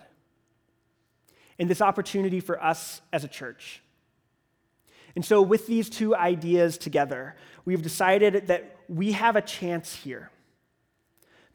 And 1.58 1.70
this 1.70 1.82
opportunity 1.82 2.40
for 2.40 2.62
us 2.62 3.02
as 3.14 3.24
a 3.24 3.28
church. 3.30 3.82
And 5.16 5.24
so, 5.24 5.42
with 5.42 5.68
these 5.68 5.90
two 5.90 6.16
ideas 6.16 6.78
together, 6.78 7.36
we've 7.64 7.84
decided 7.84 8.48
that 8.48 8.76
we 8.90 9.12
have 9.12 9.36
a 9.36 9.42
chance 9.42 9.96
here 9.96 10.32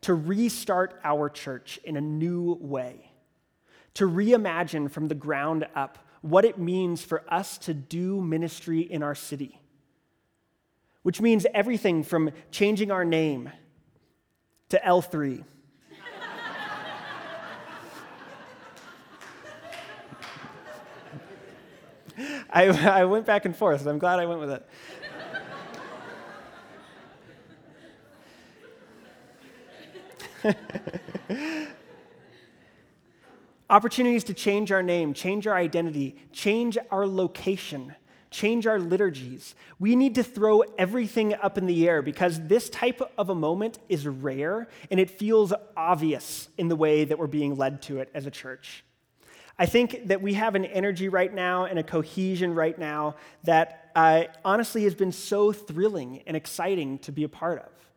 to 0.03 0.14
restart 0.14 1.01
our 1.03 1.28
church 1.28 1.80
in 1.82 1.96
a 1.96 2.01
new 2.01 2.57
way 2.61 3.11
to 3.99 4.09
reimagine 4.09 4.88
from 4.88 5.09
the 5.09 5.14
ground 5.14 5.66
up 5.74 5.99
what 6.20 6.44
it 6.44 6.57
means 6.57 7.03
for 7.03 7.24
us 7.28 7.59
to 7.59 7.74
do 7.74 8.20
ministry 8.20 8.80
in 8.80 9.03
our 9.03 9.14
city, 9.16 9.61
which 11.03 11.20
means 11.20 11.46
everything 11.55 12.03
from 12.03 12.30
changing 12.51 12.90
our 12.90 13.05
name 13.05 13.51
to 14.68 14.80
L3. 14.84 15.44
I, 22.51 22.66
I 22.66 23.05
went 23.05 23.26
back 23.26 23.44
and 23.44 23.55
forth, 23.55 23.82
and 23.82 23.90
I'm 23.90 23.99
glad 23.99 24.18
I 24.18 24.26
went 24.26 24.40
with 24.40 24.51
it. 24.51 24.66
Opportunities 33.70 34.24
to 34.24 34.34
change 34.34 34.72
our 34.72 34.82
name, 34.82 35.12
change 35.12 35.46
our 35.46 35.55
identity, 35.55 36.16
change 36.32 36.78
our 36.90 37.07
location, 37.07 37.94
change 38.31 38.66
our 38.66 38.79
liturgies. 38.79 39.55
We 39.79 39.97
need 39.97 40.14
to 40.16 40.22
throw 40.22 40.62
everything 40.79 41.35
up 41.35 41.59
in 41.59 41.66
the 41.66 41.89
air 41.89 42.03
because 42.03 42.41
this 42.47 42.68
type 42.68 43.01
of 43.16 43.31
a 43.31 43.35
moment 43.35 43.79
is 43.89 44.07
rare 44.07 44.68
and 44.91 45.01
it 45.01 45.11
feels 45.11 45.53
obvious 45.76 46.49
in 46.59 46.68
the 46.68 46.76
way 46.76 47.05
that 47.05 47.18
we're 47.18 47.26
being 47.26 47.57
led 47.57 47.83
to 47.83 47.99
it 47.99 48.11
as 48.14 48.26
a 48.26 48.31
church. 48.31 48.85
I 49.59 49.66
think 49.66 50.07
that 50.07 50.22
we 50.22 50.35
have 50.35 50.55
an 50.55 50.64
energy 50.64 51.09
right 51.09 51.33
now 51.33 51.64
and 51.64 51.79
a 51.79 51.83
cohesion 51.83 52.55
right 52.55 52.79
now 52.79 53.16
that 53.43 53.91
uh, 53.97 54.24
honestly 54.45 54.85
has 54.85 54.95
been 54.95 55.11
so 55.11 55.53
thrilling 55.53 56.22
and 56.26 56.37
exciting 56.37 56.99
to 57.01 57.12
be 57.12 57.24
a 57.24 57.29
part 57.29 57.59
of. 57.59 57.88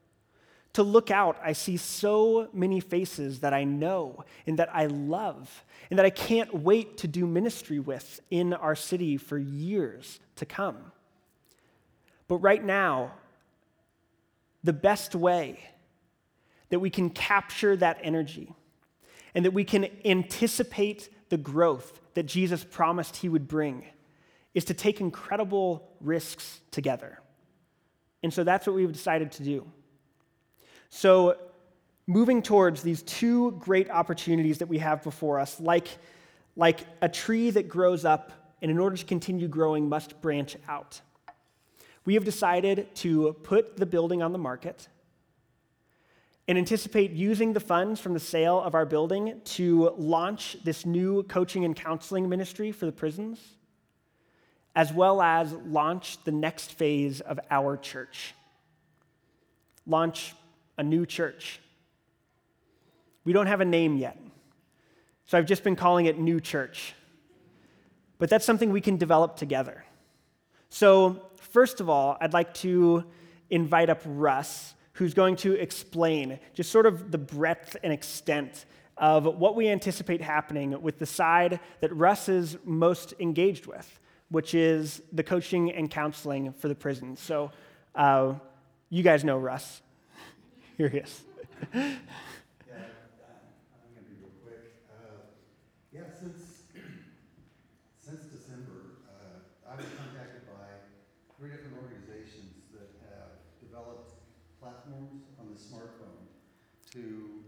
To 0.74 0.84
look 0.84 1.12
out, 1.12 1.38
I 1.44 1.52
see 1.52 1.76
so 1.76 2.48
many 2.54 2.80
faces 2.80 3.42
that 3.42 3.54
I 3.54 3.66
know 3.66 4.24
and 4.48 4.58
that 4.60 4.74
I 4.74 4.86
love 4.86 5.66
and 5.90 6.00
that 6.00 6.06
I 6.06 6.10
can't 6.10 6.54
wait 6.54 6.98
to 7.00 7.08
do 7.08 7.28
ministry 7.28 7.80
with 7.80 8.22
in 8.30 8.54
our 8.54 8.76
city 8.76 9.18
for 9.18 9.38
years 9.38 10.20
to 10.38 10.46
come. 10.46 10.78
But 12.30 12.38
right 12.38 12.64
now, 12.64 13.12
the 14.64 14.72
best 14.72 15.14
way 15.14 15.60
that 16.70 16.80
we 16.80 16.90
can 16.90 17.10
capture 17.10 17.76
that 17.76 18.00
energy 18.02 18.54
and 19.36 19.44
that 19.44 19.52
we 19.52 19.66
can 19.66 19.88
anticipate 20.06 21.10
the 21.30 21.38
growth 21.38 22.00
that 22.14 22.24
Jesus 22.24 22.64
promised 22.64 23.18
he 23.18 23.28
would 23.28 23.48
bring 23.48 23.84
is 24.54 24.66
to 24.66 24.74
take 24.74 25.02
incredible 25.02 25.90
risks 26.00 26.62
together. 26.72 27.20
And 28.24 28.34
so 28.34 28.44
that's 28.44 28.68
what 28.68 28.76
we've 28.76 28.92
decided 28.92 29.32
to 29.34 29.44
do. 29.44 29.66
So, 30.94 31.38
moving 32.06 32.42
towards 32.42 32.84
these 32.84 33.02
two 33.04 33.52
great 33.54 33.90
opportunities 33.90 34.58
that 34.58 34.68
we 34.68 34.78
have 34.80 35.02
before 35.04 35.40
us, 35.40 35.60
like, 35.60 35.88
like 36.58 36.82
a 37.02 37.08
tree 37.08 37.50
that 37.50 37.70
grows 37.70 38.04
up 38.04 38.34
and 38.62 38.70
in 38.70 38.78
order 38.78 38.98
to 38.98 39.06
continue 39.06 39.48
growing 39.48 39.88
must 39.88 40.22
branch 40.22 40.58
out. 40.68 41.00
We 42.04 42.16
have 42.16 42.26
decided 42.26 42.94
to 42.96 43.34
put 43.42 43.78
the 43.78 43.86
building 43.86 44.22
on 44.22 44.34
the 44.34 44.38
market 44.38 44.90
and 46.48 46.58
anticipate 46.58 47.12
using 47.12 47.54
the 47.54 47.62
funds 47.62 48.02
from 48.02 48.14
the 48.14 48.20
sale 48.20 48.60
of 48.60 48.76
our 48.76 48.86
building 48.86 49.40
to 49.46 49.94
launch 49.98 50.58
this 50.66 50.86
new 50.86 51.24
coaching 51.24 51.64
and 51.64 51.74
counseling 51.74 52.28
ministry 52.28 52.74
for 52.74 52.86
the 52.86 52.92
prisons, 52.92 53.40
as 54.76 54.92
well 54.92 55.22
as 55.22 55.54
launch 55.54 56.22
the 56.26 56.32
next 56.32 56.74
phase 56.74 57.22
of 57.22 57.40
our 57.50 57.78
church. 57.78 58.36
Launch 59.88 60.36
a 60.78 60.84
new 60.84 61.06
church. 61.06 61.60
We 63.24 63.34
don't 63.34 63.48
have 63.48 63.62
a 63.62 63.66
name 63.66 63.98
yet. 63.98 64.18
So 65.26 65.38
I've 65.38 65.46
just 65.46 65.64
been 65.64 65.76
calling 65.76 66.08
it 66.08 66.20
New 66.20 66.42
Church. 66.42 66.94
But 68.18 68.30
that's 68.30 68.46
something 68.46 68.72
we 68.72 68.82
can 68.82 68.98
develop 68.98 69.36
together. 69.36 69.86
So, 70.70 71.22
first 71.38 71.80
of 71.82 71.90
all, 71.90 72.18
I'd 72.22 72.34
like 72.34 72.54
to 72.56 73.04
invite 73.50 73.90
up 73.90 74.02
Russ, 74.06 74.76
who's 74.94 75.14
going 75.14 75.36
to 75.38 75.54
explain 75.54 76.40
just 76.54 76.72
sort 76.72 76.86
of 76.86 77.12
the 77.12 77.18
breadth 77.18 77.78
and 77.84 77.92
extent 77.92 78.66
of 78.98 79.26
what 79.26 79.56
we 79.56 79.70
anticipate 79.70 80.22
happening 80.22 80.82
with 80.82 81.00
the 81.00 81.06
side 81.06 81.60
that 81.80 81.96
Russ 81.96 82.30
is 82.30 82.58
most 82.64 83.14
engaged 83.20 83.66
with, 83.66 84.00
which 84.30 84.54
is 84.54 85.02
the 85.12 85.24
coaching 85.24 85.72
and 85.72 85.90
counseling 85.90 86.54
for 86.54 86.68
the 86.68 86.76
prisons. 86.76 87.20
So, 87.20 87.52
uh, 87.96 88.34
you 88.90 89.02
guys 89.02 89.24
know 89.24 89.38
Russ. 89.38 89.82
Here 90.82 90.90
he 90.90 90.98
is. 90.98 91.22
yeah, 95.94 96.10
since 98.02 98.22
December, 98.34 99.06
uh, 99.06 99.46
I 99.70 99.76
was 99.78 99.86
contacted 99.94 100.50
by 100.50 100.66
three 101.38 101.54
different 101.54 101.78
organizations 101.78 102.66
that 102.74 102.90
have 103.14 103.46
developed 103.62 104.18
platforms 104.60 105.30
on 105.38 105.54
the 105.54 105.60
smartphone 105.62 106.26
to 106.98 107.46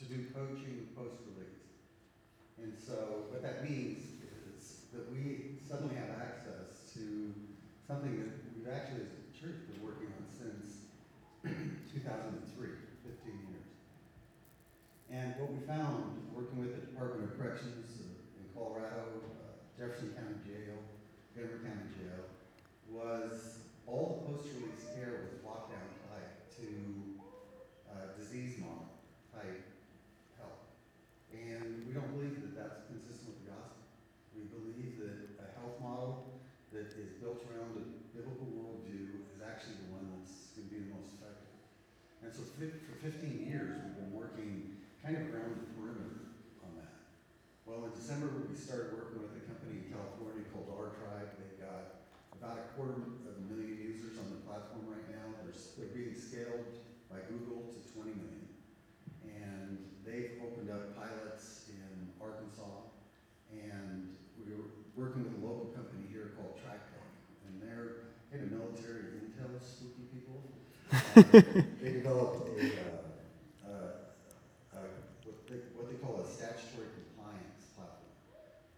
to 0.00 0.04
do 0.08 0.32
coaching 0.32 0.88
post 0.96 1.20
release. 1.28 1.76
And 2.56 2.72
so, 2.72 3.28
what 3.28 3.42
that 3.42 3.68
means 3.68 4.16
is 4.56 4.88
that 4.94 5.12
we 5.12 5.60
suddenly 5.68 5.96
have 5.96 6.08
access 6.24 6.88
to 6.94 7.36
something 7.86 8.16
that 8.16 8.32
we've 8.56 8.72
actually, 8.72 9.12
a 9.12 9.28
church, 9.36 9.60
been 9.68 9.84
working 9.84 10.08
on 10.16 10.24
since 10.32 10.88
2003, 11.92 12.68
15 13.04 13.52
years. 13.52 13.68
And 15.12 15.36
what 15.36 15.52
we 15.52 15.60
found, 15.68 16.24
working 16.32 16.56
with 16.56 16.72
the 16.72 16.88
Department 16.88 17.28
of 17.28 17.36
Corrections 17.36 18.00
in 18.00 18.44
Colorado, 18.56 19.20
uh, 19.44 19.60
Jefferson 19.76 20.16
County 20.16 20.40
Jail, 20.40 20.80
Denver 21.36 21.60
County 21.60 21.92
Jail, 22.00 22.24
was 22.88 23.60
all 23.84 24.24
the 24.24 24.32
post-release 24.32 24.88
care 24.96 25.28
was 25.28 25.36
lockdown 25.44 25.84
tight 26.08 26.32
to 26.56 26.66
uh, 27.92 28.16
disease 28.16 28.56
model 28.56 28.88
type 29.36 29.60
help. 30.40 30.64
And 31.28 31.84
we 31.84 31.92
don't 31.92 32.08
believe 32.16 32.40
that 32.40 32.56
that's 32.56 32.88
consistent 32.88 33.36
with 33.36 33.44
the 33.44 33.48
gospel. 33.52 33.84
We 34.32 34.48
believe 34.48 34.96
that 35.04 35.44
a 35.44 35.48
health 35.60 35.76
model 35.84 36.40
that 36.72 36.88
is 36.96 37.20
built 37.20 37.44
around 37.52 37.76
a 37.76 37.84
biblical 38.16 38.48
worldview 38.48 39.28
is 39.28 39.44
actually 39.44 39.76
the 39.84 39.92
one 39.92 40.08
that's 40.16 40.56
going 40.56 40.68
to 40.68 40.72
be 40.72 40.80
the 40.88 40.92
most 40.96 41.20
effective. 41.20 41.52
And 42.24 42.32
so 42.32 42.48
fi- 42.56 42.72
for 42.88 42.96
15 43.04 43.44
years, 43.44 43.76
we've 43.84 43.98
been 43.98 44.14
working 44.16 44.80
kind 45.12 45.28
of 45.28 45.34
around 45.36 45.52
the 45.60 45.68
perimeter 45.76 46.32
on 46.64 46.72
that. 46.80 46.96
Well, 47.68 47.84
in 47.84 47.92
December, 47.92 48.32
we 48.48 48.56
started 48.56 48.96
working 48.96 49.20
with 49.20 49.36
a 49.36 49.44
company 49.44 49.84
in 49.84 49.92
California 49.92 50.40
called 50.48 50.72
Our 50.72 50.96
Tribe. 50.96 51.28
They've 51.36 51.60
got 51.60 52.08
about 52.32 52.56
a 52.56 52.66
quarter 52.72 52.96
of 53.28 53.36
a 53.36 53.44
million 53.44 53.76
users 53.76 54.16
on 54.16 54.32
the 54.32 54.40
platform 54.48 54.88
right 54.88 55.04
now. 55.12 55.36
They're, 55.44 55.52
they're 55.76 55.92
being 55.92 56.16
scaled 56.16 56.64
by 57.12 57.20
Google 57.28 57.76
to 57.76 57.78
20 57.92 58.16
million. 58.16 58.48
And 59.28 59.84
they've 60.00 60.40
opened 60.40 60.72
up 60.72 60.96
pilots 60.96 61.68
in 61.68 62.08
Arkansas. 62.16 62.88
And 63.52 64.16
we 64.40 64.56
were 64.56 64.72
working 64.96 65.28
with 65.28 65.36
a 65.36 65.42
local 65.44 65.76
company 65.76 66.08
here 66.08 66.32
called 66.40 66.56
TrackTech. 66.56 67.04
And 67.52 67.60
they're 67.60 68.08
kind 68.32 68.48
of 68.48 68.50
military 68.56 69.20
intel 69.20 69.60
spooky 69.60 70.08
people. 70.08 70.40
Uh, 70.88 71.20
they 71.84 72.00
developed 72.00 72.48
a, 72.48 72.64
uh, 72.64 73.68
uh, 73.68 74.02
uh, 74.72 74.88
what 75.24 75.46
they, 75.48 75.60
what 75.76 75.86
they 75.88 75.96
call 76.00 76.20
a 76.20 76.26
statutory 76.26 76.88
compliance 76.96 77.76
platform. 77.76 78.16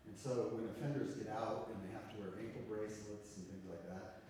And 0.07 0.15
so 0.19 0.55
when 0.55 0.67
offenders 0.75 1.15
get 1.15 1.31
out 1.31 1.71
and 1.71 1.79
they 1.87 1.91
have 1.95 2.11
to 2.11 2.17
wear 2.19 2.35
ankle 2.39 2.67
bracelets 2.67 3.39
and 3.39 3.47
things 3.47 3.67
like 3.67 3.83
that, 3.91 4.27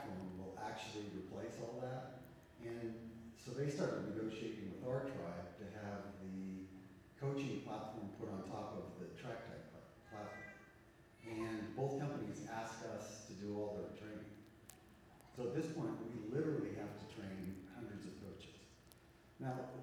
phone 0.00 0.40
will 0.40 0.56
actually 0.56 1.12
replace 1.12 1.60
all 1.60 1.76
that. 1.84 2.24
And 2.64 2.94
so 3.36 3.52
they 3.52 3.68
started 3.68 4.08
negotiating 4.14 4.72
with 4.72 4.86
our 4.88 5.04
tribe 5.04 5.52
to 5.58 5.64
have 5.82 6.16
the 6.22 6.70
coaching 7.18 7.60
platform 7.66 8.08
put 8.16 8.30
on 8.30 8.46
top 8.48 8.78
of 8.78 8.96
the 9.02 9.10
track 9.18 9.44
tech 9.50 9.68
pla- 9.74 9.90
platform. 10.08 10.48
And 11.26 11.74
both 11.76 11.98
companies 11.98 12.46
asked 12.48 12.86
us 12.94 13.26
to 13.28 13.32
do 13.38 13.58
all 13.58 13.78
their 13.78 13.92
training. 13.98 14.30
So 15.36 15.50
at 15.50 15.54
this 15.56 15.72
point, 15.72 15.96
we 16.06 16.28
literally 16.30 16.76
have 16.78 16.92
to 16.92 17.06
train 17.14 17.66
hundreds 17.74 18.04
of 18.06 18.14
coaches. 18.20 18.58
Now, 19.40 19.74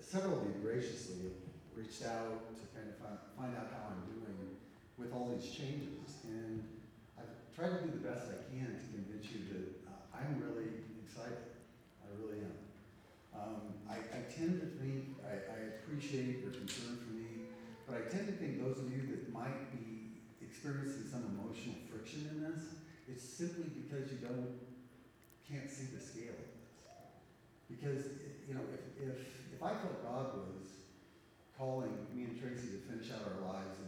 several 0.00 0.38
of 0.38 0.46
you 0.46 0.54
graciously 0.62 1.34
reached 1.74 2.04
out 2.04 2.54
to 2.54 2.64
kind 2.76 2.86
of 2.86 2.96
find 3.34 3.56
out 3.56 3.72
how 3.74 3.90
I'm 3.90 4.04
doing 4.06 4.60
with 4.98 5.10
all 5.12 5.34
these 5.34 5.50
changes. 5.50 6.22
And 6.28 6.73
Tried 7.54 7.70
to 7.70 7.86
do 7.86 8.02
the 8.02 8.02
best 8.02 8.34
I 8.34 8.42
can 8.50 8.66
to 8.66 8.82
convince 8.90 9.30
you 9.30 9.46
that 9.54 9.86
uh, 9.86 10.18
I'm 10.18 10.42
really 10.42 10.74
excited. 11.06 11.54
I 12.02 12.10
really 12.18 12.42
am. 12.42 12.58
Um, 13.30 13.78
I, 13.86 14.02
I 14.10 14.26
tend 14.26 14.58
to 14.58 14.66
think, 14.82 15.14
I, 15.22 15.38
I 15.54 15.58
appreciate 15.78 16.42
your 16.42 16.50
concern 16.50 16.98
for 16.98 17.14
me, 17.14 17.46
but 17.86 17.94
I 17.94 18.10
tend 18.10 18.26
to 18.26 18.34
think 18.42 18.58
those 18.58 18.82
of 18.82 18.90
you 18.90 19.06
that 19.06 19.30
might 19.30 19.70
be 19.70 20.18
experiencing 20.42 21.06
some 21.06 21.30
emotional 21.30 21.78
friction 21.86 22.26
in 22.34 22.42
this, 22.42 22.74
it's 23.06 23.22
simply 23.22 23.70
because 23.70 24.10
you 24.10 24.18
don't, 24.18 24.58
can't 25.46 25.70
see 25.70 25.94
the 25.94 26.02
scale 26.02 26.34
of 26.34 26.50
this. 26.58 26.74
Because, 27.70 28.02
you 28.50 28.58
know, 28.58 28.66
if, 28.74 28.82
if, 28.98 29.18
if 29.54 29.62
I 29.62 29.78
felt 29.78 30.02
God 30.02 30.42
was 30.42 30.90
calling 31.54 31.94
me 32.10 32.26
and 32.26 32.34
Tracy 32.34 32.74
to 32.74 32.82
finish 32.90 33.14
out 33.14 33.22
our 33.30 33.46
lives 33.46 33.78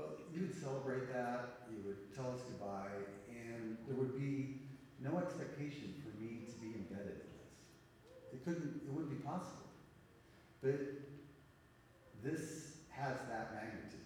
well, 0.00 0.16
you 0.32 0.42
would 0.42 0.56
celebrate 0.60 1.12
that, 1.12 1.68
you 1.70 1.78
would 1.86 2.14
tell 2.14 2.32
us 2.32 2.40
goodbye, 2.48 3.04
and 3.28 3.76
there 3.86 3.96
would 3.96 4.18
be 4.18 4.60
no 5.00 5.18
expectation 5.18 5.94
for 6.02 6.10
me 6.22 6.46
to 6.46 6.54
be 6.60 6.74
embedded 6.74 7.20
in 7.20 7.30
this. 7.36 7.60
It 8.32 8.44
couldn't, 8.44 8.80
it 8.86 8.92
wouldn't 8.92 9.10
be 9.10 9.22
possible. 9.24 9.68
But 10.62 10.80
this 12.22 12.76
has 12.90 13.16
that 13.30 13.54
magnitude. 13.54 14.04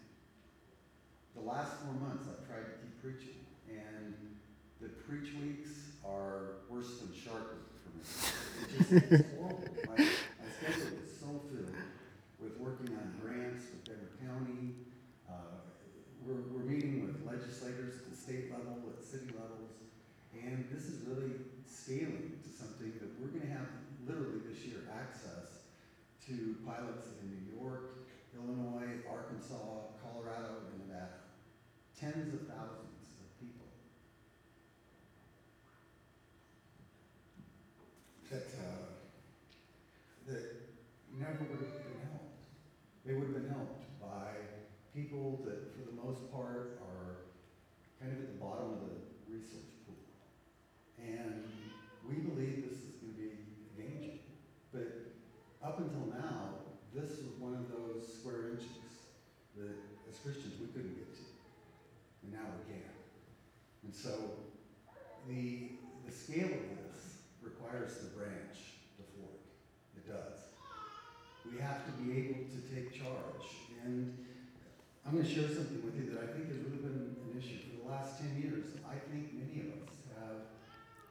The 1.34 1.42
last 1.42 1.72
four 1.82 1.94
months, 1.94 2.26
I've 2.30 2.46
tried 2.46 2.62
to 2.62 2.74
keep 2.78 3.02
preaching, 3.02 3.42
and 3.68 4.14
the 4.80 4.88
preach 4.88 5.34
weeks 5.42 5.98
are 6.06 6.62
worse 6.68 6.98
than 6.98 7.10
Shark 7.12 7.58
Week 7.58 7.74
for 7.82 7.90
me. 7.90 8.04
It's 8.78 8.88
just 8.88 9.12
it's 9.12 9.28
horrible. 9.36 9.64
My, 9.86 9.96
my 9.98 10.48
schedule 10.56 10.98
is 11.02 11.10
so 11.20 11.42
filled 11.50 11.74
with 12.40 12.56
working 12.58 12.94
on 12.96 13.14
grants 13.20 13.66
with 13.70 13.84
Denver 13.84 14.14
County. 14.22 14.74
Uh, 15.28 15.58
we're, 16.24 16.40
we're 16.54 16.64
meeting 16.64 17.02
with 17.04 17.26
legislators 17.26 18.00
at 18.00 18.10
the 18.10 18.16
state 18.16 18.50
level, 18.50 18.78
at 18.88 19.04
city 19.04 19.28
levels, 19.34 19.74
and 20.32 20.64
this 20.72 20.84
is 20.86 21.04
really 21.06 21.34
scaling 21.66 22.38
to 22.42 22.48
something 22.48 22.92
that 23.00 23.10
we're 23.20 23.28
going 23.28 23.44
to 23.44 23.52
have 23.52 23.68
literally 24.06 24.40
this 24.48 24.64
year 24.64 24.86
access 24.88 25.64
to 26.26 26.56
pilots 26.64 27.08
in 27.20 27.28
New 27.28 27.60
York, 27.60 28.08
Illinois, 28.34 29.04
Arkansas, 29.10 29.92
Colorado, 30.00 30.64
and 30.72 30.88
Nevada. 30.88 31.20
Tens 31.98 32.32
of 32.32 32.40
thousands 32.48 33.20
of 33.20 33.28
people. 33.38 33.68
That, 38.30 38.48
uh, 38.58 38.88
that 40.28 40.64
never 41.20 41.44
would 41.44 41.60
have 41.60 41.84
been 41.84 42.00
helped. 42.08 42.40
They 43.04 43.12
would 43.14 43.28
have 43.28 43.34
been 43.34 43.50
helped 43.52 43.84
by 44.00 44.32
people 44.94 45.40
that, 45.44 45.74
for 45.76 45.84
the 45.90 45.96
most 46.02 46.32
part, 46.32 46.80
are 46.82 47.26
kind 48.00 48.12
of 48.12 48.18
at 48.24 48.32
the 48.34 48.40
bottom 48.40 48.72
of 48.72 48.80
the 48.80 48.96
resource 49.32 49.74
pool. 49.86 49.98
And 50.98 51.44
we 52.08 52.16
believe 52.16 52.68
this 52.68 52.78
is 52.78 52.94
going 53.00 53.14
to 53.14 53.18
be 53.18 53.28
a 53.28 53.80
game 53.80 53.98
changer. 54.00 54.34
But 54.72 55.14
up 55.66 55.78
until 55.78 56.06
now, 56.12 56.62
this 56.94 57.18
was 57.24 57.34
one 57.40 57.54
of 57.54 57.66
those 57.72 58.06
square 58.06 58.54
inches 58.54 59.10
that, 59.56 59.74
as 60.08 60.18
Christians, 60.22 60.54
we 60.60 60.66
couldn't 60.68 60.94
get 60.94 61.10
to. 61.10 61.24
And 62.22 62.32
now 62.32 62.46
we 62.54 62.72
can. 62.72 62.94
And 63.82 63.94
so, 63.94 64.14
the, 65.26 65.74
the 66.06 66.12
scale 66.12 66.54
of 66.54 66.66
this 66.86 67.24
requires 67.42 67.98
the 67.98 68.14
branch 68.14 68.78
to 68.96 69.02
fork. 69.18 69.42
It 69.96 70.06
does. 70.06 70.38
We 71.50 71.60
have 71.60 71.84
to 71.86 71.92
be 72.00 72.18
able 72.18 72.44
to 72.46 72.60
take 72.74 72.92
charge. 72.92 73.48
And 73.84 74.16
I'm 75.06 75.12
going 75.12 75.13
to 75.13 75.13
share 75.24 75.48
something 75.48 75.80
with 75.80 75.96
you 75.96 76.12
that 76.12 76.20
I 76.20 76.28
think 76.36 76.52
has 76.52 76.60
really 76.68 76.84
been 76.84 77.16
an 77.16 77.32
issue 77.32 77.56
for 77.64 77.80
the 77.80 77.88
last 77.88 78.20
10 78.20 78.36
years. 78.44 78.76
I 78.84 79.00
think 79.08 79.32
many 79.32 79.64
of 79.64 79.80
us 79.80 79.96
have 80.20 80.52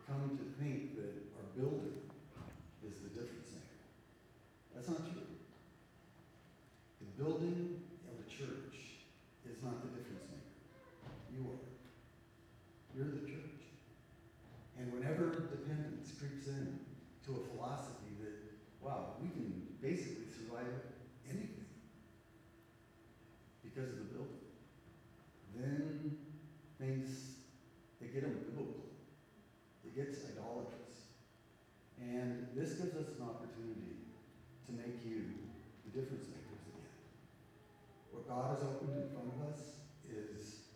come 0.05 0.37
to 0.37 0.45
think 0.61 0.93
that 1.01 1.33
our 1.33 1.49
building 1.57 1.97
is 2.85 3.01
the 3.01 3.09
difference 3.09 3.49
maker. 3.57 3.81
That's 4.69 4.85
not 4.85 5.01
true. 5.09 5.25
The 7.01 7.09
building 7.17 7.81
of 8.05 8.21
a 8.21 8.27
church 8.29 9.01
is 9.49 9.57
not 9.65 9.81
the 9.81 9.89
difference 9.97 10.29
maker. 10.29 10.53
You 11.33 11.49
are. 11.49 11.65
You're 12.93 13.17
the 13.17 13.25
church. 13.25 13.65
And 14.77 14.93
whenever 14.93 15.49
dependence 15.49 16.13
creeps 16.21 16.45
in 16.53 16.85
to 17.25 17.29
a 17.33 17.41
philosophy 17.49 18.13
that, 18.21 18.45
wow, 18.77 19.17
we 19.17 19.29
can 19.33 19.73
basically 19.81 20.29
survive 20.29 20.85
anything 21.25 21.63
because 23.73 23.89
of 23.89 23.97
the 23.97 24.13
building, 24.13 24.45
then 25.57 26.17
things, 26.79 27.41
they 27.99 28.07
get 28.07 28.23
unbiblical. 28.23 28.85
It 29.85 29.95
gets 29.95 30.19
idolatrous. 30.29 31.09
And 32.03 32.51
this 32.51 32.75
gives 32.75 32.95
us 32.99 33.15
an 33.15 33.23
opportunity 33.23 34.03
to 34.67 34.71
make 34.75 34.99
you 35.07 35.47
the 35.87 35.91
difference 35.95 36.27
makers 36.27 36.63
again. 36.67 36.91
What 38.11 38.27
God 38.27 38.51
has 38.51 38.63
opened 38.67 38.99
in 38.99 39.07
front 39.15 39.31
of 39.31 39.39
us 39.47 39.79
is 40.11 40.67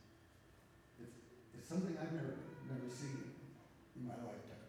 it's, 1.04 1.20
it's 1.52 1.68
something 1.68 1.98
I've 2.00 2.16
never 2.16 2.48
never 2.68 2.92
seen 2.92 3.32
in 3.96 4.08
my 4.08 4.16
lifetime. 4.20 4.68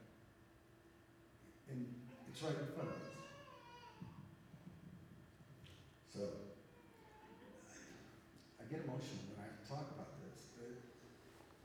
And 1.71 1.87
it's 2.31 2.43
right 2.43 2.55
in 2.55 2.71
front 2.75 2.91
of 2.91 3.03
us. 3.03 3.11
So 6.15 6.23
I 8.61 8.71
get 8.71 8.87
emotional 8.87 9.35
when 9.35 9.43
I 9.43 9.51
talk 9.67 9.91
about 9.99 10.23
this, 10.23 10.47
but 10.55 10.79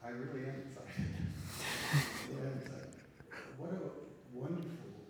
I 0.02 0.10
really 0.10 0.50
am 0.50 0.66
excited. 0.66 1.14
I 1.94 2.34
really 2.34 2.48
am 2.50 2.58
excited. 2.58 2.94
What 3.58 3.70
a 3.78 3.82
wonderful 4.34 5.06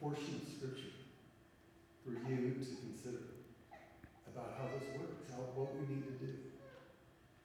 portion 0.00 0.42
of 0.42 0.48
scripture 0.50 0.98
for 2.02 2.10
you 2.10 2.58
to 2.58 2.66
consider 2.82 3.38
about 4.26 4.58
how 4.58 4.66
this 4.74 4.90
works, 4.98 5.30
how 5.30 5.46
what 5.54 5.74
we 5.78 5.86
need 5.86 6.02
to 6.02 6.14
do. 6.18 6.32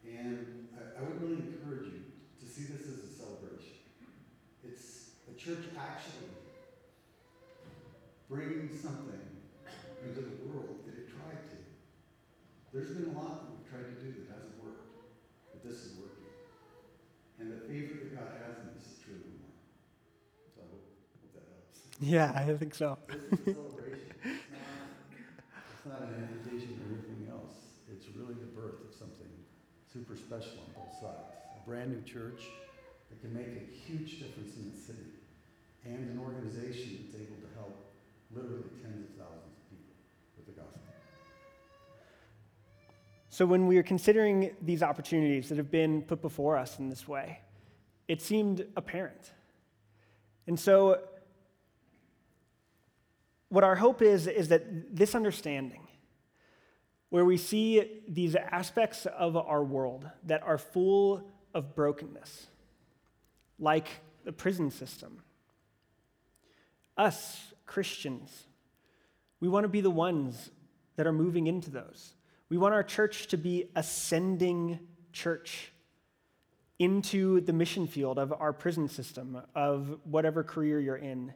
And 0.08 0.70
I, 0.74 0.98
I 0.98 1.04
would 1.06 1.22
really 1.22 1.46
encourage 1.46 1.94
you 1.94 1.98
to 2.40 2.48
church 5.48 5.72
actually 5.80 6.28
bring 8.38 8.70
something 8.70 9.26
into 10.06 10.22
the 10.22 10.38
world 10.46 10.86
that 10.86 10.94
it 10.94 11.10
tried 11.10 11.42
to. 11.50 11.58
There's 12.70 12.94
been 12.94 13.10
a 13.10 13.18
lot 13.18 13.42
that 13.42 13.50
we've 13.50 13.66
tried 13.66 13.90
to 13.90 13.98
do 13.98 14.14
that 14.14 14.30
hasn't 14.30 14.62
worked, 14.62 14.94
but 15.50 15.66
this 15.66 15.82
is 15.82 15.98
working. 15.98 16.30
And 17.42 17.50
the 17.50 17.66
favor 17.66 17.98
that 17.98 18.14
God 18.14 18.38
has 18.46 18.62
in 18.62 18.78
this 18.78 18.86
is 18.94 19.02
truly 19.02 19.42
more. 19.42 19.58
So 20.54 20.62
I 20.62 20.70
hope, 20.70 20.86
hope 20.86 21.34
that 21.34 21.50
helps. 21.50 21.82
Yeah, 21.98 22.30
I 22.30 22.46
think 22.54 22.78
so. 22.78 23.02
This 23.10 23.42
is 23.42 23.58
a 23.58 23.58
celebration. 23.58 24.14
It's 24.22 24.54
not, 24.54 24.86
it's 25.74 25.86
not 25.90 26.02
an 26.06 26.30
invitation 26.30 26.78
or 26.78 26.94
anything 26.94 27.26
else. 27.34 27.82
It's 27.90 28.06
really 28.14 28.38
the 28.38 28.54
birth 28.54 28.86
of 28.86 28.94
something 28.94 29.34
super 29.90 30.14
special 30.14 30.62
on 30.62 30.78
both 30.78 30.94
sides. 31.02 31.42
A 31.58 31.62
brand 31.66 31.90
new 31.90 32.06
church 32.06 32.46
that 33.10 33.18
can 33.18 33.34
make 33.34 33.50
a 33.50 33.66
huge 33.66 34.22
difference 34.22 34.62
in 34.62 34.70
the 34.70 34.78
city, 34.78 35.26
and 35.90 36.06
an 36.06 36.22
organization 36.22 37.02
that's 37.02 37.18
able 37.18 37.42
to 37.42 37.50
help 37.58 37.87
literally 38.34 38.64
tens 38.82 39.10
of 39.10 39.16
thousands 39.16 39.58
of 39.58 39.70
people 39.70 39.94
with 40.38 40.46
the 40.46 40.62
gospel. 40.62 40.82
So, 43.30 43.46
when 43.46 43.68
we 43.68 43.78
are 43.78 43.84
considering 43.84 44.56
these 44.62 44.84
opportunities 44.84 45.50
that 45.50 45.58
have 45.58 45.72
been 45.72 46.02
put 46.02 46.22
before 46.22 46.58
us 46.58 46.80
in 46.80 46.90
this 46.90 47.08
way, 47.08 47.40
it 48.08 48.22
seemed 48.22 48.66
apparent. 48.76 49.32
And 50.48 50.60
so, 50.60 51.02
what 53.50 53.64
our 53.64 53.76
hope 53.76 54.02
is, 54.02 54.28
is 54.28 54.50
that 54.50 54.96
this 54.96 55.16
understanding, 55.16 55.88
where 57.10 57.24
we 57.24 57.38
see 57.38 58.02
these 58.08 58.36
aspects 58.36 59.06
of 59.06 59.38
our 59.38 59.64
world 59.64 60.10
that 60.24 60.44
are 60.44 60.58
full 60.58 61.24
of 61.54 61.76
brokenness, 61.76 62.48
like 63.60 63.88
the 64.26 64.34
prison 64.34 64.70
system, 64.70 65.22
us, 66.98 67.47
Christians, 67.68 68.48
we 69.40 69.48
want 69.48 69.66
to 69.66 69.70
be 69.70 69.82
the 69.82 69.92
ones 69.92 70.50
that 70.96 71.06
are 71.06 71.14
moving 71.14 71.46
into 71.48 71.70
those. 71.70 72.14
We 72.50 72.58
want 72.58 72.74
our 72.74 72.84
church 72.84 73.28
to 73.28 73.38
be 73.38 73.70
ascending 73.76 74.80
church 75.14 75.72
into 76.80 77.42
the 77.42 77.54
mission 77.54 77.88
field 77.88 78.20
of 78.20 78.34
our 78.34 78.54
prison 78.54 78.88
system, 78.88 79.42
of 79.56 80.00
whatever 80.04 80.44
career 80.44 80.80
you're 80.80 80.96
in. 80.96 81.34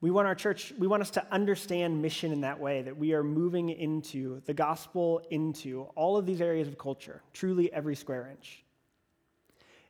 We 0.00 0.10
want 0.10 0.26
our 0.26 0.34
church, 0.34 0.72
we 0.78 0.86
want 0.86 1.02
us 1.02 1.10
to 1.12 1.26
understand 1.32 2.02
mission 2.02 2.32
in 2.32 2.42
that 2.42 2.60
way, 2.60 2.82
that 2.82 2.96
we 2.96 3.14
are 3.14 3.22
moving 3.22 3.70
into 3.70 4.42
the 4.46 4.54
gospel, 4.54 5.22
into 5.30 5.82
all 5.94 6.16
of 6.16 6.26
these 6.26 6.40
areas 6.40 6.68
of 6.68 6.76
culture, 6.76 7.22
truly 7.32 7.72
every 7.72 7.96
square 7.96 8.28
inch. 8.30 8.64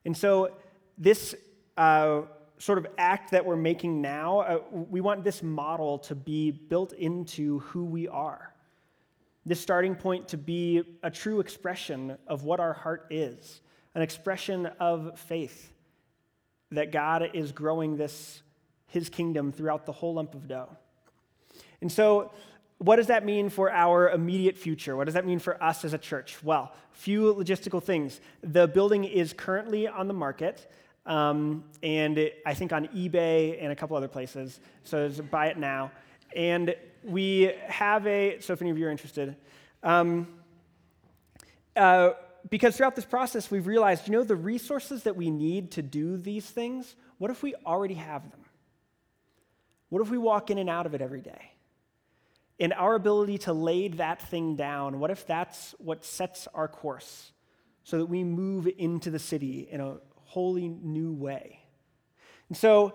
And 0.05 0.17
so, 0.17 0.53
this 0.99 1.35
uh, 1.77 2.23
sort 2.59 2.79
of 2.79 2.87
act 2.99 3.33
that 3.33 3.45
we're 3.45 3.57
making 3.57 4.01
now, 4.01 4.41
uh, 4.41 4.59
we 4.71 5.01
want 5.01 5.25
this 5.25 5.43
model 5.43 5.99
to 5.99 6.15
be 6.15 6.51
built 6.51 6.93
into 6.93 7.59
who 7.61 7.85
we 7.85 8.09
are. 8.09 8.53
This 9.47 9.61
starting 9.61 9.95
point 9.95 10.29
to 10.29 10.39
be 10.39 10.83
a 11.03 11.11
true 11.11 11.41
expression 11.41 12.17
of 12.27 12.45
what 12.45 12.61
our 12.61 12.73
heart 12.73 13.07
is, 13.11 13.61
an 13.95 14.03
expression 14.03 14.67
of 14.81 15.19
faith 15.19 15.73
that 16.71 16.93
God 16.93 17.31
is 17.35 17.53
growing 17.53 17.97
this, 17.97 18.43
his 18.87 19.09
kingdom 19.09 19.53
throughout 19.53 19.87
the 19.87 19.93
whole 19.93 20.15
lump 20.15 20.35
of 20.35 20.49
dough. 20.49 20.77
And 21.81 21.91
so, 21.93 22.33
what 22.79 22.97
does 22.97 23.07
that 23.07 23.25
mean 23.25 23.51
for 23.51 23.71
our 23.71 24.11
immediate 24.11 24.57
future? 24.57 24.97
What 24.97 25.05
does 25.05 25.15
that 25.15 25.27
mean 25.27 25.39
for 25.39 25.63
us 25.63 25.85
as 25.85 25.93
a 25.93 25.99
church? 25.99 26.43
Well, 26.43 26.73
few 26.93 27.35
logistical 27.35 27.83
things. 27.83 28.21
The 28.43 28.67
building 28.67 29.05
is 29.05 29.33
currently 29.33 29.87
on 29.87 30.09
the 30.09 30.15
market. 30.15 30.71
Um, 31.07 31.65
and 31.83 32.17
it, 32.19 32.43
I 32.47 32.55
think 32.55 32.73
on 32.73 32.89
eBay 32.89 33.63
and 33.63 33.71
a 33.71 33.77
couple 33.77 33.97
other 33.97 34.09
places. 34.09 34.59
So 34.85 35.11
buy 35.31 35.49
it 35.49 35.59
now. 35.59 35.93
And 36.35 36.75
we 37.03 37.53
have 37.67 38.07
a, 38.07 38.41
so 38.41 38.53
if 38.55 38.63
any 38.63 38.71
of 38.71 38.79
you 38.79 38.87
are 38.87 38.91
interested, 38.91 39.37
um, 39.83 40.27
uh, 41.77 42.11
because 42.51 42.77
throughout 42.77 42.97
this 42.97 43.05
process, 43.05 43.51
we've 43.51 43.67
realized, 43.67 44.07
you 44.07 44.13
know, 44.13 44.25
the 44.25 44.37
resources 44.37 45.03
that 45.05 45.17
we 45.17 45.31
need 45.31 45.73
to 45.73 45.83
do 45.83 46.17
these 46.17 46.47
things, 46.47 46.95
what 47.19 47.31
if 47.31 47.43
we 47.43 47.55
already 47.67 47.95
have 47.95 48.29
them? 48.31 48.41
What 49.89 50.03
if 50.03 50.11
we 50.11 50.19
walk 50.19 50.51
in 50.51 50.59
and 50.59 50.69
out 50.69 50.87
of 50.87 50.95
it 50.95 51.01
every 51.01 51.21
day? 51.21 51.53
And 52.61 52.73
our 52.73 52.95
ability 52.95 53.39
to 53.39 53.53
lay 53.53 53.89
that 53.89 54.23
thing 54.23 54.57
down, 54.57 55.01
what 55.01 55.11
if 55.11 55.27
that's 55.27 55.75
what 55.79 56.05
sets 56.05 56.47
our 56.55 56.69
course 56.69 57.33
so 57.83 57.99
that 57.99 58.07
we 58.07 58.25
move 58.25 58.69
into 58.79 59.11
the 59.11 59.19
city 59.19 59.69
in 59.71 59.81
a 59.81 59.97
wholly 60.35 60.69
new 60.69 61.13
way? 61.13 61.61
And 62.49 62.57
so, 62.57 62.95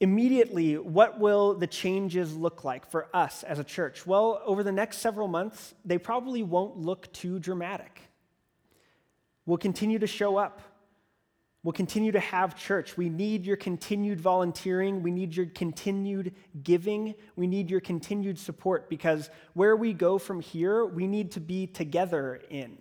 immediately, 0.00 0.76
what 0.76 1.20
will 1.20 1.54
the 1.54 1.68
changes 1.68 2.36
look 2.36 2.64
like 2.64 2.90
for 2.90 3.06
us 3.14 3.44
as 3.44 3.60
a 3.60 3.64
church? 3.64 4.04
Well, 4.04 4.42
over 4.44 4.64
the 4.64 4.72
next 4.72 4.98
several 4.98 5.28
months, 5.28 5.74
they 5.84 5.98
probably 5.98 6.42
won't 6.42 6.76
look 6.76 7.12
too 7.12 7.38
dramatic. 7.38 8.00
We'll 9.46 9.56
continue 9.58 10.00
to 10.00 10.06
show 10.08 10.36
up. 10.36 10.60
We'll 11.62 11.72
continue 11.72 12.10
to 12.10 12.20
have 12.20 12.56
church. 12.56 12.96
We 12.96 13.08
need 13.08 13.46
your 13.46 13.56
continued 13.56 14.20
volunteering. 14.20 15.00
We 15.00 15.12
need 15.12 15.36
your 15.36 15.46
continued 15.46 16.34
giving. 16.64 17.14
We 17.36 17.46
need 17.46 17.70
your 17.70 17.80
continued 17.80 18.38
support 18.38 18.90
because 18.90 19.30
where 19.54 19.76
we 19.76 19.92
go 19.92 20.18
from 20.18 20.40
here, 20.40 20.84
we 20.84 21.06
need 21.06 21.30
to 21.32 21.40
be 21.40 21.68
together 21.68 22.40
in. 22.50 22.78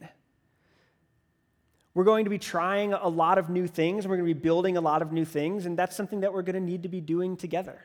We're 1.98 2.04
going 2.04 2.26
to 2.26 2.30
be 2.30 2.38
trying 2.38 2.94
a 2.94 3.08
lot 3.08 3.40
of 3.40 3.50
new 3.50 3.66
things, 3.66 4.08
we're 4.08 4.18
going 4.18 4.28
to 4.28 4.36
be 4.36 4.40
building 4.40 4.78
a 4.78 4.82
lot 4.82 5.02
of 5.02 5.12
new 5.12 5.26
things, 5.26 5.66
and 5.66 5.76
that's 5.76 5.96
something 5.96 6.20
that 6.20 6.32
we're 6.32 6.44
going 6.44 6.54
to 6.54 6.62
need 6.62 6.84
to 6.84 6.90
be 6.90 7.02
doing 7.02 7.36
together. 7.36 7.82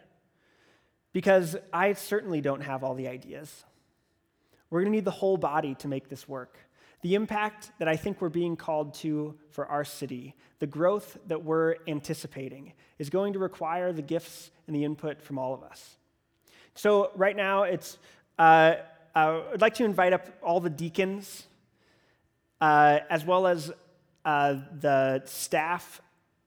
Because 1.14 1.56
I 1.72 1.94
certainly 1.94 2.42
don't 2.42 2.60
have 2.60 2.84
all 2.84 2.92
the 2.92 3.08
ideas. 3.08 3.64
We're 4.68 4.80
going 4.80 4.92
to 4.92 4.96
need 4.98 5.06
the 5.06 5.10
whole 5.10 5.38
body 5.38 5.76
to 5.76 5.88
make 5.88 6.10
this 6.10 6.28
work. 6.28 6.58
The 7.00 7.14
impact 7.14 7.70
that 7.78 7.88
I 7.88 7.96
think 7.96 8.20
we're 8.20 8.28
being 8.28 8.54
called 8.54 8.92
to 8.96 9.34
for 9.48 9.64
our 9.64 9.82
city, 9.82 10.34
the 10.58 10.66
growth 10.66 11.16
that 11.28 11.42
we're 11.42 11.76
anticipating, 11.88 12.74
is 12.98 13.08
going 13.08 13.32
to 13.32 13.38
require 13.38 13.94
the 13.94 14.02
gifts 14.02 14.50
and 14.66 14.76
the 14.76 14.84
input 14.84 15.22
from 15.22 15.38
all 15.38 15.54
of 15.54 15.62
us. 15.62 15.96
So, 16.74 17.12
right 17.16 17.34
now, 17.34 17.62
it's, 17.62 17.96
uh, 18.38 18.74
uh, 19.14 19.40
I'd 19.54 19.62
like 19.62 19.76
to 19.76 19.86
invite 19.86 20.12
up 20.12 20.28
all 20.42 20.60
the 20.60 20.68
deacons, 20.68 21.46
uh, 22.60 23.00
as 23.08 23.24
well 23.24 23.46
as 23.46 23.72
uh, 24.24 24.56
the 24.80 25.22
staff 25.26 26.00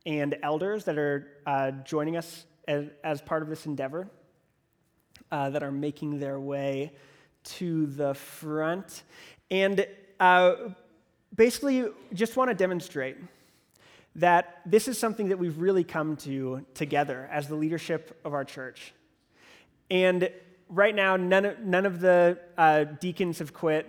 and 0.05 0.37
elders 0.43 0.85
that 0.85 0.97
are 0.97 1.27
uh, 1.45 1.71
joining 1.71 2.17
us 2.17 2.45
as, 2.67 2.85
as, 3.03 3.21
part 3.21 3.41
of 3.41 3.49
this 3.49 3.65
endeavor, 3.65 4.07
uh, 5.31 5.49
that 5.49 5.63
are 5.63 5.71
making 5.71 6.19
their 6.19 6.39
way 6.39 6.91
to 7.43 7.87
the 7.87 8.13
front. 8.13 9.03
And 9.51 9.85
uh, 10.19 10.55
basically, 11.35 11.85
just 12.13 12.35
want 12.37 12.49
to 12.49 12.55
demonstrate 12.55 13.17
that 14.15 14.61
this 14.65 14.87
is 14.87 14.97
something 14.97 15.29
that 15.29 15.37
we've 15.37 15.57
really 15.59 15.83
come 15.83 16.15
to 16.15 16.65
together 16.73 17.27
as 17.31 17.47
the 17.47 17.55
leadership 17.55 18.19
of 18.23 18.33
our 18.33 18.45
church. 18.45 18.93
And 19.91 20.29
right 20.69 20.95
now, 20.95 21.17
none 21.17 21.45
of, 21.45 21.59
none 21.59 21.85
of 21.85 21.99
the 21.99 22.39
uh, 22.57 22.85
deacons 22.85 23.39
have 23.39 23.53
quit 23.53 23.87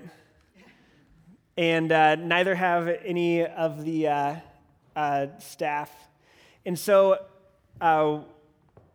and 1.56 1.90
uh, 1.90 2.16
neither 2.16 2.54
have 2.54 2.88
any 3.04 3.44
of 3.44 3.84
the 3.84 4.08
uh, 4.08 4.36
uh, 4.94 5.26
staff. 5.38 5.90
And 6.64 6.78
so 6.78 7.24
uh, 7.80 8.20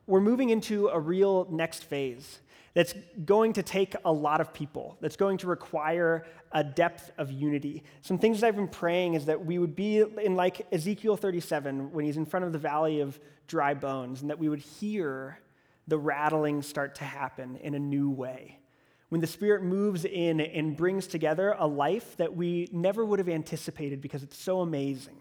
we're 0.06 0.22
moving 0.22 0.50
into 0.50 0.88
a 0.90 1.00
real 1.00 1.48
next 1.50 1.86
phase 1.86 2.40
that's 2.74 2.94
going 3.26 3.54
to 3.54 3.64
take 3.64 3.96
a 4.06 4.12
lot 4.12 4.40
of 4.40 4.54
people, 4.54 4.98
that's 5.02 5.18
going 5.18 5.38
to 5.40 5.48
require 5.48 6.26
a 6.54 6.64
depth 6.64 7.12
of 7.18 7.32
unity. 7.32 7.84
Some 8.02 8.18
things 8.18 8.42
that 8.42 8.48
I've 8.48 8.56
been 8.56 8.68
praying 8.68 9.16
is 9.16 9.26
that 9.26 9.46
we 9.46 9.58
would 9.58 9.76
be 9.76 10.00
in 10.00 10.36
like 10.36 10.68
Ezekiel 10.72 11.18
37 11.18 11.92
when 11.92 12.06
he's 12.06 12.18
in 12.18 12.26
front 12.26 12.46
of 12.46 12.54
the 12.54 12.60
valley 12.60 13.02
of 13.02 13.20
dry 13.48 13.74
bones, 13.74 14.22
and 14.22 14.30
that 14.30 14.40
we 14.40 14.48
would 14.48 14.60
hear 14.60 15.40
the 15.88 15.98
rattling 15.98 16.62
start 16.62 16.96
to 16.96 17.04
happen 17.04 17.58
in 17.58 17.74
a 17.74 17.80
new 17.80 18.10
way 18.10 18.61
when 19.12 19.20
the 19.20 19.28
Spirit 19.28 19.62
moves 19.62 20.06
in 20.06 20.40
and 20.40 20.78
brings 20.78 21.06
together 21.06 21.54
a 21.60 21.68
life 21.68 22.16
that 22.16 22.34
we 22.34 22.70
never 22.72 23.04
would 23.04 23.20
have 23.20 23.28
anticipated 23.28 24.00
because 24.00 24.24
it's 24.24 24.38
so 24.38 24.62
amazing. 24.62 25.18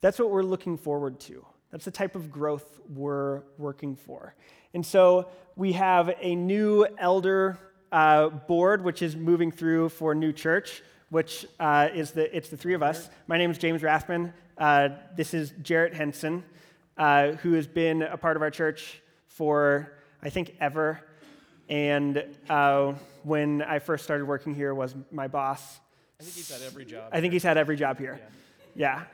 That's 0.00 0.18
what 0.18 0.32
we're 0.32 0.42
looking 0.42 0.76
forward 0.76 1.20
to. 1.20 1.46
That's 1.70 1.84
the 1.84 1.92
type 1.92 2.16
of 2.16 2.32
growth 2.32 2.80
we're 2.92 3.42
working 3.58 3.94
for. 3.94 4.34
And 4.74 4.84
so 4.84 5.28
we 5.54 5.74
have 5.74 6.16
a 6.20 6.34
new 6.34 6.84
elder 6.98 7.60
uh, 7.92 8.30
board, 8.30 8.82
which 8.82 9.02
is 9.02 9.14
moving 9.14 9.52
through 9.52 9.90
for 9.90 10.12
New 10.12 10.32
Church, 10.32 10.82
which 11.10 11.46
uh, 11.60 11.90
is 11.94 12.10
the, 12.10 12.36
it's 12.36 12.48
the 12.48 12.56
three 12.56 12.74
of 12.74 12.82
us. 12.82 13.08
My 13.28 13.38
name 13.38 13.52
is 13.52 13.58
James 13.58 13.82
Rathman. 13.82 14.32
Uh, 14.58 14.88
this 15.16 15.32
is 15.32 15.52
Jarrett 15.62 15.94
Henson, 15.94 16.42
uh, 16.98 17.34
who 17.34 17.52
has 17.52 17.68
been 17.68 18.02
a 18.02 18.16
part 18.16 18.34
of 18.34 18.42
our 18.42 18.50
church 18.50 19.00
for, 19.28 19.92
I 20.20 20.28
think, 20.28 20.56
ever. 20.58 21.00
And 21.68 22.24
uh, 22.48 22.94
when 23.22 23.62
I 23.62 23.78
first 23.78 24.04
started 24.04 24.26
working 24.26 24.54
here, 24.54 24.74
was 24.74 24.94
my 25.10 25.28
boss. 25.28 25.80
I 26.20 26.24
think 26.24 26.36
he's 26.36 26.50
had 26.50 26.62
every 26.62 26.84
job. 26.84 27.08
I 27.12 27.20
think 27.20 27.32
he's 27.32 27.42
had 27.42 27.56
every 27.56 27.76
job 27.76 27.98
here. 27.98 28.20
Yeah. 28.76 29.04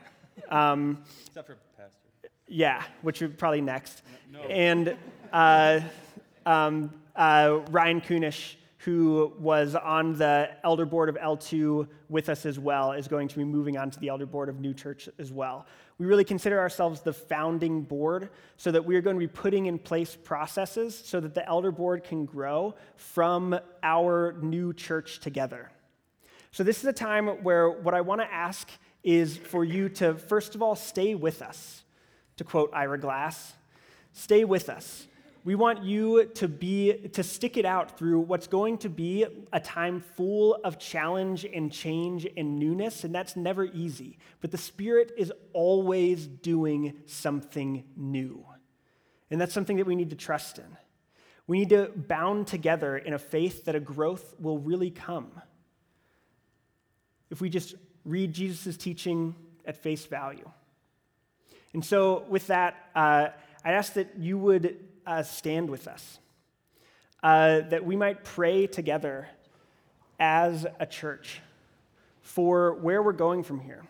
yeah. 0.49 0.71
Um, 0.71 1.03
Except 1.27 1.47
for 1.47 1.57
pastor. 1.77 2.29
Yeah, 2.47 2.83
which 3.01 3.21
would 3.21 3.37
probably 3.37 3.61
next. 3.61 4.01
No. 4.31 4.41
And 4.41 4.97
uh, 5.31 5.79
um, 6.45 6.93
uh, 7.15 7.59
Ryan 7.69 8.01
Kunish, 8.01 8.57
who 8.79 9.33
was 9.39 9.75
on 9.75 10.15
the 10.15 10.49
elder 10.63 10.85
board 10.85 11.07
of 11.07 11.15
L2 11.15 11.87
with 12.09 12.29
us 12.29 12.45
as 12.45 12.59
well, 12.59 12.91
is 12.91 13.07
going 13.07 13.27
to 13.29 13.37
be 13.37 13.43
moving 13.43 13.77
on 13.77 13.89
to 13.91 13.99
the 13.99 14.09
elder 14.09 14.25
board 14.25 14.49
of 14.49 14.59
New 14.59 14.73
Church 14.73 15.07
as 15.19 15.31
well. 15.31 15.65
We 16.01 16.07
really 16.07 16.23
consider 16.23 16.59
ourselves 16.59 17.01
the 17.01 17.13
founding 17.13 17.83
board 17.83 18.29
so 18.57 18.71
that 18.71 18.83
we 18.83 18.95
are 18.95 19.01
going 19.01 19.17
to 19.17 19.19
be 19.19 19.27
putting 19.27 19.67
in 19.67 19.77
place 19.77 20.17
processes 20.23 20.99
so 21.05 21.19
that 21.19 21.35
the 21.35 21.47
elder 21.47 21.71
board 21.71 22.03
can 22.03 22.25
grow 22.25 22.73
from 22.95 23.55
our 23.83 24.35
new 24.41 24.73
church 24.73 25.19
together. 25.19 25.69
So, 26.51 26.63
this 26.63 26.79
is 26.79 26.85
a 26.85 26.91
time 26.91 27.27
where 27.43 27.69
what 27.69 27.93
I 27.93 28.01
want 28.01 28.19
to 28.21 28.33
ask 28.33 28.67
is 29.03 29.37
for 29.37 29.63
you 29.63 29.89
to, 29.89 30.15
first 30.15 30.55
of 30.55 30.63
all, 30.63 30.75
stay 30.75 31.13
with 31.13 31.43
us. 31.43 31.83
To 32.37 32.43
quote 32.43 32.71
Ira 32.73 32.99
Glass, 32.99 33.53
stay 34.11 34.43
with 34.43 34.69
us. 34.69 35.05
We 35.43 35.55
want 35.55 35.83
you 35.83 36.25
to 36.35 36.47
be 36.47 36.93
to 37.13 37.23
stick 37.23 37.57
it 37.57 37.65
out 37.65 37.97
through 37.97 38.19
what's 38.19 38.45
going 38.45 38.77
to 38.79 38.89
be 38.89 39.25
a 39.51 39.59
time 39.59 39.99
full 39.99 40.55
of 40.63 40.77
challenge 40.77 41.45
and 41.45 41.71
change 41.71 42.27
and 42.37 42.59
newness, 42.59 43.03
and 43.03 43.13
that's 43.13 43.35
never 43.35 43.65
easy. 43.65 44.19
But 44.41 44.51
the 44.51 44.59
Spirit 44.59 45.11
is 45.17 45.33
always 45.53 46.27
doing 46.27 46.93
something 47.07 47.83
new. 47.95 48.45
And 49.31 49.41
that's 49.41 49.53
something 49.53 49.77
that 49.77 49.87
we 49.87 49.95
need 49.95 50.11
to 50.11 50.15
trust 50.15 50.59
in. 50.59 50.77
We 51.47 51.59
need 51.59 51.69
to 51.69 51.91
bound 51.95 52.45
together 52.45 52.97
in 52.97 53.13
a 53.13 53.19
faith 53.19 53.65
that 53.65 53.73
a 53.73 53.79
growth 53.79 54.35
will 54.39 54.59
really 54.59 54.91
come. 54.91 55.31
If 57.31 57.41
we 57.41 57.49
just 57.49 57.73
read 58.05 58.33
Jesus' 58.33 58.77
teaching 58.77 59.35
at 59.65 59.75
face 59.75 60.05
value. 60.05 60.49
And 61.73 61.83
so, 61.83 62.25
with 62.29 62.47
that, 62.47 62.75
uh, 62.93 63.29
I 63.63 63.71
ask 63.71 63.93
that 63.93 64.17
you 64.17 64.37
would 64.37 64.90
uh, 65.05 65.23
stand 65.23 65.69
with 65.69 65.87
us, 65.87 66.19
uh, 67.23 67.61
that 67.61 67.85
we 67.85 67.95
might 67.95 68.23
pray 68.23 68.67
together 68.67 69.27
as 70.19 70.65
a 70.79 70.85
church 70.85 71.41
for 72.21 72.75
where 72.75 73.01
we're 73.01 73.11
going 73.11 73.43
from 73.43 73.59
here, 73.59 73.83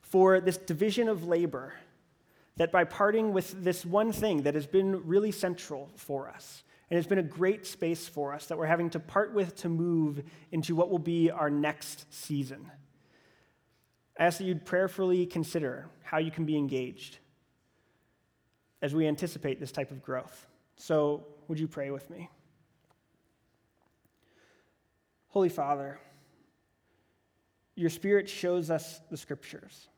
for 0.00 0.40
this 0.40 0.56
division 0.56 1.08
of 1.08 1.26
labor, 1.26 1.74
that 2.56 2.72
by 2.72 2.84
parting 2.84 3.32
with 3.32 3.62
this 3.62 3.84
one 3.84 4.12
thing 4.12 4.42
that 4.42 4.54
has 4.54 4.66
been 4.66 5.06
really 5.06 5.32
central 5.32 5.90
for 5.96 6.28
us, 6.28 6.62
and 6.90 6.98
it's 6.98 7.06
been 7.06 7.18
a 7.18 7.22
great 7.22 7.66
space 7.66 8.08
for 8.08 8.32
us 8.32 8.46
that 8.46 8.58
we're 8.58 8.66
having 8.66 8.90
to 8.90 8.98
part 8.98 9.32
with 9.32 9.54
to 9.56 9.68
move 9.68 10.22
into 10.50 10.74
what 10.74 10.90
will 10.90 10.98
be 10.98 11.30
our 11.30 11.48
next 11.48 12.12
season. 12.12 12.70
I 14.18 14.24
ask 14.24 14.38
that 14.38 14.44
you'd 14.44 14.66
prayerfully 14.66 15.26
consider 15.26 15.86
how 16.02 16.18
you 16.18 16.30
can 16.30 16.44
be 16.44 16.56
engaged 16.56 17.18
as 18.82 18.94
we 18.94 19.06
anticipate 19.06 19.60
this 19.60 19.72
type 19.72 19.90
of 19.90 20.02
growth. 20.02 20.46
So, 20.76 21.26
would 21.48 21.58
you 21.58 21.68
pray 21.68 21.90
with 21.90 22.08
me? 22.08 22.30
Holy 25.28 25.48
Father, 25.48 25.98
your 27.74 27.90
Spirit 27.90 28.28
shows 28.28 28.70
us 28.70 29.00
the 29.10 29.16
Scriptures. 29.16 29.88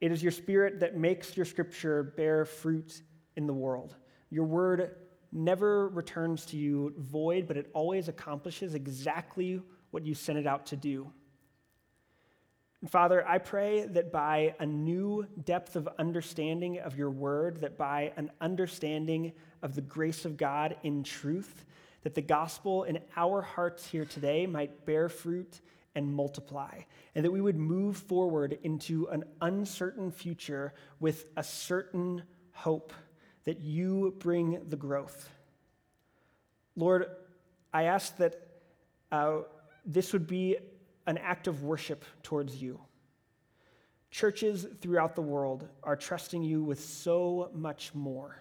It 0.00 0.12
is 0.12 0.22
your 0.22 0.32
Spirit 0.32 0.80
that 0.80 0.96
makes 0.96 1.36
your 1.36 1.46
Scripture 1.46 2.14
bear 2.16 2.44
fruit 2.44 3.02
in 3.36 3.46
the 3.46 3.52
world. 3.52 3.96
Your 4.30 4.44
word 4.44 4.96
never 5.32 5.88
returns 5.88 6.46
to 6.46 6.56
you 6.56 6.94
void, 6.98 7.48
but 7.48 7.56
it 7.56 7.70
always 7.74 8.08
accomplishes 8.08 8.74
exactly 8.74 9.60
what 9.90 10.04
you 10.04 10.14
sent 10.14 10.38
it 10.38 10.46
out 10.46 10.66
to 10.66 10.76
do. 10.76 11.10
And 12.84 12.90
Father, 12.90 13.26
I 13.26 13.38
pray 13.38 13.86
that 13.86 14.12
by 14.12 14.54
a 14.58 14.66
new 14.66 15.26
depth 15.42 15.74
of 15.74 15.88
understanding 15.98 16.80
of 16.80 16.98
your 16.98 17.10
word, 17.10 17.62
that 17.62 17.78
by 17.78 18.12
an 18.18 18.30
understanding 18.42 19.32
of 19.62 19.74
the 19.74 19.80
grace 19.80 20.26
of 20.26 20.36
God 20.36 20.76
in 20.82 21.02
truth, 21.02 21.64
that 22.02 22.14
the 22.14 22.20
gospel 22.20 22.84
in 22.84 22.98
our 23.16 23.40
hearts 23.40 23.86
here 23.86 24.04
today 24.04 24.44
might 24.44 24.84
bear 24.84 25.08
fruit 25.08 25.62
and 25.94 26.12
multiply, 26.12 26.82
and 27.14 27.24
that 27.24 27.30
we 27.30 27.40
would 27.40 27.56
move 27.56 27.96
forward 27.96 28.58
into 28.64 29.08
an 29.08 29.24
uncertain 29.40 30.10
future 30.10 30.74
with 31.00 31.24
a 31.38 31.42
certain 31.42 32.22
hope 32.52 32.92
that 33.44 33.60
you 33.60 34.14
bring 34.18 34.60
the 34.68 34.76
growth. 34.76 35.30
Lord, 36.76 37.06
I 37.72 37.84
ask 37.84 38.14
that 38.18 38.46
uh, 39.10 39.38
this 39.86 40.12
would 40.12 40.26
be 40.26 40.58
an 41.06 41.18
act 41.18 41.46
of 41.46 41.62
worship 41.62 42.04
towards 42.22 42.60
you. 42.60 42.80
Churches 44.10 44.66
throughout 44.80 45.16
the 45.16 45.22
world 45.22 45.68
are 45.82 45.96
trusting 45.96 46.42
you 46.42 46.62
with 46.62 46.80
so 46.80 47.50
much 47.52 47.94
more, 47.94 48.36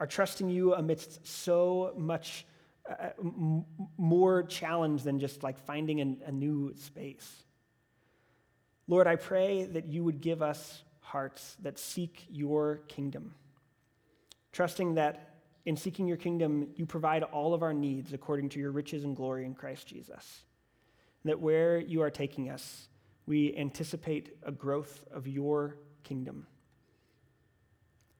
are 0.00 0.06
trusting 0.06 0.48
you 0.48 0.74
amidst 0.74 1.26
so 1.26 1.94
much 1.96 2.44
uh, 2.90 3.10
m- 3.18 3.64
more 3.96 4.42
challenge 4.42 5.02
than 5.04 5.18
just 5.18 5.42
like 5.42 5.58
finding 5.64 6.00
a, 6.00 6.28
a 6.28 6.32
new 6.32 6.74
space. 6.76 7.44
Lord, 8.88 9.06
I 9.06 9.16
pray 9.16 9.64
that 9.64 9.86
you 9.86 10.04
would 10.04 10.20
give 10.20 10.42
us 10.42 10.82
hearts 11.00 11.56
that 11.62 11.78
seek 11.78 12.26
your 12.28 12.82
kingdom, 12.88 13.34
trusting 14.52 14.94
that 14.94 15.30
in 15.64 15.76
seeking 15.76 16.06
your 16.06 16.18
kingdom, 16.18 16.68
you 16.76 16.84
provide 16.84 17.22
all 17.22 17.54
of 17.54 17.62
our 17.62 17.72
needs 17.72 18.12
according 18.12 18.50
to 18.50 18.60
your 18.60 18.70
riches 18.70 19.04
and 19.04 19.16
glory 19.16 19.46
in 19.46 19.54
Christ 19.54 19.86
Jesus 19.86 20.42
that 21.24 21.40
where 21.40 21.78
you 21.78 22.02
are 22.02 22.10
taking 22.10 22.50
us, 22.50 22.88
we 23.26 23.56
anticipate 23.56 24.36
a 24.42 24.52
growth 24.52 25.02
of 25.12 25.26
your 25.26 25.76
kingdom. 26.02 26.46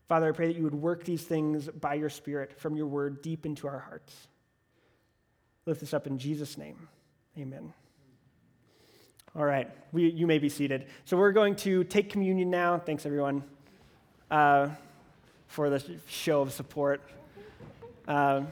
Father, 0.09 0.29
I 0.29 0.33
pray 0.33 0.47
that 0.49 0.57
you 0.57 0.65
would 0.65 0.75
work 0.75 1.05
these 1.05 1.23
things 1.23 1.69
by 1.69 1.95
your 1.95 2.11
Spirit 2.11 2.59
from 2.59 2.77
your 2.77 2.87
word 2.87 3.23
deep 3.23 3.47
into 3.47 3.67
our 3.67 3.79
hearts. 3.79 4.15
Lift 5.67 5.81
this 5.81 5.95
up 5.95 6.07
in 6.07 6.19
Jesus' 6.19 6.59
name. 6.59 6.89
Amen. 7.39 7.73
All 9.37 9.45
right, 9.45 9.69
we, 9.93 10.11
you 10.11 10.27
may 10.27 10.39
be 10.39 10.49
seated. 10.49 10.87
So 11.07 11.17
we're 11.17 11.33
going 11.33 11.57
to 11.57 11.85
take 11.85 12.11
communion 12.11 12.51
now. 12.51 12.79
Thanks, 12.79 13.05
everyone, 13.05 13.43
uh, 14.31 14.69
for 15.49 15.71
the 15.71 15.83
show 16.07 16.43
of 16.43 16.53
support. 16.53 17.03
Uh, 18.07 18.43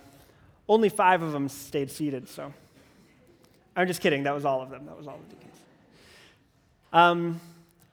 only 0.69 0.89
five 0.89 1.23
of 1.23 1.33
them 1.33 1.49
stayed 1.49 1.91
seated, 1.91 2.29
so. 2.29 2.53
I'm 3.75 3.87
just 3.87 4.01
kidding. 4.01 4.25
That 4.25 4.35
was 4.35 4.45
all 4.45 4.61
of 4.63 4.71
them. 4.71 4.87
That 4.87 4.97
was 4.97 5.07
all 5.07 5.19
the 5.29 5.35
deacons. 5.35 5.57
Um, 6.93 7.41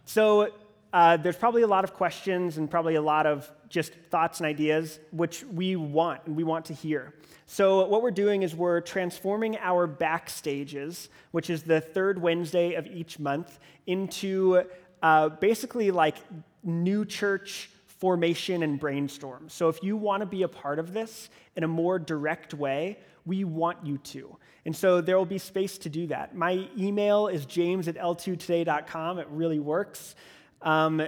so 0.06 0.52
uh, 0.92 1.18
there's 1.18 1.38
probably 1.38 1.62
a 1.62 1.68
lot 1.68 1.84
of 1.84 1.94
questions 1.94 2.58
and 2.58 2.70
probably 2.70 2.96
a 2.96 3.02
lot 3.02 3.26
of 3.26 3.50
just 3.70 3.94
thoughts 4.10 4.40
and 4.40 4.48
ideas, 4.48 5.00
which 5.12 5.44
we 5.44 5.76
want 5.76 6.22
and 6.26 6.36
we 6.36 6.44
want 6.44 6.66
to 6.66 6.74
hear. 6.74 7.14
So 7.46 7.86
what 7.86 8.02
we're 8.02 8.12
doing 8.12 8.44
is 8.44 8.56
we're 8.56 8.82
transforming 8.82 9.58
our 9.58 9.88
backstages, 9.88 11.08
which 11.32 11.50
is 11.50 11.64
the 11.64 11.80
third 11.80 12.22
Wednesday 12.22 12.74
of 12.74 12.88
each 12.88 13.20
month, 13.20 13.60
into 13.88 14.64
uh, 15.02 15.30
basically 15.30 15.92
like 15.92 16.18
new 16.64 17.06
church 17.06 17.70
formation 17.86 18.64
and 18.64 18.80
brainstorm. 18.80 19.50
So 19.50 19.70
if 19.70 19.84
you 19.84 19.98
want 19.98 20.22
to 20.22 20.26
be 20.26 20.44
a 20.44 20.48
part 20.48 20.80
of 20.80 20.94
this 20.94 21.30
in 21.56 21.64
a 21.64 21.68
more 21.68 22.00
direct 22.00 22.54
way, 22.54 22.98
we 23.26 23.44
want 23.44 23.86
you 23.86 23.98
to. 23.98 24.38
And 24.66 24.76
so 24.76 25.02
there 25.02 25.18
will 25.18 25.26
be 25.26 25.38
space 25.38 25.78
to 25.80 25.90
do 25.90 26.08
that. 26.08 26.36
My 26.36 26.68
email 26.78 27.28
is 27.28 27.46
james 27.46 27.88
at 27.88 27.96
l2today.com. 27.96 29.20
It 29.20 29.28
really 29.30 29.60
works. 29.60 30.16
Um, 30.62 31.02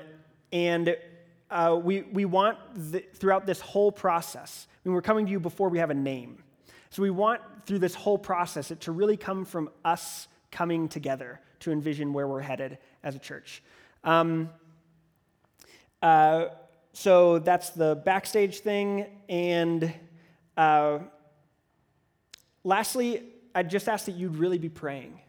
and 0.51 0.95
uh, 1.49 1.79
we, 1.81 2.03
we 2.03 2.25
want 2.25 2.57
throughout 3.13 3.45
this 3.45 3.59
whole 3.59 3.91
process, 3.91 4.67
I 4.69 4.87
mean, 4.87 4.95
we're 4.95 5.01
coming 5.01 5.25
to 5.25 5.31
you 5.31 5.39
before 5.39 5.69
we 5.69 5.79
have 5.79 5.89
a 5.89 5.95
name. 5.95 6.43
So 6.89 7.01
we 7.01 7.09
want 7.09 7.41
through 7.65 7.79
this 7.79 7.95
whole 7.95 8.17
process 8.17 8.71
it 8.71 8.81
to 8.81 8.91
really 8.91 9.17
come 9.17 9.45
from 9.45 9.69
us 9.85 10.27
coming 10.51 10.87
together 10.87 11.39
to 11.61 11.71
envision 11.71 12.13
where 12.13 12.27
we're 12.27 12.41
headed 12.41 12.77
as 13.03 13.15
a 13.15 13.19
church. 13.19 13.63
Um, 14.03 14.49
uh, 16.01 16.47
so 16.93 17.39
that's 17.39 17.69
the 17.69 18.01
backstage 18.03 18.59
thing. 18.59 19.05
And 19.29 19.93
uh, 20.57 20.99
lastly, 22.63 23.23
I 23.53 23.63
just 23.63 23.87
ask 23.89 24.05
that 24.05 24.13
you'd 24.13 24.35
really 24.35 24.57
be 24.57 24.69
praying. 24.69 25.19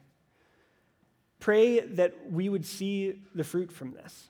Pray 1.41 1.81
that 1.81 2.31
we 2.31 2.49
would 2.49 2.65
see 2.65 3.21
the 3.35 3.45
fruit 3.45 3.73
from 3.73 3.93
this. 3.93 4.29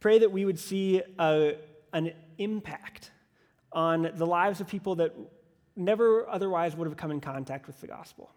Pray 0.00 0.18
that 0.18 0.32
we 0.32 0.44
would 0.44 0.58
see 0.58 1.02
a, 1.18 1.56
an 1.92 2.12
impact 2.38 3.10
on 3.72 4.10
the 4.16 4.26
lives 4.26 4.60
of 4.60 4.66
people 4.66 4.96
that 4.96 5.14
never 5.76 6.28
otherwise 6.28 6.76
would 6.76 6.86
have 6.86 6.96
come 6.96 7.10
in 7.10 7.20
contact 7.20 7.66
with 7.66 7.80
the 7.80 7.86
gospel. 7.86 8.30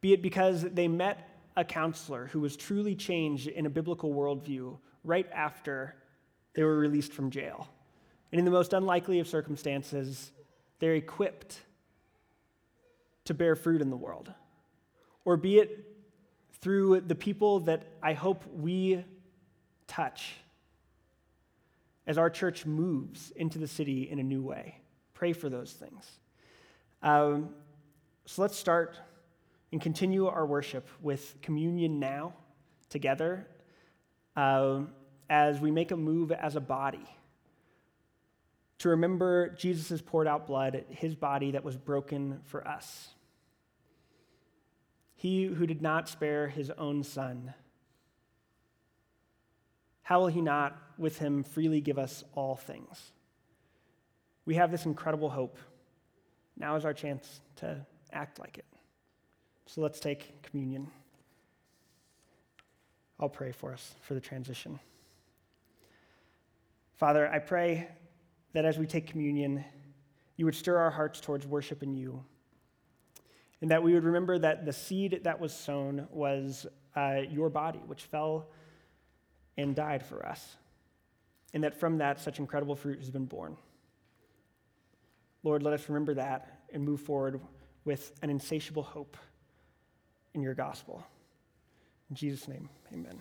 Be 0.00 0.12
it 0.12 0.22
because 0.22 0.62
they 0.62 0.88
met 0.88 1.28
a 1.56 1.64
counselor 1.64 2.26
who 2.26 2.40
was 2.40 2.56
truly 2.56 2.94
changed 2.94 3.48
in 3.48 3.66
a 3.66 3.70
biblical 3.70 4.12
worldview 4.12 4.78
right 5.04 5.28
after 5.32 5.96
they 6.54 6.62
were 6.62 6.78
released 6.78 7.12
from 7.12 7.30
jail. 7.30 7.68
And 8.30 8.38
in 8.38 8.44
the 8.44 8.50
most 8.50 8.72
unlikely 8.72 9.18
of 9.20 9.26
circumstances, 9.26 10.30
they're 10.78 10.94
equipped 10.94 11.60
to 13.28 13.34
bear 13.34 13.54
fruit 13.54 13.82
in 13.82 13.90
the 13.90 13.96
world. 13.96 14.32
Or 15.26 15.36
be 15.36 15.58
it 15.58 15.84
through 16.60 17.02
the 17.02 17.14
people 17.14 17.60
that 17.60 17.86
I 18.02 18.14
hope 18.14 18.42
we 18.52 19.04
touch 19.86 20.34
as 22.06 22.16
our 22.16 22.30
church 22.30 22.64
moves 22.64 23.30
into 23.36 23.58
the 23.58 23.68
city 23.68 24.08
in 24.10 24.18
a 24.18 24.22
new 24.22 24.42
way. 24.42 24.80
Pray 25.12 25.34
for 25.34 25.50
those 25.50 25.72
things. 25.72 26.10
Um, 27.02 27.50
so 28.24 28.40
let's 28.40 28.56
start 28.56 28.98
and 29.72 29.80
continue 29.80 30.26
our 30.26 30.46
worship 30.46 30.88
with 31.02 31.34
communion 31.42 32.00
now 32.00 32.32
together 32.88 33.46
uh, 34.36 34.80
as 35.28 35.60
we 35.60 35.70
make 35.70 35.90
a 35.90 35.96
move 35.96 36.32
as 36.32 36.56
a 36.56 36.60
body 36.60 37.06
to 38.78 38.90
remember 38.90 39.50
Jesus' 39.50 40.00
poured 40.00 40.26
out 40.26 40.46
blood, 40.46 40.84
his 40.88 41.14
body 41.14 41.50
that 41.52 41.64
was 41.64 41.76
broken 41.76 42.40
for 42.44 42.66
us. 42.66 43.08
He 45.18 45.46
who 45.46 45.66
did 45.66 45.82
not 45.82 46.08
spare 46.08 46.46
his 46.46 46.70
own 46.78 47.02
son, 47.02 47.52
how 50.02 50.20
will 50.20 50.28
he 50.28 50.40
not 50.40 50.80
with 50.96 51.18
him 51.18 51.42
freely 51.42 51.80
give 51.80 51.98
us 51.98 52.22
all 52.34 52.54
things? 52.54 53.10
We 54.46 54.54
have 54.54 54.70
this 54.70 54.86
incredible 54.86 55.28
hope. 55.28 55.58
Now 56.56 56.76
is 56.76 56.84
our 56.84 56.94
chance 56.94 57.40
to 57.56 57.84
act 58.12 58.38
like 58.38 58.58
it. 58.58 58.64
So 59.66 59.80
let's 59.80 59.98
take 59.98 60.40
communion. 60.44 60.86
I'll 63.18 63.28
pray 63.28 63.50
for 63.50 63.72
us 63.72 63.96
for 64.02 64.14
the 64.14 64.20
transition. 64.20 64.78
Father, 66.94 67.28
I 67.28 67.40
pray 67.40 67.88
that 68.52 68.64
as 68.64 68.78
we 68.78 68.86
take 68.86 69.08
communion, 69.08 69.64
you 70.36 70.44
would 70.44 70.54
stir 70.54 70.76
our 70.76 70.92
hearts 70.92 71.20
towards 71.20 71.44
worship 71.44 71.82
in 71.82 71.96
you. 71.96 72.24
And 73.60 73.70
that 73.70 73.82
we 73.82 73.94
would 73.94 74.04
remember 74.04 74.38
that 74.38 74.64
the 74.64 74.72
seed 74.72 75.20
that 75.24 75.40
was 75.40 75.52
sown 75.52 76.06
was 76.10 76.66
uh, 76.96 77.22
your 77.28 77.50
body, 77.50 77.80
which 77.86 78.04
fell 78.04 78.48
and 79.56 79.74
died 79.74 80.04
for 80.04 80.24
us. 80.24 80.56
And 81.54 81.64
that 81.64 81.78
from 81.78 81.98
that, 81.98 82.20
such 82.20 82.38
incredible 82.38 82.76
fruit 82.76 82.98
has 82.98 83.10
been 83.10 83.24
born. 83.24 83.56
Lord, 85.42 85.62
let 85.62 85.74
us 85.74 85.88
remember 85.88 86.14
that 86.14 86.60
and 86.72 86.84
move 86.84 87.00
forward 87.00 87.40
with 87.84 88.12
an 88.22 88.30
insatiable 88.30 88.82
hope 88.82 89.16
in 90.34 90.42
your 90.42 90.54
gospel. 90.54 91.04
In 92.10 92.16
Jesus' 92.16 92.46
name, 92.48 92.68
amen. 92.92 93.20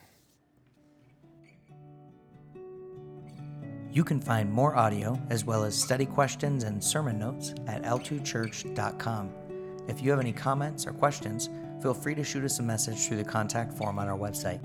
You 3.92 4.04
can 4.04 4.20
find 4.20 4.52
more 4.52 4.76
audio 4.76 5.20
as 5.30 5.46
well 5.46 5.64
as 5.64 5.82
study 5.82 6.06
questions 6.06 6.64
and 6.64 6.84
sermon 6.84 7.18
notes 7.18 7.54
at 7.68 7.84
l2church.com. 7.84 9.47
If 9.88 10.02
you 10.02 10.12
have 10.12 10.20
any 10.20 10.34
comments 10.34 10.86
or 10.86 10.94
questions, 10.94 11.50
feel 11.82 11.94
free 11.94 12.16
to 12.16 12.24
shoot 12.24 12.44
us 12.44 12.60
a 12.60 12.64
message 12.64 13.08
through 13.08 13.18
the 13.18 13.24
contact 13.24 13.74
form 13.74 14.00
on 14.00 14.08
our 14.08 14.18
website. 14.18 14.60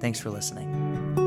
Thanks 0.00 0.18
for 0.18 0.30
listening. 0.30 1.21